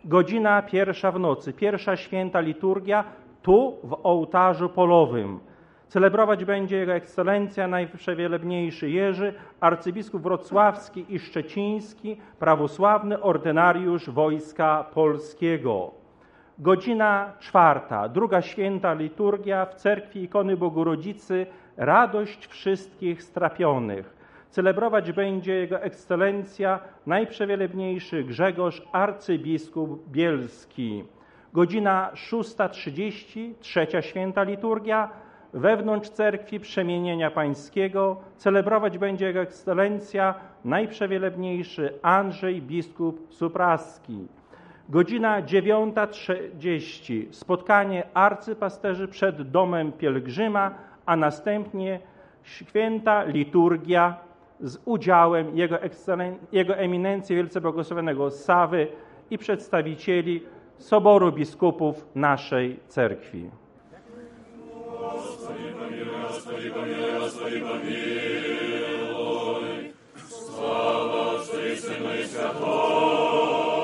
Godzina 0.05 0.61
pierwsza 0.61 1.11
w 1.11 1.19
nocy, 1.19 1.53
pierwsza 1.53 1.95
święta 1.95 2.39
liturgia 2.39 3.03
tu 3.41 3.77
w 3.83 3.97
ołtarzu 4.03 4.69
polowym. 4.69 5.39
Celebrować 5.87 6.45
będzie 6.45 6.77
Jego 6.77 6.93
Ekscelencja 6.93 7.67
Najprzewielebniejszy 7.67 8.89
Jerzy, 8.89 9.33
arcybiskup 9.59 10.21
wrocławski 10.23 11.05
i 11.09 11.19
szczeciński, 11.19 12.17
prawosławny 12.39 13.21
ordynariusz 13.21 14.09
Wojska 14.09 14.85
Polskiego. 14.93 15.91
Godzina 16.59 17.33
czwarta, 17.39 18.09
druga 18.09 18.41
święta 18.41 18.93
liturgia 18.93 19.65
w 19.65 19.75
cerkwi 19.75 20.23
ikony 20.23 20.57
Bogorodzicy, 20.57 21.45
radość 21.77 22.47
wszystkich 22.47 23.23
strapionych. 23.23 24.15
Celebrować 24.49 25.11
będzie 25.11 25.53
Jego 25.53 25.81
Ekscelencja 25.81 26.79
Najprzewielebniejszy 27.05 28.23
Grzegorz, 28.23 28.81
arcybiskup 28.91 30.09
bielski. 30.09 31.03
Godzina 31.53 32.11
6.30, 32.13 33.53
trzecia 33.59 34.01
święta 34.01 34.43
liturgia, 34.43 35.09
wewnątrz 35.53 36.09
cerkwi 36.09 36.59
przemienienia 36.59 37.31
pańskiego 37.31 38.17
celebrować 38.37 38.97
będzie 38.97 39.25
Jego 39.25 39.39
Ekscelencja 39.39 40.35
Najprzewielebniejszy 40.65 41.93
Andrzej, 42.01 42.61
biskup 42.61 43.27
Supraski. 43.33 44.27
Godzina 44.89 45.41
9.30 45.41 47.25
spotkanie 47.31 48.03
arcypasterzy 48.13 49.07
przed 49.07 49.51
domem 49.51 49.91
pielgrzyma, 49.91 50.75
a 51.05 51.15
następnie 51.15 51.99
święta 52.43 53.23
liturgia 53.23 54.15
z 54.59 54.77
udziałem 54.85 55.57
Jego, 55.57 55.75
Ekscelen- 55.75 56.35
Jego 56.51 56.75
Eminencji 56.75 57.35
Wielce 57.35 57.61
Błogosławionego 57.61 58.31
Sawy 58.31 58.87
i 59.29 59.37
przedstawicieli 59.37 60.43
Soboru 60.77 61.31
Biskupów 61.31 62.07
naszej 62.15 62.79
cerkwi. 62.87 63.49
Господи, 65.13 65.73
помилуй, 65.79 66.21
Господи, 66.27 66.69
помилуй, 66.69 67.19
Господи, 67.19 67.59
помилуй. 67.59 68.97
Слава 70.29 71.39
Отцу 71.39 71.59
и 71.59 71.75
Сыну 71.75 72.13
и 72.13 72.23
Святому 72.25 73.77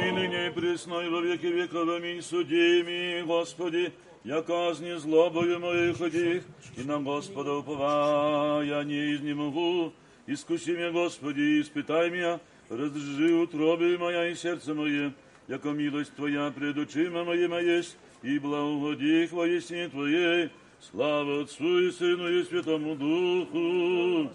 И 0.00 0.10
ныне 0.12 0.46
и 0.46 0.50
пресно 0.50 1.00
и 1.00 1.08
во 1.08 1.20
веки 1.20 1.46
веков, 1.46 1.88
аминь, 1.88 2.22
суди 2.22 2.84
ми, 2.86 3.22
Господи, 3.26 3.92
я 4.24 4.42
казни 4.42 4.98
злобою 4.98 5.60
моих 5.60 6.00
их, 6.00 6.42
и 6.76 6.82
на 6.84 7.00
Господа 7.00 7.54
уповая 7.54 8.84
не 8.84 9.14
изнемогу. 9.14 9.92
Искуси 10.26 10.70
меня, 10.70 10.90
Господи, 10.90 11.60
испытай 11.60 12.10
меня, 12.10 12.40
разжи 12.68 13.32
утробы 13.32 13.96
моя 13.98 14.28
и 14.28 14.34
сердце 14.34 14.74
мое, 14.74 15.12
яко 15.48 15.72
милость 15.72 16.14
Твоя 16.14 16.50
пред 16.50 16.76
очима 16.76 17.24
моими 17.24 17.62
есть, 17.62 17.96
и 18.22 18.38
благоди 18.38 19.26
хвоесне 19.26 19.88
Твоей, 19.88 20.50
слава 20.80 21.42
Отцу 21.42 21.78
и 21.78 21.90
Сыну 21.90 22.28
и 22.28 22.44
Святому 22.44 22.96
Духу. 22.96 24.30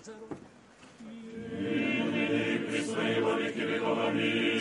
и 1.59 2.57
пресно 2.69 3.01
и 3.01 3.21
во 3.21 3.33
веки 3.33 3.59
веков. 3.59 3.97
Аминь. 4.07 4.21
Аллилуйя, 4.31 4.60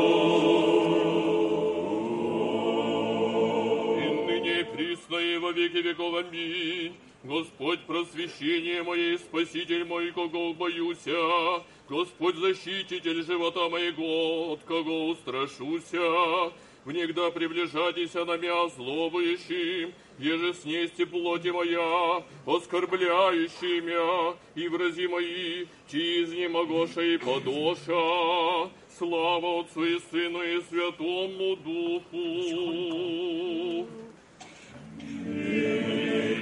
И 4.00 4.08
ныне 4.26 4.62
и 4.62 4.64
присно 4.64 5.18
и 5.18 5.38
во 5.38 5.52
веки 5.52 5.82
веков. 5.82 6.16
Аминь. 6.16 6.96
Господь, 7.24 7.82
просвещение 7.82 8.82
мое, 8.82 9.18
Спаситель 9.18 9.84
мой, 9.84 10.14
кого 10.14 10.54
боюся, 10.54 11.62
Господь, 11.90 12.38
защититель 12.38 13.22
живота 13.26 13.68
моего, 13.68 14.54
от 14.54 14.62
кого 14.64 15.10
устрашуся, 15.10 16.54
Внегда 16.86 17.30
приближайтеся 17.30 18.24
на 18.26 18.38
мя 18.38 18.68
злобующим, 18.70 19.94
еже 20.18 20.54
снести 20.54 21.06
плоти 21.06 21.50
моя, 21.50 22.24
оскорбляющие 22.46 23.82
мя, 23.82 24.36
и 24.56 24.68
врази 24.70 25.08
мои, 25.08 25.66
чи 25.92 26.24
изнемогоша 26.24 27.02
и 27.02 27.18
подоша. 27.18 28.70
Слава 28.98 29.60
Отцу 29.62 29.84
и 29.84 30.00
Сыну 30.12 30.42
и 30.42 30.62
Святому 30.70 31.56
Духу. 31.58 32.20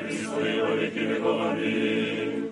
Христе, 0.07 0.63
во 0.63 0.75
веки 0.75 0.99
веков, 0.99 1.41
аминь. 1.51 2.49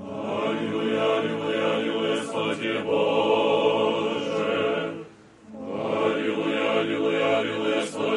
Аллилуйя, 0.00 1.18
аллилуйя, 1.18 1.76
аллилуйя, 1.76 2.22
слава 2.22 2.82
Боже. 2.84 3.97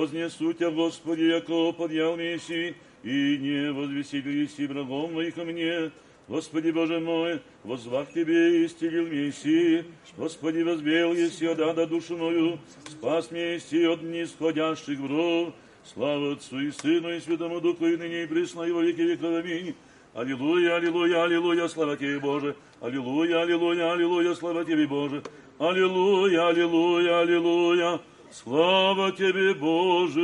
аминь. 0.00 0.24
Вознесу 0.24 0.52
тебя, 0.52 0.70
Господи, 0.70 1.22
яко 1.22 1.72
подъял 1.72 2.16
Месси, 2.16 2.74
и 3.02 3.38
не 3.38 3.72
возвеселись 3.72 4.58
и 4.58 4.66
врагом 4.66 5.14
моих 5.14 5.34
ко 5.34 5.44
мне. 5.44 5.90
Господи 6.28 6.70
Боже 6.70 7.00
мой, 7.00 7.40
возвах 7.64 8.12
Тебе 8.12 8.62
и 8.62 8.66
исцелил 8.66 9.06
Месси. 9.06 9.84
Господи, 10.16 10.62
возбел 10.62 11.12
еси 11.14 11.46
от 11.46 11.60
ада 11.60 11.86
душу 11.86 12.16
мою, 12.16 12.58
спас 12.88 13.30
Месси 13.30 13.84
от 13.84 14.02
нисходящих 14.02 14.98
вров. 15.00 15.54
Слава 15.82 16.32
Отцу 16.32 16.60
и 16.60 16.70
Сыну 16.70 17.10
и 17.10 17.20
Святому 17.20 17.60
Духу, 17.60 17.86
и 17.86 17.96
ныне 17.96 18.24
и 18.24 18.26
пресно, 18.26 18.64
и 18.64 18.70
во 18.70 18.82
веки 18.82 19.00
веков, 19.00 19.34
аминь. 19.34 19.74
Аллилуйя, 20.12 20.76
аллилуйя, 20.76 21.22
аллилуйя, 21.24 21.68
слава 21.68 21.96
Тебе, 21.96 22.20
Боже. 22.20 22.54
Аллилуйя, 22.80 23.40
аллилуйя, 23.40 23.92
аллилуйя, 23.92 24.34
слава 24.34 24.64
Тебе, 24.64 24.86
Боже. 24.86 25.22
Аллилуйя, 25.58 26.48
аллилуйя, 26.48 27.20
аллилуйя, 27.20 28.00
слава 28.32 29.12
Тебе, 29.12 29.54
Боже. 29.54 30.20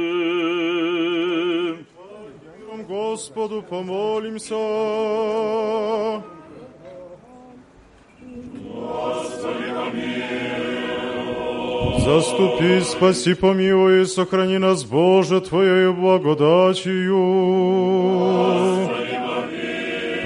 Господу 2.89 3.63
помолимся. 3.63 4.55
Заступи, 11.99 12.81
спаси, 12.83 13.35
помилуй 13.35 14.03
и 14.03 14.05
сохрани 14.07 14.59
нас, 14.59 14.85
Боже, 14.85 15.41
Твоею 15.41 15.95
благодатью. 15.95 17.17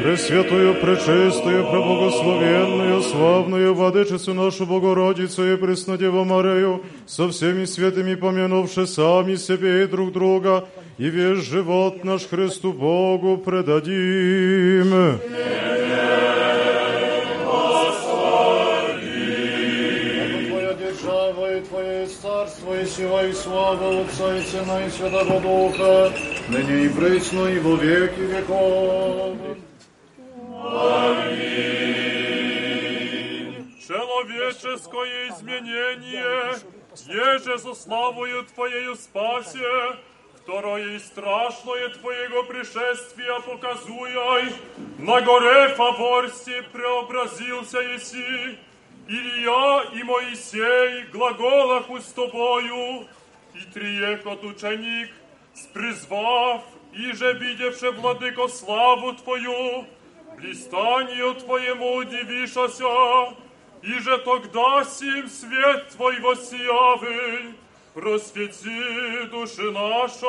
Пресвятую, 0.02 0.74
пречистую, 0.80 1.70
преблагословенную, 1.70 3.02
славную 3.02 3.74
Владычицу 3.74 4.32
нашу 4.32 4.64
Богородицу 4.64 5.52
и 5.52 5.56
Преснодеву 5.56 6.24
Марию, 6.24 6.82
со 7.06 7.28
всеми 7.28 7.66
святыми 7.66 8.14
помянувши 8.14 8.86
сами 8.86 9.36
себе 9.36 9.84
и 9.84 9.86
друг 9.86 10.12
друга, 10.12 10.66
и 10.96 11.10
весь 11.10 11.44
живот 11.44 12.02
наш 12.02 12.26
Христу 12.26 12.72
Богу 12.72 13.36
предадим. 13.36 15.20
Твое 22.62 22.86
сила, 22.86 23.26
и 23.26 23.32
слава 23.32 24.00
Отца 24.00 24.36
и 24.36 24.42
Сына 24.42 24.86
и 24.86 24.90
Святого 24.90 25.40
Духа, 25.40 26.12
ныне 26.48 26.84
и 26.84 26.88
присно, 26.88 27.46
и 27.46 27.58
во 27.58 27.76
веки 27.76 28.20
веков. 28.20 29.69
Человеческое 33.87 35.29
изменение, 35.29 36.55
еже 37.07 37.57
со 37.57 37.73
славою 37.73 38.43
Твоею 38.43 38.95
спасе, 38.95 39.97
второе 40.41 40.95
и 40.95 40.99
страшное 40.99 41.89
Твоего 41.89 42.43
пришествия 42.43 43.39
показуя, 43.39 44.51
на 44.97 45.21
горе 45.21 45.69
Фаворсти 45.75 46.61
преобразился 46.73 47.79
Еси, 47.79 48.57
Илья 49.07 49.85
и 49.93 50.03
Моисей 50.03 51.03
глаголах 51.13 51.85
с 51.91 52.11
Тобою, 52.11 53.07
и 53.53 53.71
триекот 53.73 54.43
ученик, 54.43 55.11
спризвав, 55.53 56.63
и 56.91 57.11
же 57.13 57.33
видевши, 57.33 57.91
владыко, 57.91 58.47
славу 58.47 59.13
Твою, 59.13 59.85
блистанию 60.40 61.34
Твоему 61.34 61.96
удивишася, 61.96 63.36
и 63.82 63.98
же 63.98 64.18
тогда 64.18 64.84
сим 64.84 65.28
свет 65.28 65.88
Твой 65.90 66.20
воссиявы, 66.20 67.54
просвети 67.94 69.24
души 69.30 69.70
наша. 69.70 70.26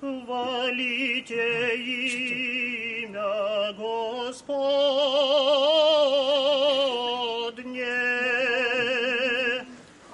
Хвалите 0.00 1.76
имя 1.76 3.72
Господне. 3.72 4.94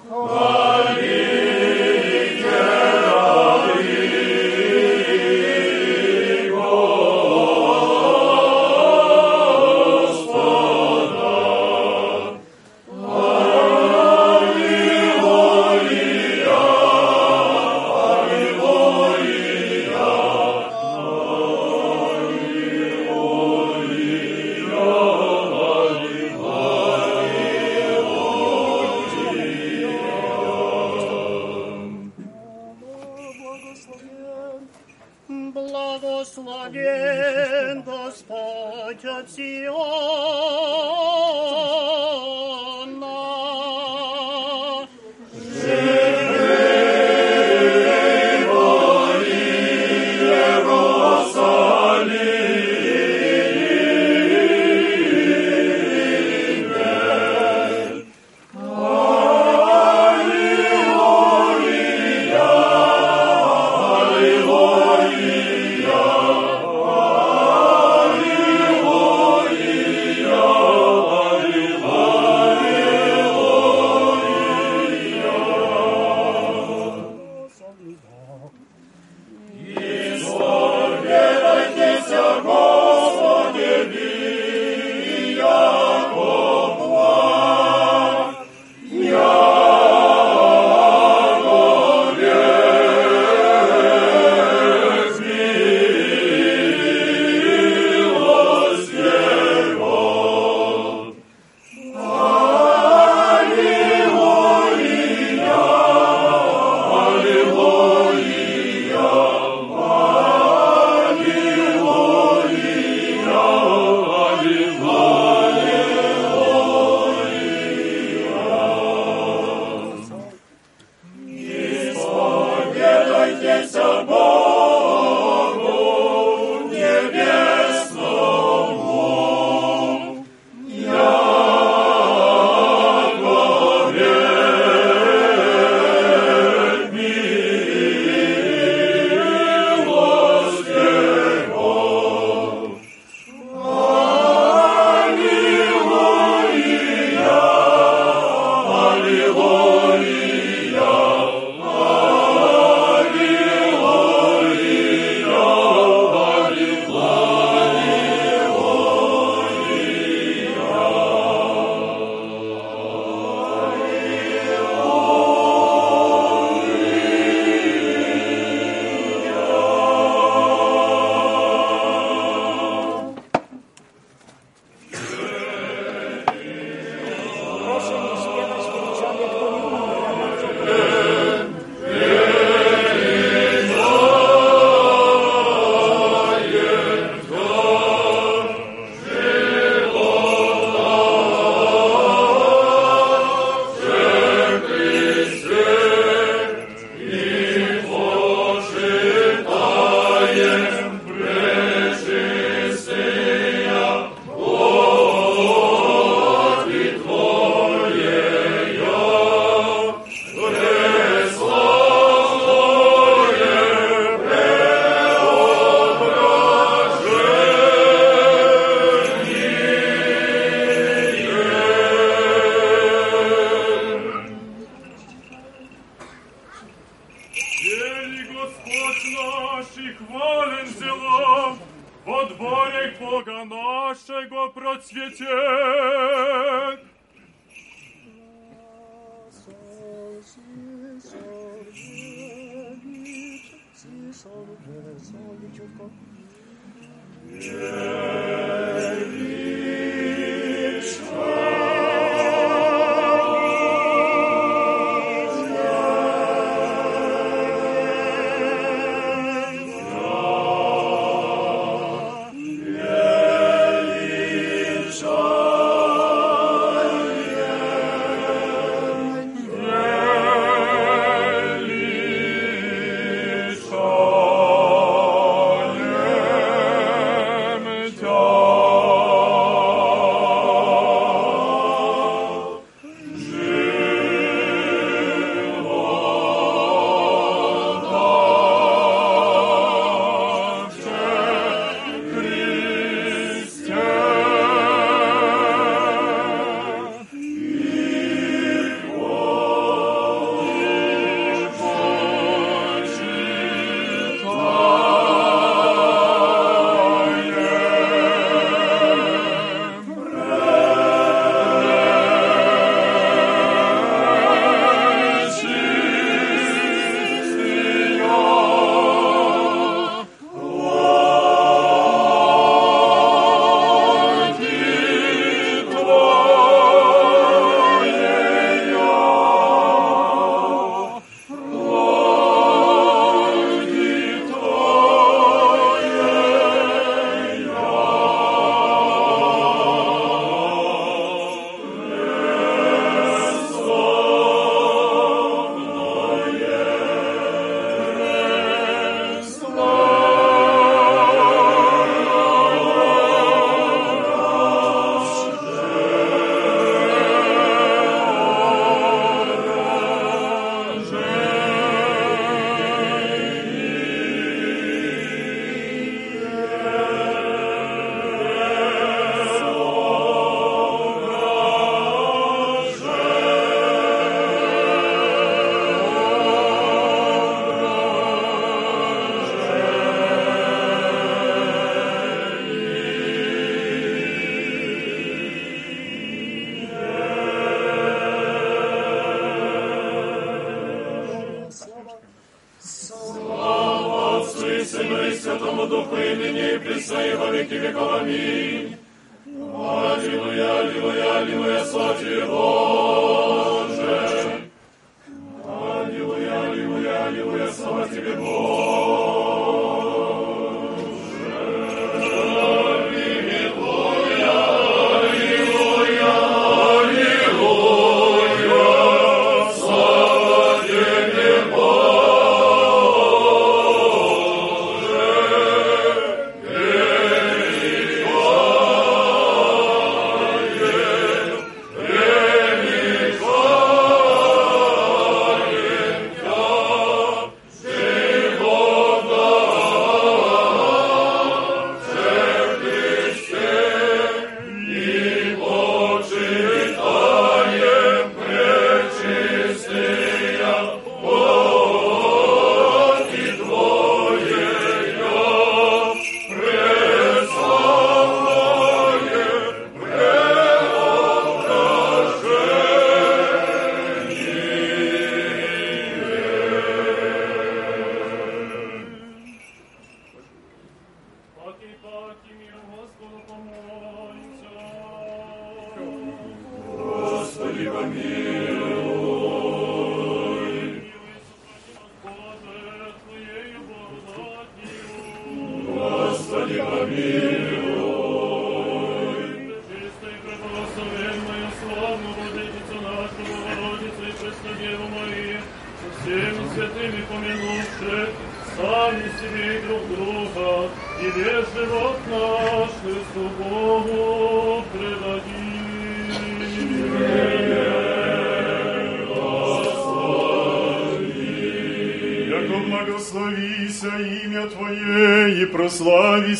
Благословен 0.09 0.70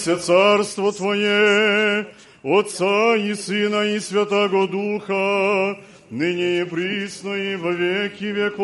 прославися 0.01 0.17
Царство 0.17 0.91
Твое, 0.91 2.07
Отца 2.43 3.15
и 3.15 3.35
Сына 3.35 3.83
и 3.83 3.99
Святого 3.99 4.67
Духа, 4.67 5.77
ныне 6.09 6.61
и 6.61 6.65
присно 6.65 7.33
и 7.35 7.55
во 7.55 7.71
веки 7.71 8.25
веков. 8.25 8.61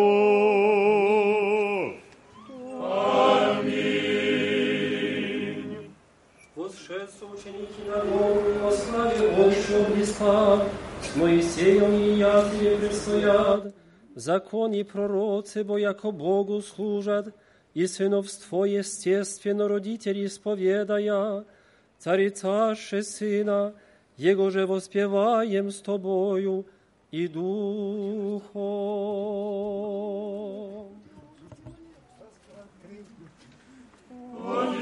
Восшедшие 6.55 7.29
ученики 7.33 7.83
на 7.87 7.97
гору, 8.03 8.53
во 8.63 8.71
славе 8.71 9.29
Отчего 9.29 9.83
близка, 9.93 10.65
с 11.01 11.15
Моисеем 11.15 11.93
и 11.93 12.17
Якове 12.17 12.77
предстоят, 12.77 13.75
закон 14.15 14.73
и 14.73 14.83
пророцы, 14.83 15.63
бо 15.63 15.77
яко 15.77 16.11
Богу 16.11 16.61
служат, 16.61 17.33
и 17.76 17.86
сыновство 17.86 18.64
естественно 18.64 19.68
родители 19.68 20.26
исповедая, 20.26 21.44
царица 21.98 22.74
Сына, 22.76 23.74
Его 24.16 24.50
же 24.50 24.66
воспеваем 24.66 25.70
с 25.70 25.80
Тобою 25.80 26.66
и 27.10 27.28
Духом. 27.28 28.52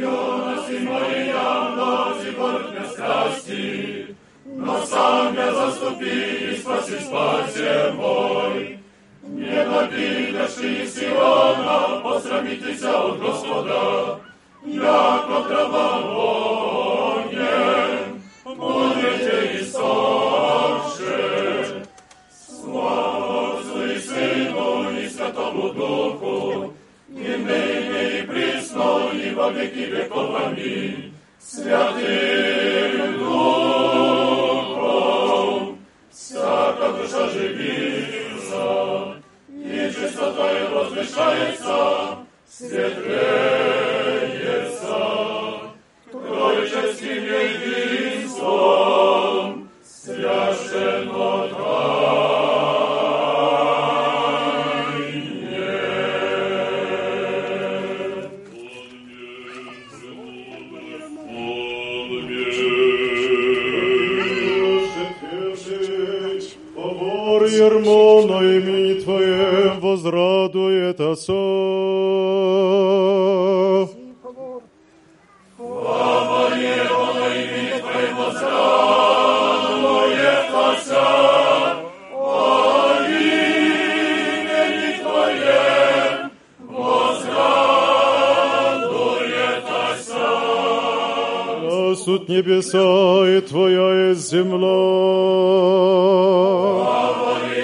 Юности 0.01 0.79
моей 0.87 1.29
явности 1.29 2.31
горькой 2.35 2.87
страсти, 2.87 4.17
но 4.47 4.83
сам 4.83 5.35
я 5.35 5.53
заступи 5.53 6.53
и 6.53 6.57
спаси 6.57 6.99
спасе 7.01 7.93
мой. 7.93 8.81
Не 9.28 9.60
обидашь 9.60 10.54
Сиона, 10.92 12.00
посрамитесь 12.04 12.84
от 12.84 13.20
Господа, 13.20 14.20
яко 14.64 15.44
трава 15.48 15.98
огнем, 17.16 18.22
будете 18.46 19.62
иссохши. 19.62 21.16
Слава 22.30 23.60
Отцу 23.60 23.86
и 23.86 24.00
Сыну 24.00 24.92
и 24.92 25.10
Святому 25.10 25.74
Духу, 25.74 26.74
и 27.10 27.14
ныне 27.14 28.20
и 28.20 28.22
присно, 28.28 29.10
и 29.12 29.34
во 29.34 29.50
веки 29.50 29.86
веков. 29.90 30.36
Аминь. 30.46 31.14
Святым 31.40 33.20
Духом 33.20 33.96
всяка 36.12 36.92
душа 36.92 37.30
живится, 37.30 39.15
и 39.98 40.68
возвышается, 40.74 42.18
светлеется, 42.50 43.16
троическим 46.12 47.24
единством, 48.24 49.70
священно 49.84 51.06
Побор 51.16 52.25
возрадует 70.46 71.00
Отца. 71.00 71.34
Побор 75.58 76.54
его 76.54 77.14
на 77.14 77.28
имени 77.34 77.80
Твоем 77.80 78.16
возрадует 78.18 78.56
Отца. 80.54 81.08
О 82.14 83.00
имени 83.08 84.90
Твоем 85.02 86.32
возрадует 86.60 87.36
Отца. 89.90 90.30
Сут 91.96 92.30
небеса 92.30 93.28
и 93.28 93.42
Твоя 93.42 94.10
есть 94.10 94.30
земля. 94.30 94.78
Побор 96.86 97.55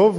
vou 0.00 0.12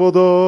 Господа. 0.00 0.40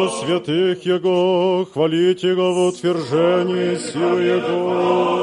Во 0.00 0.08
святых 0.08 0.86
Его, 0.86 1.66
хвалите 1.70 2.28
Его 2.30 2.54
в 2.54 2.68
утверждении 2.68 3.76
силы 3.76 4.22
Его. 4.22 5.19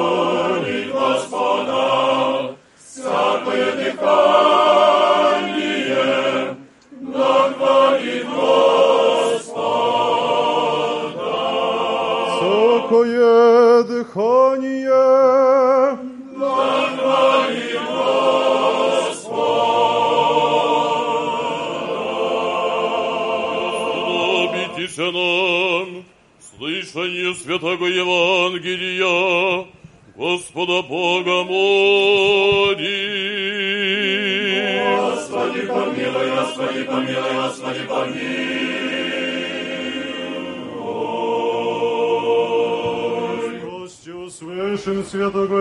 possível, 45.08 45.32
Douglas. 45.32 45.57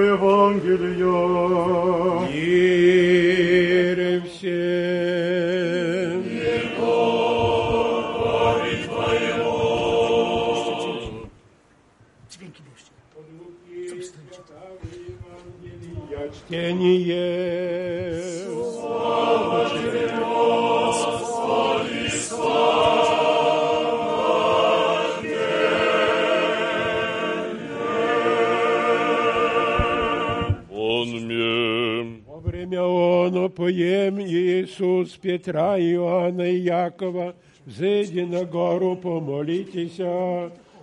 Петра, 35.27 35.77
Иоанна 35.77 36.49
и 36.49 36.59
Якова, 36.59 37.35
взойди 37.67 38.25
на 38.25 38.45
гору, 38.45 38.95
помолитесь, 38.95 39.99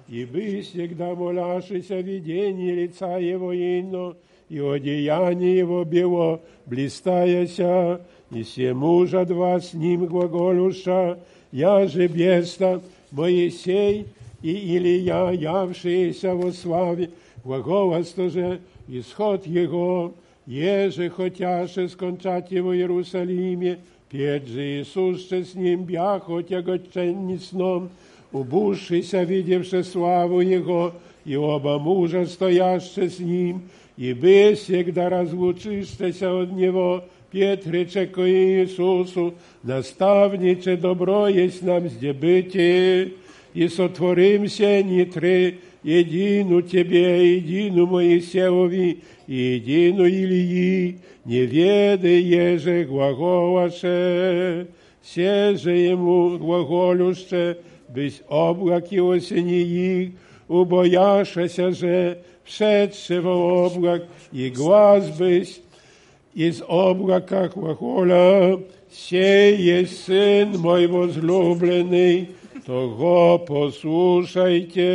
и 0.09 0.25
бы 0.25 0.61
всегда 0.61 1.15
моляшися 1.15 2.01
видение 2.01 2.75
лица 2.75 3.17
Его 3.19 3.53
ино, 3.53 4.17
и 4.49 4.59
одеяние 4.59 5.59
Его 5.59 5.85
бело, 5.85 6.41
блистаяся, 6.65 8.01
и 8.31 8.43
все 8.43 8.73
мужа 8.73 9.23
два 9.23 9.61
с 9.61 9.73
ним 9.73 10.07
глаголуша, 10.07 11.19
я 11.53 11.87
же 11.87 12.07
беста, 12.07 12.81
Моисей 13.11 14.07
и 14.41 14.75
Илия, 14.75 15.31
явшиеся 15.31 16.35
во 16.35 16.51
славе, 16.51 17.11
глаголоство 17.45 18.29
же 18.29 18.59
исход 18.89 19.47
Его, 19.47 20.13
еже 20.45 21.09
хотяше 21.09 21.87
скончать 21.87 22.51
Его 22.51 22.71
в 22.71 22.75
Иерусалиме, 22.75 23.79
петь 24.12 24.48
же 24.48 24.80
Иисус 24.80 25.26
ще 25.26 25.44
с 25.44 25.54
ним 25.54 25.84
бяхо 25.84 26.42
тягоченни 26.42 27.38
сном, 27.38 27.90
убувшися, 28.32 29.24
видевши 29.24 29.84
славу 29.84 30.40
Его, 30.40 30.92
и 31.24 31.36
оба 31.36 31.78
мужа, 31.78 32.26
стояще 32.26 33.08
с 33.08 33.18
ним, 33.18 33.62
и 33.96 34.12
бы 34.12 34.54
всегда 34.54 35.08
разлучишься 35.10 36.08
от 36.08 36.52
Него, 36.52 37.04
Петре, 37.30 37.84
ко 38.06 38.26
Иисусу, 38.26 39.34
наставниче, 39.62 40.76
добро 40.76 41.28
есть 41.28 41.62
нам 41.62 41.88
зде 41.88 42.12
быти, 42.12 43.14
и 43.52 43.68
сотворимся 43.68 44.82
не 44.82 45.04
три, 45.04 45.60
едину 45.82 46.62
Тебе, 46.62 47.36
едину 47.36 47.86
Моисеови, 47.86 48.98
и 49.26 49.34
едину 49.34 50.06
Илии, 50.06 50.98
не 51.24 51.46
ведая 51.46 52.58
же 52.58 52.84
глаголаше, 52.84 54.68
все 55.02 55.56
же 55.56 55.72
ему 55.72 56.38
глаголюще, 56.38 57.58
без 57.88 58.22
облаки 58.28 59.00
осени 59.00 59.62
их, 59.62 60.10
убояшася 60.48 61.72
же, 61.72 62.18
wszedłszy 62.48 63.20
w 63.20 63.26
oblak 63.26 64.02
i 64.32 64.50
głaz 64.50 65.18
byś 65.18 65.60
iz 66.34 66.62
облака 66.68 67.48
глаголя, 67.48 68.58
сей 68.90 69.56
есть 69.56 70.06
Сын 70.06 70.56
мой 70.58 70.86
возлюбленный, 70.86 72.28
того 72.66 73.38
послушайте. 73.38 74.90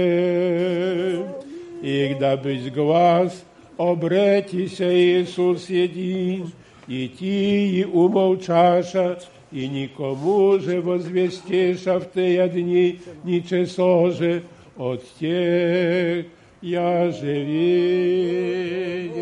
И 1.83 2.15
да 2.19 2.37
быть 2.37 2.73
глаз, 2.73 3.45
обретися 3.77 4.85
Иисус 4.85 5.69
един, 5.69 6.51
и 6.89 7.09
ти 7.17 7.85
умолчаша, 7.93 9.17
и 9.51 9.67
никому 9.67 10.59
же 10.59 10.81
возвестиша 10.81 11.99
в 11.99 12.05
те 12.05 12.47
дни, 12.47 12.99
ни 13.25 13.41
часо 13.41 14.11
же 14.11 14.43
от 14.77 15.03
тех, 15.19 16.25
я 16.61 17.11
же 17.11 17.43
видеша. 17.43 19.13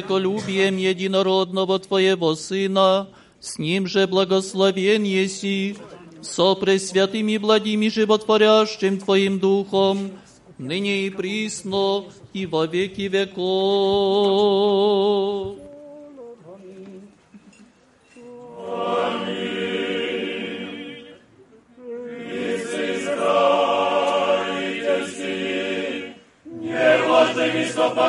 человеколюбием 0.00 0.76
единородного 0.76 1.78
Твоего 1.78 2.34
Сына, 2.34 3.08
с 3.40 3.58
Ним 3.58 3.86
же 3.86 4.06
благословен 4.06 5.02
еси, 5.02 5.76
со 6.22 6.54
пресвятым 6.54 7.28
и 7.28 7.38
благим 7.38 7.82
и 7.82 7.90
животворящим 7.90 8.98
Твоим 8.98 9.38
Духом, 9.38 10.12
ныне 10.58 11.06
и 11.06 11.10
присно, 11.10 12.04
и 12.32 12.46
во 12.46 12.66
веки 12.66 13.02
веков. 13.02 13.40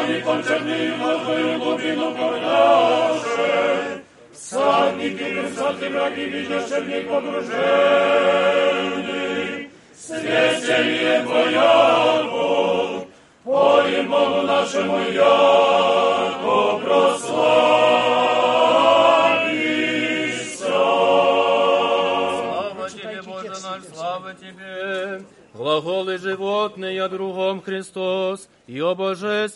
невлажными 0.00 0.20
стопами 0.20 0.20
кончерными 0.20 0.96
мордою 0.96 1.58
глубину 1.58 2.14
погнавши, 2.14 4.02
всадники 4.32 5.34
красоты 5.34 5.90
враги 5.90 6.24
видящие 6.24 6.80
в 6.80 6.88
них 6.88 7.08
погружены, 7.08 7.56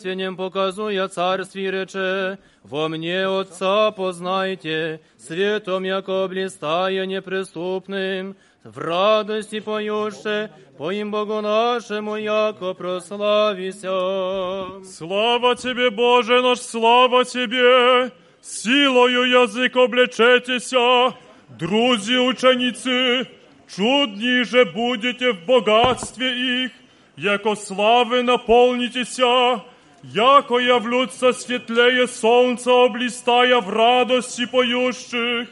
божественном 0.05 0.35
показуя 0.35 1.07
царстве 1.07 1.71
рече, 1.71 2.37
во 2.63 2.87
мне 2.87 3.25
Отца 3.25 3.91
познайте, 3.91 5.01
светом 5.17 5.83
яко 5.83 6.27
блистая 6.29 7.05
неприступным, 7.05 8.35
в 8.63 8.77
радости 8.77 9.59
поюще, 9.59 10.51
поим 10.77 11.11
Богу 11.11 11.41
нашему, 11.41 12.15
яко 12.15 12.73
прославися. 12.73 14.85
Слава 14.85 15.55
Тебе, 15.55 15.89
Боже 15.89 16.41
наш, 16.41 16.59
слава 16.59 17.25
Тебе! 17.25 18.11
Силою 18.41 19.29
язик 19.29 19.75
облечетеся, 19.75 21.13
друзі 21.59 22.17
ученицы, 22.17 23.27
чудніже 23.67 24.65
будете 24.65 25.31
в 25.31 25.45
богатстве 25.45 26.63
их, 26.63 26.71
яко 27.17 27.55
славы 27.55 28.23
наполнитеся, 28.23 29.61
яко 30.14 30.58
явлются 30.58 31.32
светлее 31.32 32.06
солнца, 32.06 32.70
облистая 32.84 33.60
в 33.60 33.70
радости 33.70 34.46
поющих, 34.46 35.48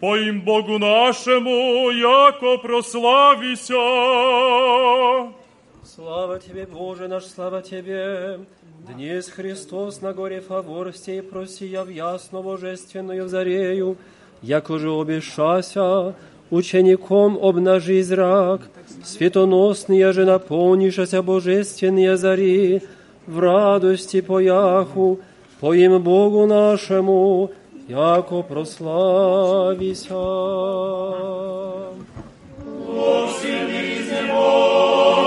по 0.00 0.16
им 0.16 0.42
Богу 0.42 0.78
нашему, 0.78 1.90
яко 1.90 2.58
прославися. 2.58 3.74
Слава 5.84 6.38
Тебе, 6.38 6.66
Боже 6.66 7.08
наш, 7.08 7.24
слава 7.24 7.62
Тебе! 7.62 8.40
Днес 8.94 9.28
Христос 9.28 10.00
на 10.00 10.12
горе 10.12 10.40
Фавор 10.40 10.92
сей 10.92 11.22
просияв 11.22 11.88
ясно 11.88 12.42
божественную 12.42 13.28
зарею, 13.28 13.96
яко 14.42 14.78
же 14.78 14.90
обещася, 14.90 16.14
учеником 16.50 17.38
обнажи 17.40 18.02
зрак, 18.02 18.62
светоносные 19.04 20.12
же 20.12 20.24
наполнишася 20.24 21.22
божественные 21.22 22.16
зари, 22.16 22.82
в 23.26 23.38
радости 23.38 24.20
пояху, 24.20 25.20
по 25.60 25.74
им 25.74 26.02
Богу 26.02 26.46
нашему, 26.46 27.50
яко 27.88 28.42
прославися. 28.42 30.14
Бог 32.94 33.30
сильный 33.40 33.98
изнеможе, 33.98 35.22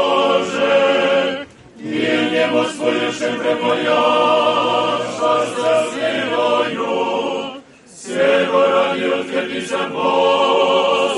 и 1.79 2.29
небо 2.31 2.65
своешем 2.65 3.39
препояша 3.39 5.33
счастливою, 5.55 6.91
сего 7.87 8.61
ради 8.67 9.03
открепися, 9.03 9.79
Господи, 9.93 11.15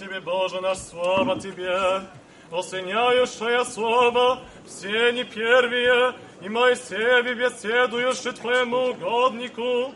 Тебе, 0.00 0.20
Боже 0.20 0.60
наш, 0.60 0.78
слава 0.78 1.38
Тебе! 1.38 2.02
Осеняющая 2.50 3.64
слава, 3.64 4.40
все 4.66 5.12
не 5.12 5.24
первые, 5.24 6.14
и 6.40 6.48
Моисееве 6.48 7.34
беседующий 7.34 8.32
Твоему 8.32 8.90
угоднику, 8.90 9.94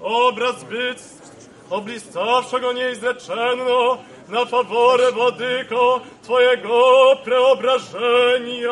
образ 0.00 0.64
быть, 0.64 1.02
облиставшего 1.70 2.72
неизреченно 2.72 4.00
на 4.28 4.44
фаворе 4.46 5.10
владыко 5.12 6.02
Твоего 6.24 7.16
преображения. 7.24 8.68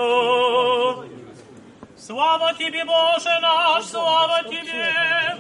Слава 1.97 2.55
Тебе, 2.55 2.85
Боже 2.85 3.39
наш, 3.41 3.85
слава 3.85 4.43
Тебе! 4.45 5.39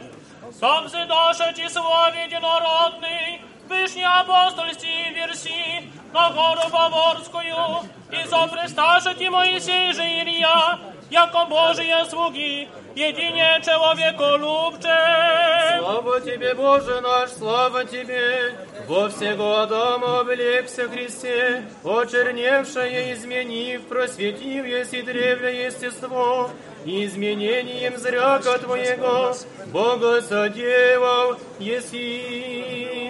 Сам 0.59 0.89
задашь 0.89 1.39
число 1.57 2.09
единородный, 2.09 3.41
Вышний 3.69 4.05
апостольстве 4.05 5.12
верси, 5.15 5.89
на 6.12 6.31
гору 6.31 6.69
Баворскую, 6.73 7.85
и 8.11 8.28
запресташь 8.28 9.16
ти 9.16 9.31
Моисей 9.31 9.93
же 9.93 10.03
Илья, 10.03 10.78
яко 11.11 11.45
Божие 11.47 12.05
слуги, 12.07 12.69
едине 12.97 13.61
человеколюбче. 13.65 15.78
Слава 15.78 16.20
Тебе, 16.20 16.55
Боже 16.55 17.01
наш, 17.01 17.31
слава 17.31 17.85
Тебе! 17.85 18.55
Во 18.89 19.09
всего 19.09 19.59
Адама 19.59 20.20
облегся 20.20 20.89
Христе, 20.89 21.62
очерневшее 21.85 23.15
изменив, 23.15 23.87
просветив 23.87 24.66
еси 24.66 25.03
древнее 25.03 25.66
естество, 25.66 26.51
и 26.74 26.74
изменением 26.86 27.98
зряка 27.98 28.57
Твоего, 28.60 29.34
Бога 29.68 30.22
соделал 30.22 31.38
еси. 31.60 33.02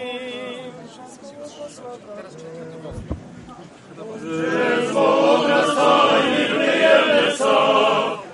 Образа 4.93 5.93
и 6.23 6.47
преемница, 6.53 7.55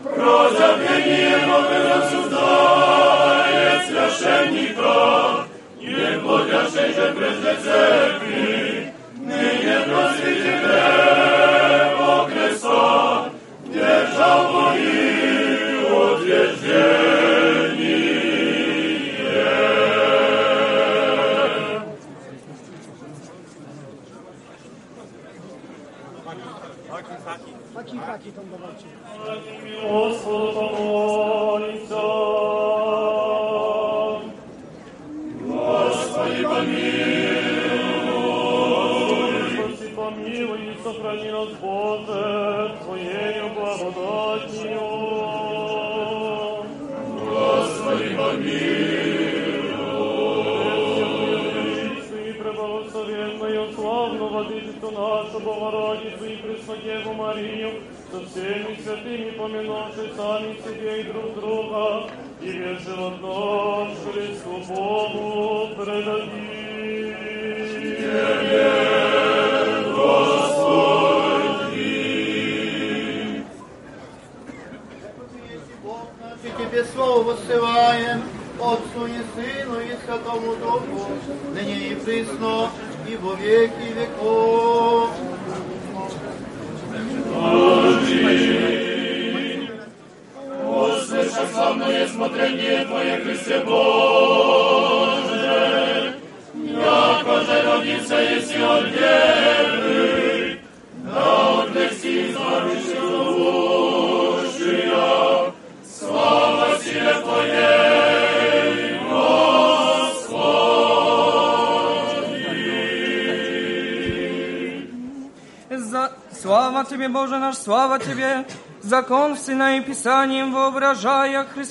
прозябнение 0.03 1.37
Бога 1.47 1.79
осуждает 2.01 3.81
священника, 3.87 5.47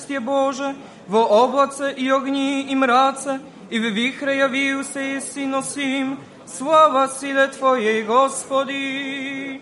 Христе 0.00 0.20
Боже, 0.20 0.74
во 1.08 1.24
облаце 1.24 1.92
и 1.92 2.08
огни 2.08 2.62
и 2.62 2.74
мраце, 2.74 3.40
и 3.70 3.78
в 3.78 3.82
вихре 3.82 4.38
явился 4.38 5.00
и 5.00 5.46
носим. 5.46 6.18
Слава 6.46 7.08
силе 7.08 7.48
Твоей, 7.48 8.04
Господи! 8.04 9.60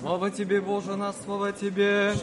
Слава 0.00 0.30
Тебе, 0.30 0.60
Боже 0.60 0.96
наш, 0.96 1.14
слава 1.24 1.52
Тебе! 1.52 2.14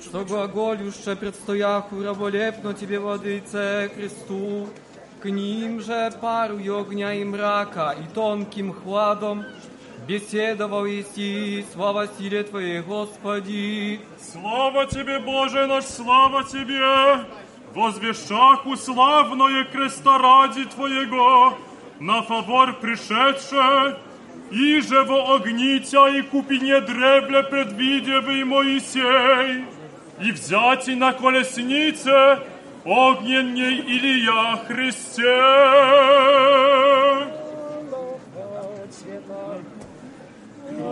Что 0.00 0.24
глаголюще 0.24 1.16
предстояху 1.16 2.02
раболепно 2.02 2.74
Тебе, 2.74 2.98
Владыце 2.98 3.90
Христу, 3.94 4.68
к 5.22 5.26
ним 5.26 5.80
же 5.80 6.12
пару 6.20 6.56
огня 6.56 7.14
и 7.14 7.24
мрака 7.24 7.94
и 7.98 8.14
тонким 8.14 8.72
хладом 8.72 9.44
беседовал 10.07 10.85
Иси, 10.85 11.65
слава 11.73 12.07
силе 12.17 12.43
Твоей, 12.43 12.81
Господи. 12.81 13.99
Слава 14.31 14.85
Тебе, 14.85 15.19
Боже 15.19 15.67
наш, 15.67 15.83
слава 15.83 16.45
Тебе! 16.45 17.25
Возвещаку 17.75 18.77
славное 18.77 19.65
креста 19.65 20.17
ради 20.17 20.63
Твоего, 20.65 21.57
на 21.99 22.21
фавор 22.21 22.79
пришедше, 22.79 23.97
и 24.49 24.79
же 24.79 25.03
во 25.03 25.35
огнитя 25.35 26.07
и 26.07 26.21
купине 26.21 26.79
дребле 26.79 27.43
предвидевый 27.43 28.45
Моисей, 28.45 29.65
и 30.21 30.31
взяти 30.31 30.95
на 30.95 31.11
колеснице 31.11 32.39
огненней 32.85 33.81
Илья 33.81 34.63
Христе. 34.67 36.86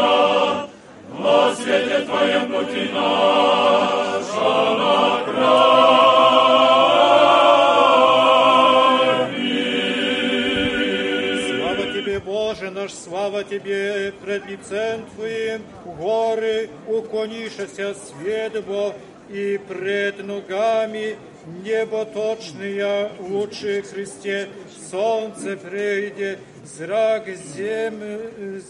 во 1.12 1.54
свете 1.56 1.98
Твоем 2.06 2.44
пути 2.54 2.84
наша 2.94 4.50
на 4.80 4.96
Слава 11.50 11.84
Тебе, 11.94 12.18
Боже 12.22 12.72
наш, 12.72 12.94
слава 12.94 13.44
Тебе, 13.44 14.14
пред 14.24 14.46
лицем 14.46 15.06
Твоим 15.16 15.64
горы 15.84 16.70
уклонишься 16.88 17.94
свет 17.94 18.64
Бог, 18.66 18.94
и 19.30 19.60
пред 19.68 20.26
ногами 20.26 21.18
небо 21.64 22.06
точное, 22.06 23.12
лучше 23.20 23.82
Христе, 23.84 24.50
солнце 24.90 25.56
прейде, 25.58 26.40
зрак 26.64 27.28
земли 27.28 28.62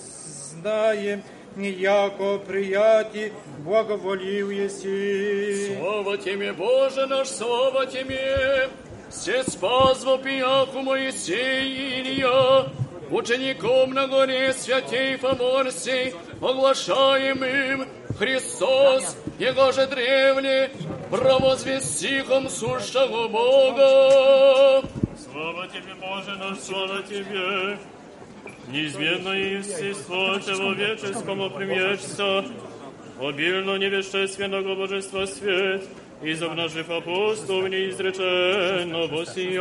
знаем, 0.60 1.23
яко 1.56 2.40
прияти 2.40 3.34
благоволил 3.60 4.49
еси. 4.49 5.77
Слава 5.77 6.18
Тебе, 6.18 6.53
Боже 6.53 7.07
наш, 7.07 7.27
слава 7.27 7.86
Тебе! 7.86 8.69
Все 9.10 9.44
спас 9.44 10.03
во 10.03 10.18
пияху 10.18 10.81
Моисей 10.81 12.02
Илья, 12.02 12.68
учеником 13.10 13.94
на 13.94 14.07
горе 14.07 14.53
святей 14.53 15.18
Фоморсей, 15.18 16.14
оглашаемым 16.41 17.88
Христос, 18.20 19.16
Его 19.40 19.72
же 19.72 19.88
древне, 19.88 20.70
провозвестихом 21.10 22.50
сущего 22.50 23.30
Бога. 23.30 24.86
Слава 25.18 25.68
Тебе, 25.70 25.96
Боже 26.02 26.36
наш, 26.36 26.60
слава 26.60 27.02
Тебе! 27.04 27.80
Неизменное 28.68 29.60
естество 29.60 30.38
человеческому 30.46 31.50
примечься, 31.50 32.44
обильно 33.22 33.78
невещественного 33.78 34.76
божества 34.76 35.26
свет, 35.26 35.86
из 36.22 36.44
обнажив 36.44 36.90
апостол 36.90 37.68
неизреченного 37.68 39.26
сия. 39.26 39.60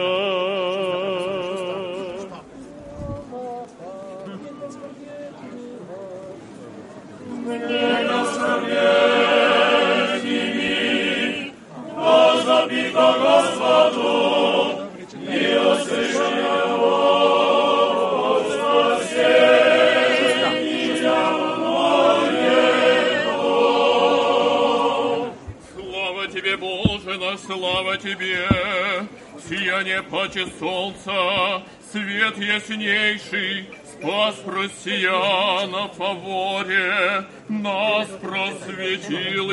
Сияние 29.48 30.02
паче 30.02 30.46
солнца, 30.58 31.62
свет 31.90 32.36
яснейший, 32.36 33.68
спас 34.00 34.36
просия 34.36 35.66
на 35.66 35.88
фаворе, 35.88 37.26
нас 37.48 38.08
просветил 38.20 39.50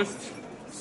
есть. 0.00 0.32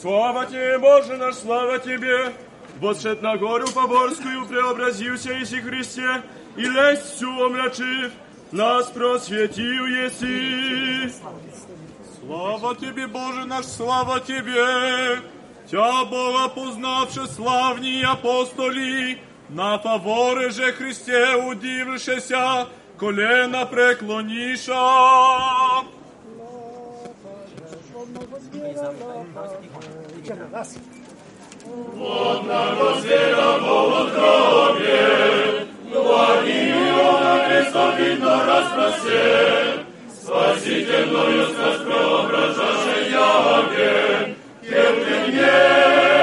Слава 0.02 0.45
Тебе, 0.45 0.77
Боже 0.80 1.18
наш, 1.18 1.35
слава 1.35 1.80
Тебе! 1.80 2.34
Восшед 2.80 3.22
на 3.22 3.38
гору 3.38 3.68
Поворскую, 3.73 4.45
преобразился 4.47 5.41
Иси 5.41 5.61
Христе, 5.61 6.22
и 6.57 6.65
лесть 6.65 7.15
всю 7.15 7.30
омрачив, 7.41 8.11
нас 8.52 8.88
просветил 8.88 9.85
еси. 9.85 11.11
Слава 12.19 12.76
Тебе, 12.76 13.07
Боже 13.07 13.45
наш, 13.45 13.65
слава 13.65 14.19
Тебе! 14.19 15.22
Тя 15.72 16.06
Бога 16.06 16.47
познавши 16.47 17.27
славні 17.35 18.03
апостолі, 18.03 19.18
На 19.49 19.77
фавори 19.77 20.49
же 20.49 20.72
Христе 20.72 21.35
удившися, 21.35 22.65
колена 22.97 23.65
преклоніша. 23.65 24.73
Водна 31.95 32.76
розділа 32.80 33.59
Богу 33.59 34.09
крові, 34.15 35.65
благію 35.93 36.95
на 37.23 37.38
Христа 37.47 37.95
видно 37.99 38.41
розпросе, 38.45 39.73
спасительною 40.13 41.45
страсть 41.45 41.85
преображаше 41.85 43.11
яке, 43.11 44.35
кем 44.69 44.95
ты 45.05 45.27
мне 45.27 46.15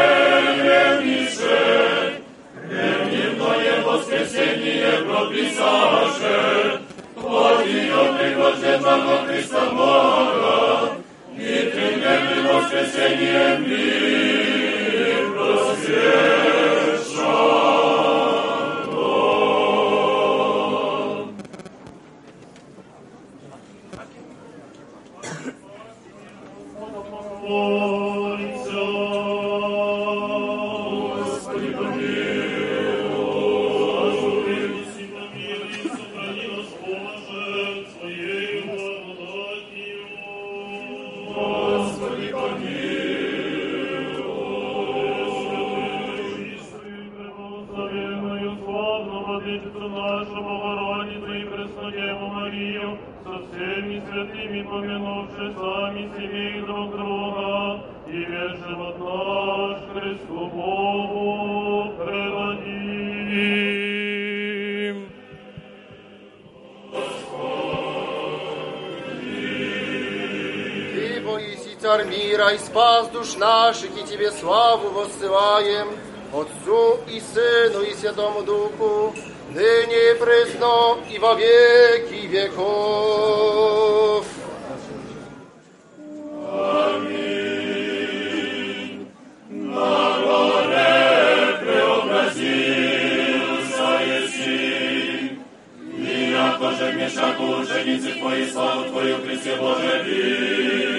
Ревнивное 3.91 3.91
воскресение 3.91 4.91
прописаше, 5.05 6.81
Вот 7.15 7.65
ее 7.65 8.13
пригожденного 8.17 9.25
Христа 9.27 9.65
Бога, 9.71 10.93
И 11.35 11.71
тридневным 11.71 12.47
воскресением 12.55 13.69
мир 13.69 15.34
просвещен. 15.34 16.40
царь 72.41 72.41
мира, 72.41 72.53
и 72.53 72.57
спас 72.57 73.07
душ 73.09 73.35
наших, 73.38 73.89
и 73.97 74.03
Тебе 74.03 74.31
славу 74.31 74.89
воссылаем, 74.89 75.88
Отцу 76.34 76.99
и 77.09 77.21
Сыну 77.34 77.81
и 77.84 77.93
Святому 77.93 78.41
Духу, 78.43 79.13
ныне 79.53 80.11
и 80.11 80.15
пресно 80.15 80.97
и 81.09 81.19
во 81.19 81.34
веки 81.35 82.27
веков. 82.27 84.25
Аминь. 86.51 87.38
На 89.49 90.19
горе 90.21 91.57
преобразился 91.61 92.67
еси, 94.03 95.39
и 95.97 96.31
яко 96.31 96.71
же 96.71 96.88
мешаку 96.93 97.43
ученицы 97.61 98.11
Твоей 98.19 98.47
славу 98.51 98.84
Твою, 98.89 99.15
Христе 99.23 99.55
Боже, 99.55 100.03
видеша, 100.03 100.90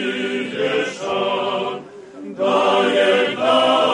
Son, 1.04 1.84
daje 2.38 3.36
nam. 3.36 3.93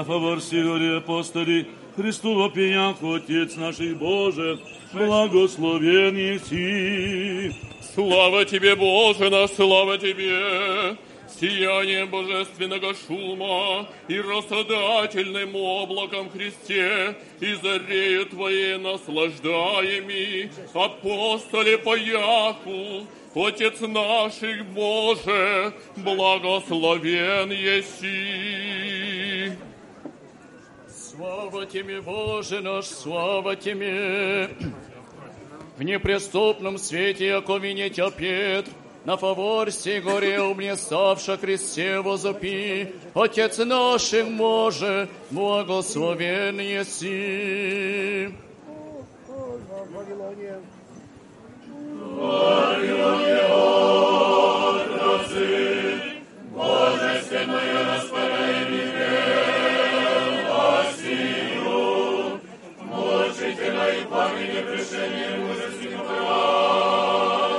На 0.00 0.04
фавор 0.04 0.40
Сиоре 0.40 0.96
апостоли, 0.96 1.66
Христу 1.94 2.34
вопияк, 2.34 2.96
Отец 3.02 3.56
наших 3.56 3.98
Боже, 3.98 4.58
благословен 4.94 6.16
еси. 6.16 7.54
Слава 7.94 8.46
Тебе, 8.46 8.76
Боже 8.76 9.28
наш, 9.28 9.50
слава 9.50 9.98
Тебе! 9.98 10.96
Сияние 11.38 12.06
божественного 12.06 12.94
шума 12.94 13.88
и 14.08 14.18
рассадательным 14.20 15.54
облаком 15.54 16.30
Христе, 16.30 17.16
и 17.40 17.52
зарею 17.62 18.24
Твоей 18.26 18.78
наслаждаеми, 18.78 20.50
апостоле 20.72 21.76
по 21.76 21.94
Яху, 21.94 23.06
Отец 23.34 23.80
наших 23.80 24.64
Боже, 24.66 25.74
благословен 25.96 27.50
еси. 27.52 29.29
Слава 31.20 31.66
Тебе, 31.66 32.00
Боже 32.00 32.60
наш, 32.62 32.86
слава 32.86 33.54
Тебе! 33.54 34.48
В 35.76 35.82
неприступном 35.82 36.78
свете, 36.78 37.26
яко 37.26 37.58
винетя 37.58 38.10
Петр, 38.10 38.70
на 39.04 39.18
фавор 39.18 39.70
сей 39.70 40.00
горе 40.00 40.40
умнеставша 40.40 41.36
кресте 41.36 42.00
возопи, 42.00 42.94
Отец 43.12 43.58
наших 43.58 44.30
Боже, 44.30 45.10
благословен 45.30 46.58
еси. 46.58 48.34
Вавилоне 52.16 53.40
отрази, 54.70 55.42
божественную 56.54 57.84
распоряжение 57.88 58.49
и 63.94 64.04
пламени 64.04 64.60
пришения 64.62 65.36
мужественного 65.36 66.20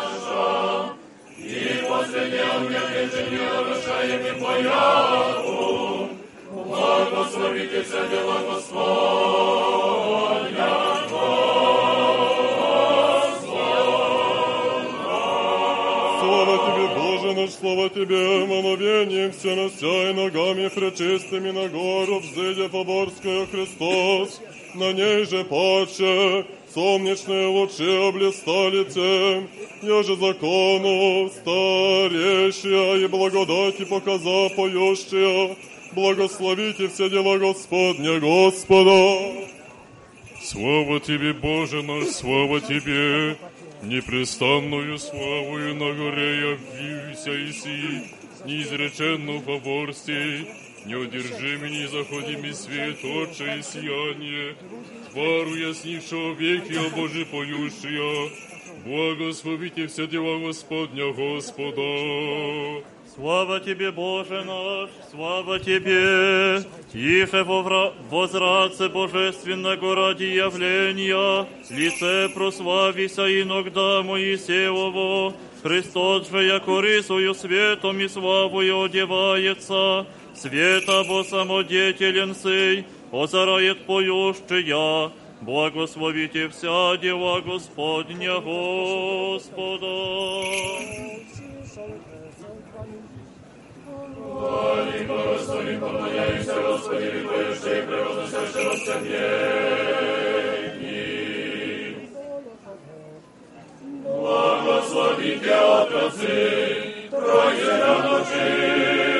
ваша, 0.02 0.94
и 1.38 1.84
последнее 1.90 2.46
умертвение 2.58 3.50
нарушаем 3.50 4.22
и 4.26 4.32
появу, 4.42 6.10
благословите 6.52 7.80
все 7.84 8.02
дела 8.10 8.38
Господня, 8.50 9.22
Боже 16.96 17.34
наш, 17.34 17.52
слава 17.52 17.90
Тебе, 17.90 18.46
мановением 18.46 19.32
все 19.32 19.56
нося 19.56 20.10
и 20.10 20.14
ногами 20.14 20.68
пречистыми 20.70 21.52
на 21.52 21.68
гору, 21.68 22.20
взыдя 22.20 22.70
Поборская 22.70 23.46
Христос, 23.48 24.42
на 24.76 24.94
ней 24.94 25.26
же 25.26 25.44
паче, 25.44 26.46
солнечные 26.74 27.48
лучи 27.48 28.08
облистали 28.08 28.84
тем, 28.86 29.50
я 29.82 30.04
же 30.04 30.16
закону 30.16 31.30
старейшая 31.30 32.98
и 33.04 33.08
благодати 33.08 33.86
показа 33.86 34.50
поющая, 34.56 35.56
благословите 35.94 36.88
все 36.88 37.10
дела 37.10 37.38
Господня 37.38 38.20
Господа. 38.20 39.50
Слава 40.44 41.00
Тебе, 41.00 41.34
Боже 41.34 41.84
наш, 41.84 42.08
слава 42.10 42.62
Тебе! 42.62 43.38
Непрестанную 43.84 45.00
славою 45.00 45.74
на 45.74 45.92
горе 45.94 46.52
явился 46.52 47.32
Иси, 47.50 48.04
неизреченную 48.46 49.42
поборстве, 49.42 50.46
неудержимый, 50.86 51.72
не 51.72 51.88
заходимый 51.88 52.54
свет, 52.54 52.98
отче 53.04 53.60
и 53.60 53.62
сияние, 53.62 54.56
твару 55.12 55.56
яснившего 55.56 56.34
веки, 56.34 56.74
о 56.74 56.90
Боже 56.96 57.26
поющая, 57.26 58.30
благословите 58.86 59.88
все 59.88 60.08
дела 60.08 60.40
Господня 60.40 61.12
Господа. 61.14 62.84
Слава 63.14 63.60
Тебе, 63.60 63.92
Боже 63.92 64.44
наш, 64.46 64.90
слава 65.12 65.60
Тебе! 65.60 66.64
Вовра- 67.44 67.94
возраце 68.10 68.88
божественного 68.88 69.96
ради 69.96 70.24
явления, 70.24 71.46
лице 71.70 72.30
прославися 72.34 73.42
иногда 73.42 74.02
Моисеево, 74.02 75.34
Христос 75.62 76.32
же, 76.32 76.44
яко 76.46 76.80
рисую 76.80 77.36
светом 77.36 78.00
и 78.00 78.08
славою 78.08 78.84
одевается, 78.84 80.08
света 80.41 81.05
бо 81.09 81.25
самодетелен 81.25 82.35
сей, 82.35 82.87
озарает 83.13 83.87
поющая, 83.87 85.11
благословите 85.41 86.49
вся 86.49 86.97
дела 86.97 87.41
Господня 87.41 88.41
Господа. 88.41 89.87
Хвали, 94.37 95.05
Господи, 95.07 95.79
поклоняемся, 95.79 96.55
Господи, 96.61 97.11
Твоюши 97.27 97.79
и 97.79 97.83
превозносящего 97.87 98.75
все 98.77 98.97
веки. 99.01 100.47
Благословите 104.05 105.55
отрацы, 105.55 107.09
прозирано 107.11 108.17
чистыни, 108.27 109.20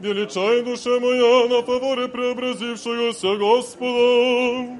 Величай 0.00 0.62
душа 0.62 1.00
моя 1.00 1.48
на 1.48 1.62
фаворе 1.62 2.08
преобразившегося 2.08 3.36
Господа. 3.36 4.78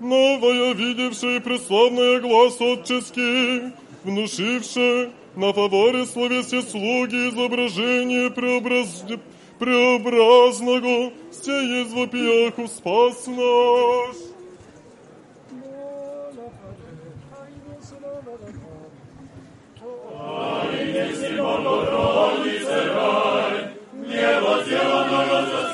Новая, 0.00 0.72
видевшая 0.72 1.36
и 1.36 1.40
преславная 1.40 2.20
глаз 2.20 2.58
отческий, 2.58 3.70
внушившая 4.02 5.10
на 5.36 5.52
фаворе 5.52 6.06
словесе 6.06 6.62
слуги 6.62 7.28
изображение 7.28 8.30
преобраз... 8.30 9.04
преобразного, 9.58 11.12
сие 11.30 11.82
из 11.82 11.92
вопияху 11.92 12.66
спас 12.66 13.26
наш. 13.26 14.16
Небо 23.92 24.64
сделано 24.64 25.26
зацвивший 25.28 25.69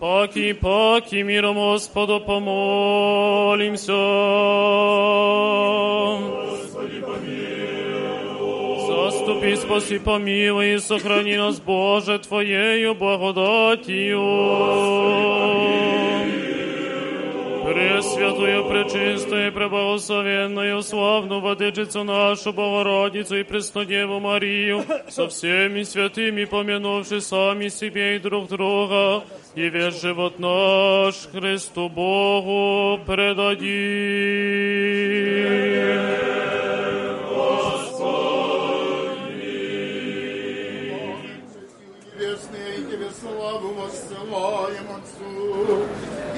Паки, 0.00 0.52
паки, 0.52 1.22
миром 1.22 1.56
Господу 1.56 2.20
помолимся. 2.20 3.92
Заступи, 9.39 9.55
спаси, 9.55 9.99
помилуй 9.99 10.73
и 10.73 10.79
сохрани 10.79 11.37
нас, 11.37 11.59
Боже, 11.59 12.19
Твоею 12.19 12.93
благодатью. 12.95 14.19
Пресвятую, 17.65 18.65
пречистую, 18.65 19.51
преблагословенную, 19.53 20.81
славную 20.81 21.39
Владычицу 21.39 22.03
нашу, 22.03 22.51
Богородицу 22.51 23.37
и 23.37 23.43
Преснодеву 23.43 24.19
Марию, 24.19 24.83
со 25.07 25.27
всеми 25.29 25.83
святыми, 25.83 26.45
помянувши 26.45 27.21
сами 27.21 27.69
себе 27.69 28.17
и 28.17 28.19
друг 28.19 28.49
друга, 28.49 29.23
и 29.55 29.69
весь 29.69 30.01
живот 30.01 30.39
наш 30.39 31.15
Христу 31.31 31.87
Богу 31.89 32.99
предадим. 33.05 33.69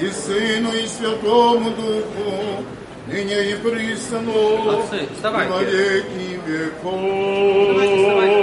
И 0.02 0.10
Сыну, 0.10 0.72
и 0.72 0.86
Святому 0.86 1.70
Духу, 1.70 2.64
ныне 3.06 3.52
и 3.52 3.54
присно, 3.54 4.18
Отцы, 4.18 5.06
вставайте. 5.14 5.52
во 5.52 5.62
веки 5.62 6.40
Давайте 6.82 7.96
вставайте, 7.96 8.42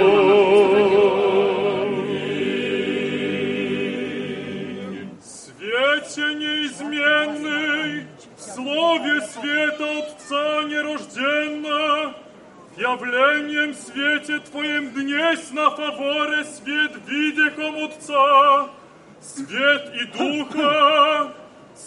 Свете 5.22 6.34
неизменный, 6.34 8.06
в 8.36 8.40
слове 8.40 9.20
света 9.20 9.86
Отца 9.98 10.62
нерожденно, 10.64 12.14
явлением 12.78 13.74
свете 13.74 14.38
Твоим 14.50 14.90
днесь 14.92 15.50
на 15.52 15.70
фаворе 15.70 16.44
свет 16.44 16.92
видихом 17.06 17.84
Отца, 17.84 18.70
свет 19.20 19.92
и 19.94 20.04
Духа, 20.16 21.34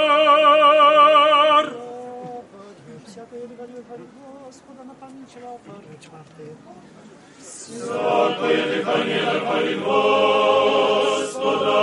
Всякое 7.39 8.75
дыхание 8.75 9.21
да 9.23 9.39
хвалит 9.39 9.79
Господа, 9.83 11.79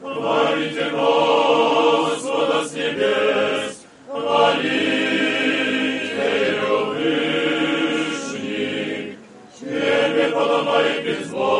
хвалите 0.00 0.90
Господа 0.90 2.64
с 2.64 2.72
небес, 2.72 3.86
хвалите 4.08 4.66
Его 6.56 6.84
Вышний, 7.86 9.18
Тебе 9.58 10.28
подобает 10.32 11.04
безбогу. 11.04 11.59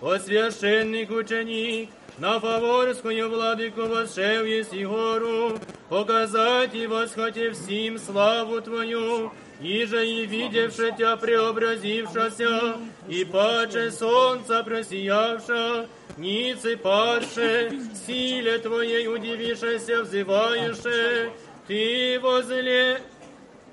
о 0.00 0.18
священных 0.18 1.10
ученик, 1.10 1.90
на 2.18 2.38
Фаворскую 2.38 3.30
владыку 3.30 3.82
восшел 3.82 4.44
еси 4.44 4.84
гору, 4.84 5.58
показать 5.88 6.74
и 6.74 6.86
восхотев 6.86 7.56
всем 7.56 7.98
славу 7.98 8.60
Твою, 8.60 9.32
и 9.60 9.84
же 9.84 10.06
и 10.06 10.26
видевши 10.26 10.92
Тебя 10.96 11.16
преобразившася, 11.16 12.76
и 13.08 13.24
паче 13.24 13.90
солнца 13.90 14.62
просиявша, 14.62 15.88
ницы 16.18 16.76
падше, 16.76 17.72
силе 18.06 18.58
Твоей 18.58 19.08
удивишься, 19.08 20.02
взываешь, 20.02 21.30
Ты 21.66 22.18
возле 22.20 23.00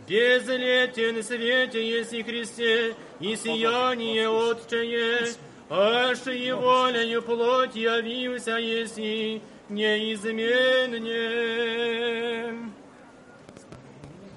Безлетен 0.09 1.23
свете 1.23 1.99
еси 1.99 2.23
Христе, 2.23 2.95
и 3.19 3.35
сияние 3.35 4.27
Отчее, 4.27 5.27
аж 5.74 6.26
и 6.26 6.52
волею 6.52 7.22
плоть 7.22 7.74
явился 7.74 8.58
еси 8.58 9.40
неизменне. 9.68 11.10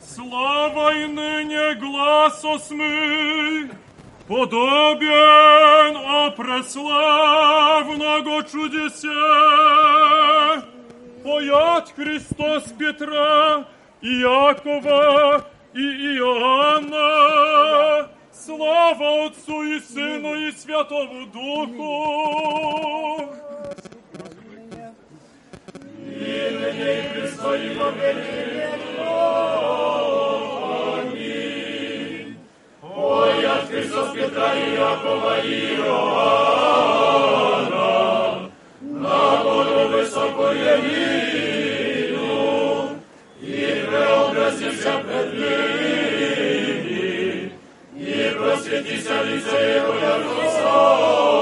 Слава 0.02 0.96
и 0.96 1.06
ныне 1.06 1.76
глаз 1.76 2.44
осмы, 2.44 3.70
подобен 4.28 5.96
о 5.96 6.32
преславного 6.32 8.44
чудесе. 8.52 9.08
Поят 11.24 11.94
Христос 11.96 12.64
Петра, 12.80 13.68
и 14.02 14.22
Якова, 14.22 15.46
и 15.74 16.18
Иоанна, 16.18 18.10
слава 18.46 19.26
Отцу 19.26 19.64
и 19.64 19.80
Сыну 19.80 20.36
и 20.36 20.52
Святому 20.52 21.26
Духу. 21.28 21.94
И 26.06 26.50
Христа 27.14 27.56
и 27.56 27.76
во 27.76 27.92
веки 27.92 28.68
Аминь. 31.00 32.38
Ой, 32.82 33.46
от 33.46 33.70
Христос 33.70 34.10
Петра 34.14 34.54
и 34.56 34.74
Якова 34.74 35.40
и 35.40 35.76
Иоанна, 35.76 36.72
на 38.82 39.44
гору 39.44 39.88
высокую 39.90 40.82
виду, 40.84 42.30
и 43.42 43.86
преобразился 43.88 44.92
пред 45.06 45.30
ними, 45.34 46.17
и 48.38 48.40
просветися 48.40 49.24
лице 49.24 49.78
Его, 49.78 49.94
яко 49.94 50.52
солнце, 50.62 51.38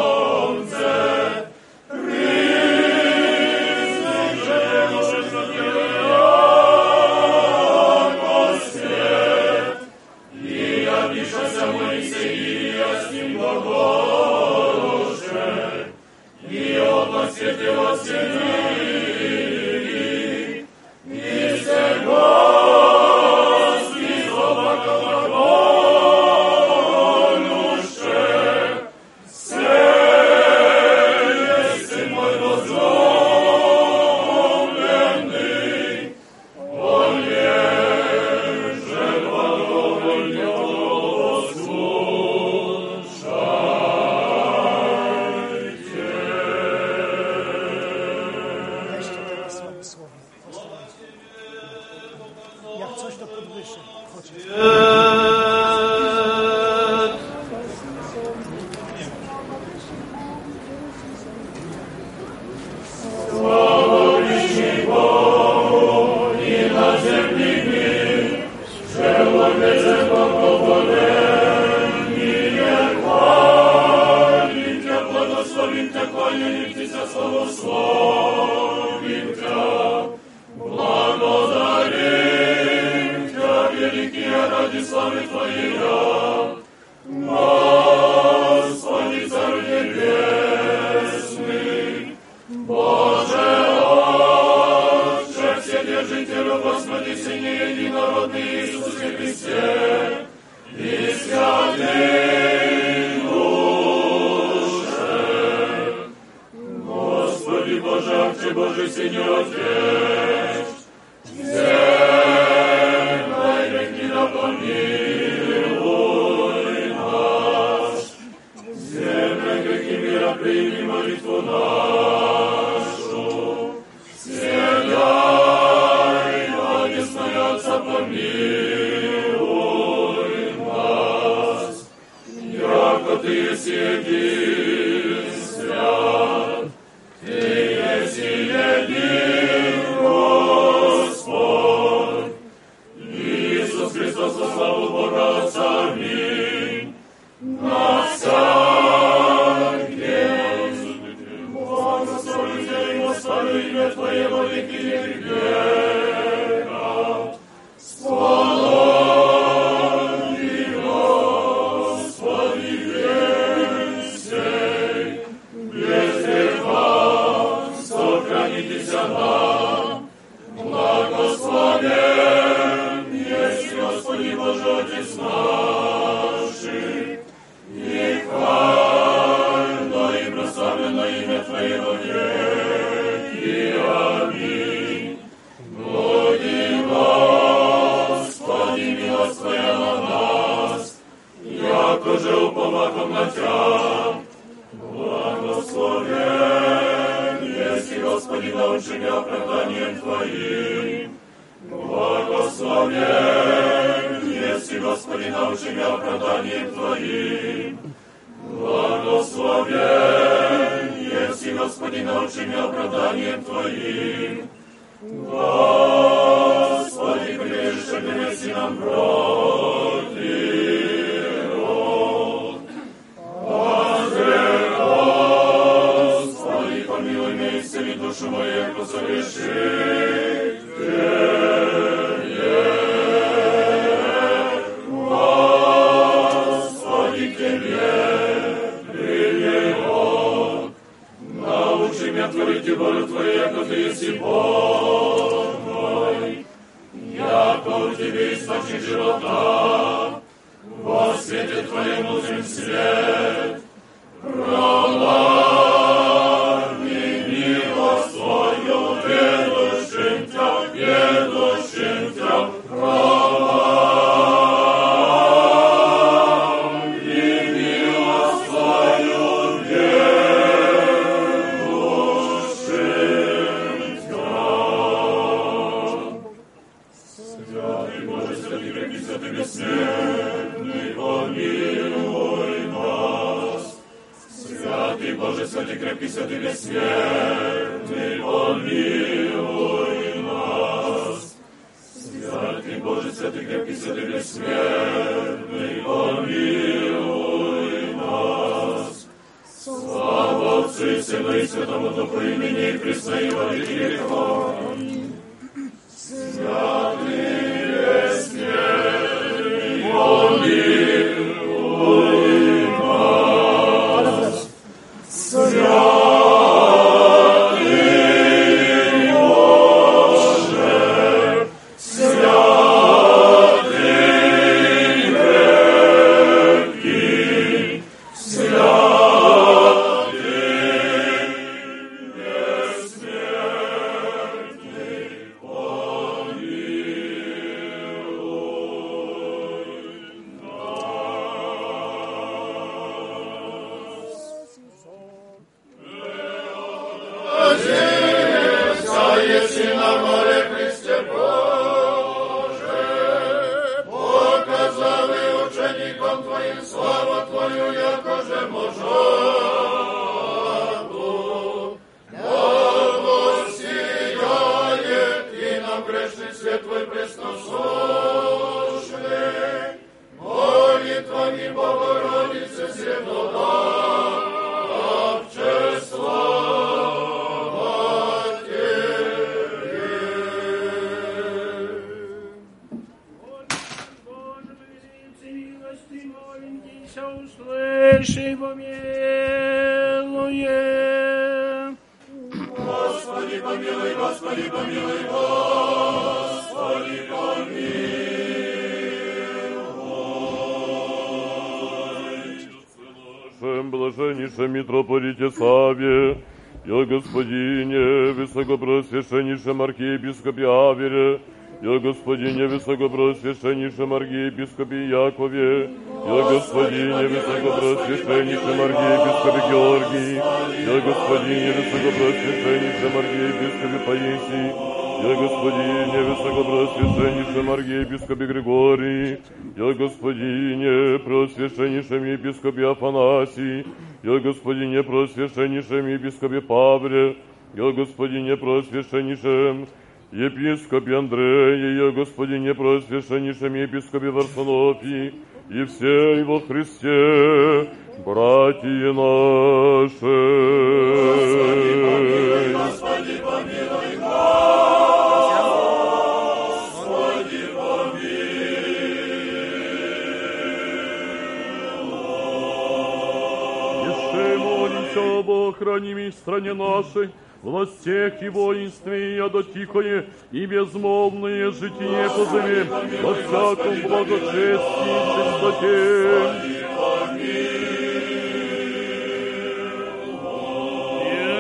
всяком 474.04 474.04
благочестии 474.04 474.90
и 474.90 474.92
чистоте. 475.16 475.70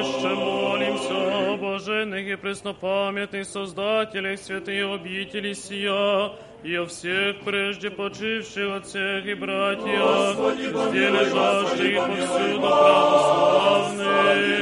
Еще 0.00 0.30
молимся 0.34 1.52
о 1.52 1.56
блаженных 1.56 2.26
и 2.26 2.36
преснопамятных 2.36 3.46
создателях 3.46 4.40
святые 4.40 4.92
обители 4.92 5.52
сия, 5.52 6.32
и 6.62 6.76
о 6.76 6.84
всех 6.86 7.40
прежде 7.40 7.90
почивших 7.90 8.76
отцах 8.76 9.24
и 9.24 9.34
братьях, 9.34 10.36
где 10.90 11.08
лежащих 11.08 12.06
повсюду 12.06 12.60
православных. 12.60 14.53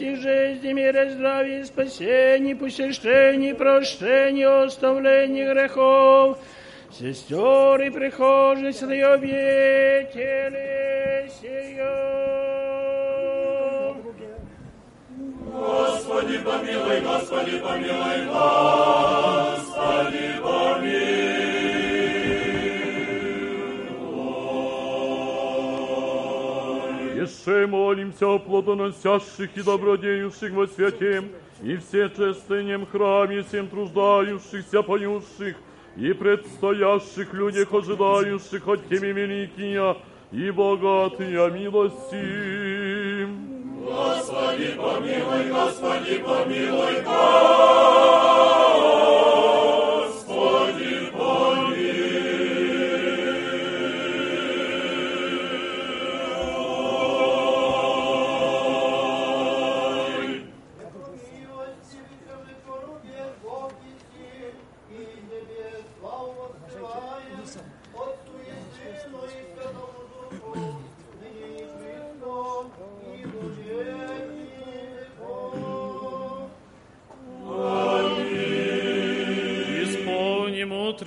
Милости, 0.00 0.14
жизни, 0.20 0.72
мире, 0.72 1.10
здравии, 1.10 1.62
спасении, 1.62 2.54
посещении, 2.54 3.52
прощении, 3.52 4.64
оставлении 4.64 5.44
грехов, 5.44 6.38
сестер 6.90 7.80
и 7.80 7.90
прихожих, 7.90 8.74
святые 8.74 9.06
объятели 9.06 10.10
сия. 11.40 12.14
Господи, 15.52 16.38
помилуй, 16.38 17.00
Господи, 17.00 17.58
помилуй, 17.58 18.26
Господи, 18.26 19.64
Еще 27.24 27.66
молимся 27.94 28.26
о 28.26 28.38
плодоносящих 28.40 29.56
и 29.56 29.62
добродеющих 29.62 30.52
во 30.52 30.66
святем, 30.66 31.28
и 31.62 31.76
все 31.76 32.08
честынем 32.08 32.86
храме, 32.86 33.44
всем 33.44 33.68
труждающихся, 33.68 34.82
поющих, 34.82 35.54
и 35.96 36.12
предстоящих 36.12 37.32
людях, 37.32 37.72
ожидающих 37.72 38.66
от 38.66 38.88
Тебе 38.88 39.12
великие 39.12 39.96
и 40.32 40.50
богатые 40.50 41.50
милости. 41.52 43.28
Господи, 43.84 44.74
помилуй, 44.76 45.50
Господи, 45.52 46.18
помилуй, 46.18 47.00
Господи, 47.04 47.44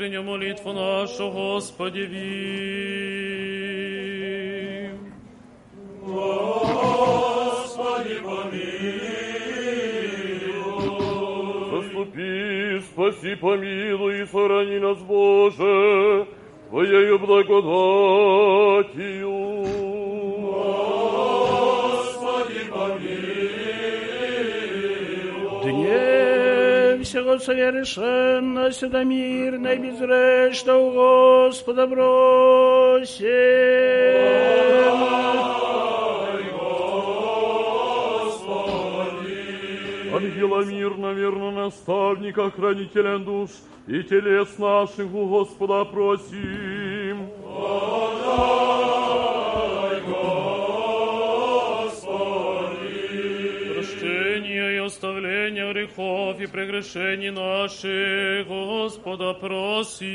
Утреннюю 0.07 0.23
молитву 0.23 0.71
нашу, 0.71 1.29
Господи, 1.31 1.99
вим. 1.99 3.27
Господи, 6.01 6.71
Заступи, 11.71 12.79
спаси, 12.89 13.35
помилуй 13.35 14.21
и 14.21 14.25
сохрани 14.25 14.79
нас, 14.79 14.97
Боже, 14.99 16.25
Твоею 16.69 17.19
благодатью. 17.19 17.67
Господи, 21.83 22.61
Дне 25.63 26.26
всего 27.07 27.39
совершенности 27.39 28.85
да 28.85 29.03
мирно 29.03 29.69
и 29.69 29.77
безгрешно 29.77 30.77
у 30.77 30.91
Господа 30.91 31.87
бросим. 31.87 33.27
Ангела 40.13 40.65
мирно, 40.65 41.13
верно 41.13 41.51
наставника, 41.51 42.51
хранителя 42.51 43.19
душ 43.19 43.51
и 43.87 44.03
телес 44.03 44.57
наших 44.57 45.13
у 45.13 45.27
Господа 45.27 45.85
просим. 45.85 47.29
Прощение 53.73 54.75
и 54.75 54.79
оставление 55.47 55.73
грехов 55.73 56.39
и 56.39 56.45
прегрешений 56.45 57.29
наших, 57.29 58.47
Господа, 58.47 59.33
просим. 59.33 60.07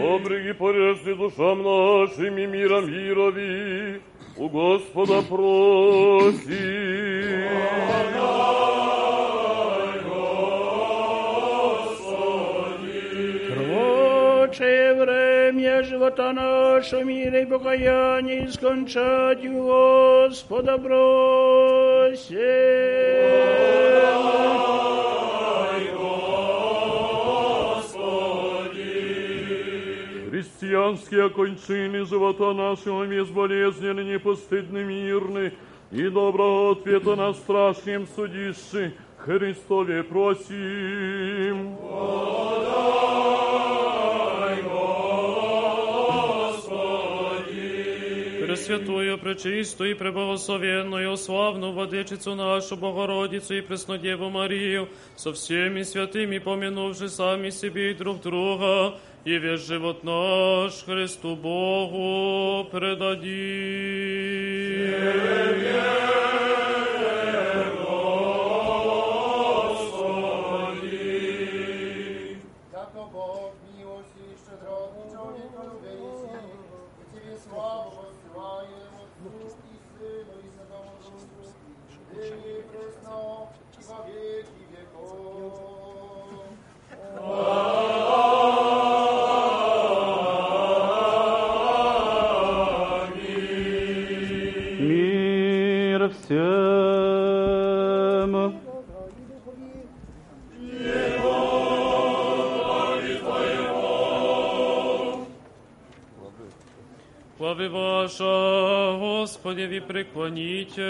Обреги 0.00 0.52
порежди 0.52 1.14
душам 1.14 1.62
нашим 1.62 2.38
и 2.38 2.46
миром 2.46 2.90
мирови, 2.90 4.00
у 4.36 4.48
Господа. 4.48 5.22
Прочее 5.22 6.48
живота 15.82 16.32
нашего 16.32 17.02
мира 17.02 17.40
и 17.40 17.46
покаяния 17.46 18.46
искончать 18.46 19.44
у 19.46 19.66
Господа 19.66 20.78
бросим. 20.78 22.38
Христианские 30.30 31.24
окончины 31.24 32.04
живота 32.04 32.52
нашего 32.52 33.06
безболезненны, 33.06 34.04
непостыдны, 34.04 34.84
мирны, 34.84 35.52
и 35.90 36.08
доброго 36.08 36.72
ответа 36.72 37.16
на 37.16 37.32
страшном 37.32 38.06
судище 38.14 38.92
Христове 39.16 40.02
просим. 40.02 41.76
Пресвятую, 48.68 49.16
пречистую 49.16 49.96
преблагословенную, 49.96 51.16
славну 51.16 51.72
Владычицу 51.72 52.34
нашу, 52.34 52.76
Богородицу 52.76 53.54
и 53.54 53.62
Преснодеву 53.62 54.28
Марию, 54.28 54.90
со 55.16 55.32
всеми 55.32 55.82
святыми, 55.84 56.36
помянувши 56.36 57.08
сами 57.08 57.48
себе 57.48 57.92
и 57.92 57.94
друг 57.94 58.20
друга, 58.20 58.98
и 59.24 59.38
весь 59.38 59.66
живот 59.66 60.04
наш 60.04 60.84
Христу 60.84 61.34
Богу 61.34 62.68
предадим. 62.70 63.28
Господи, 109.47 109.67
ви 109.67 109.81
преклоните. 109.81 110.81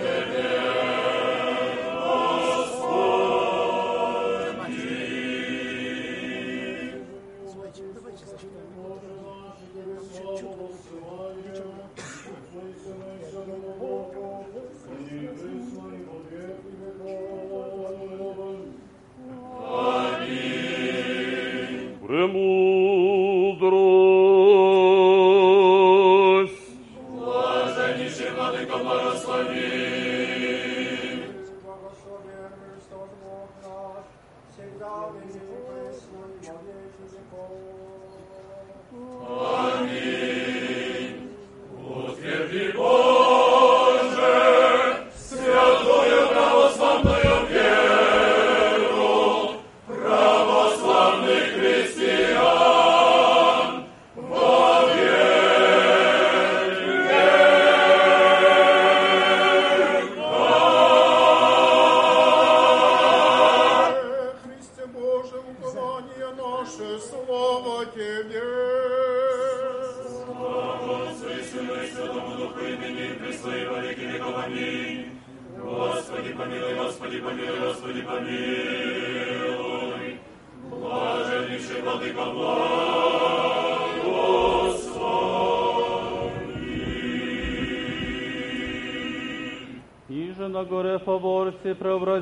Премудрость. 0.00 0.99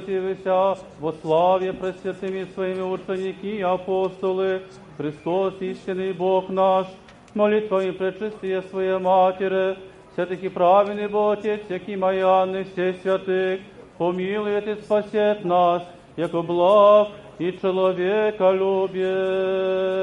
преобразивися 0.08 0.76
во 1.00 1.12
славе 1.12 1.72
пресвятыми 1.72 2.46
своими 2.54 2.82
ученики 2.82 3.58
и 3.58 3.62
апостолы, 3.62 4.62
Христос 4.96 5.54
истинный 5.60 6.12
Бог 6.12 6.48
наш, 6.48 6.86
молитвами 7.34 7.90
пречистия 7.90 8.62
Своей 8.62 8.98
Матери, 8.98 9.76
святых 10.14 10.42
и 10.42 10.48
праведный 10.48 11.08
Бог 11.08 11.38
Отец, 11.38 11.60
всякий 11.66 11.96
Майянный, 11.96 12.64
все 12.64 12.94
святых, 13.02 13.60
помилует 13.98 14.66
и 14.66 14.74
спасет 14.80 15.44
нас, 15.44 15.82
яко 16.16 16.40
благ 16.40 17.08
и 17.38 17.52
человека 17.60 18.50
любит. 18.52 19.97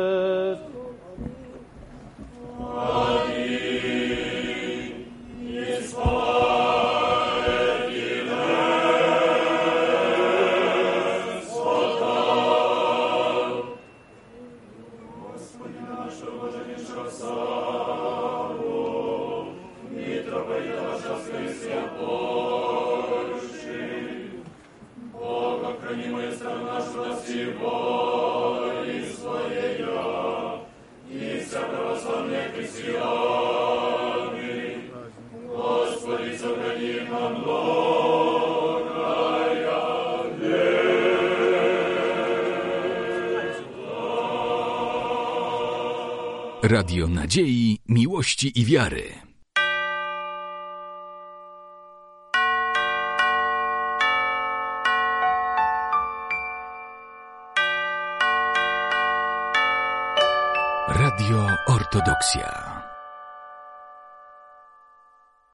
Radio 46.76 47.08
Nadziei, 47.08 47.78
Miłości 47.88 48.60
i 48.60 48.64
Wiary. 48.64 49.25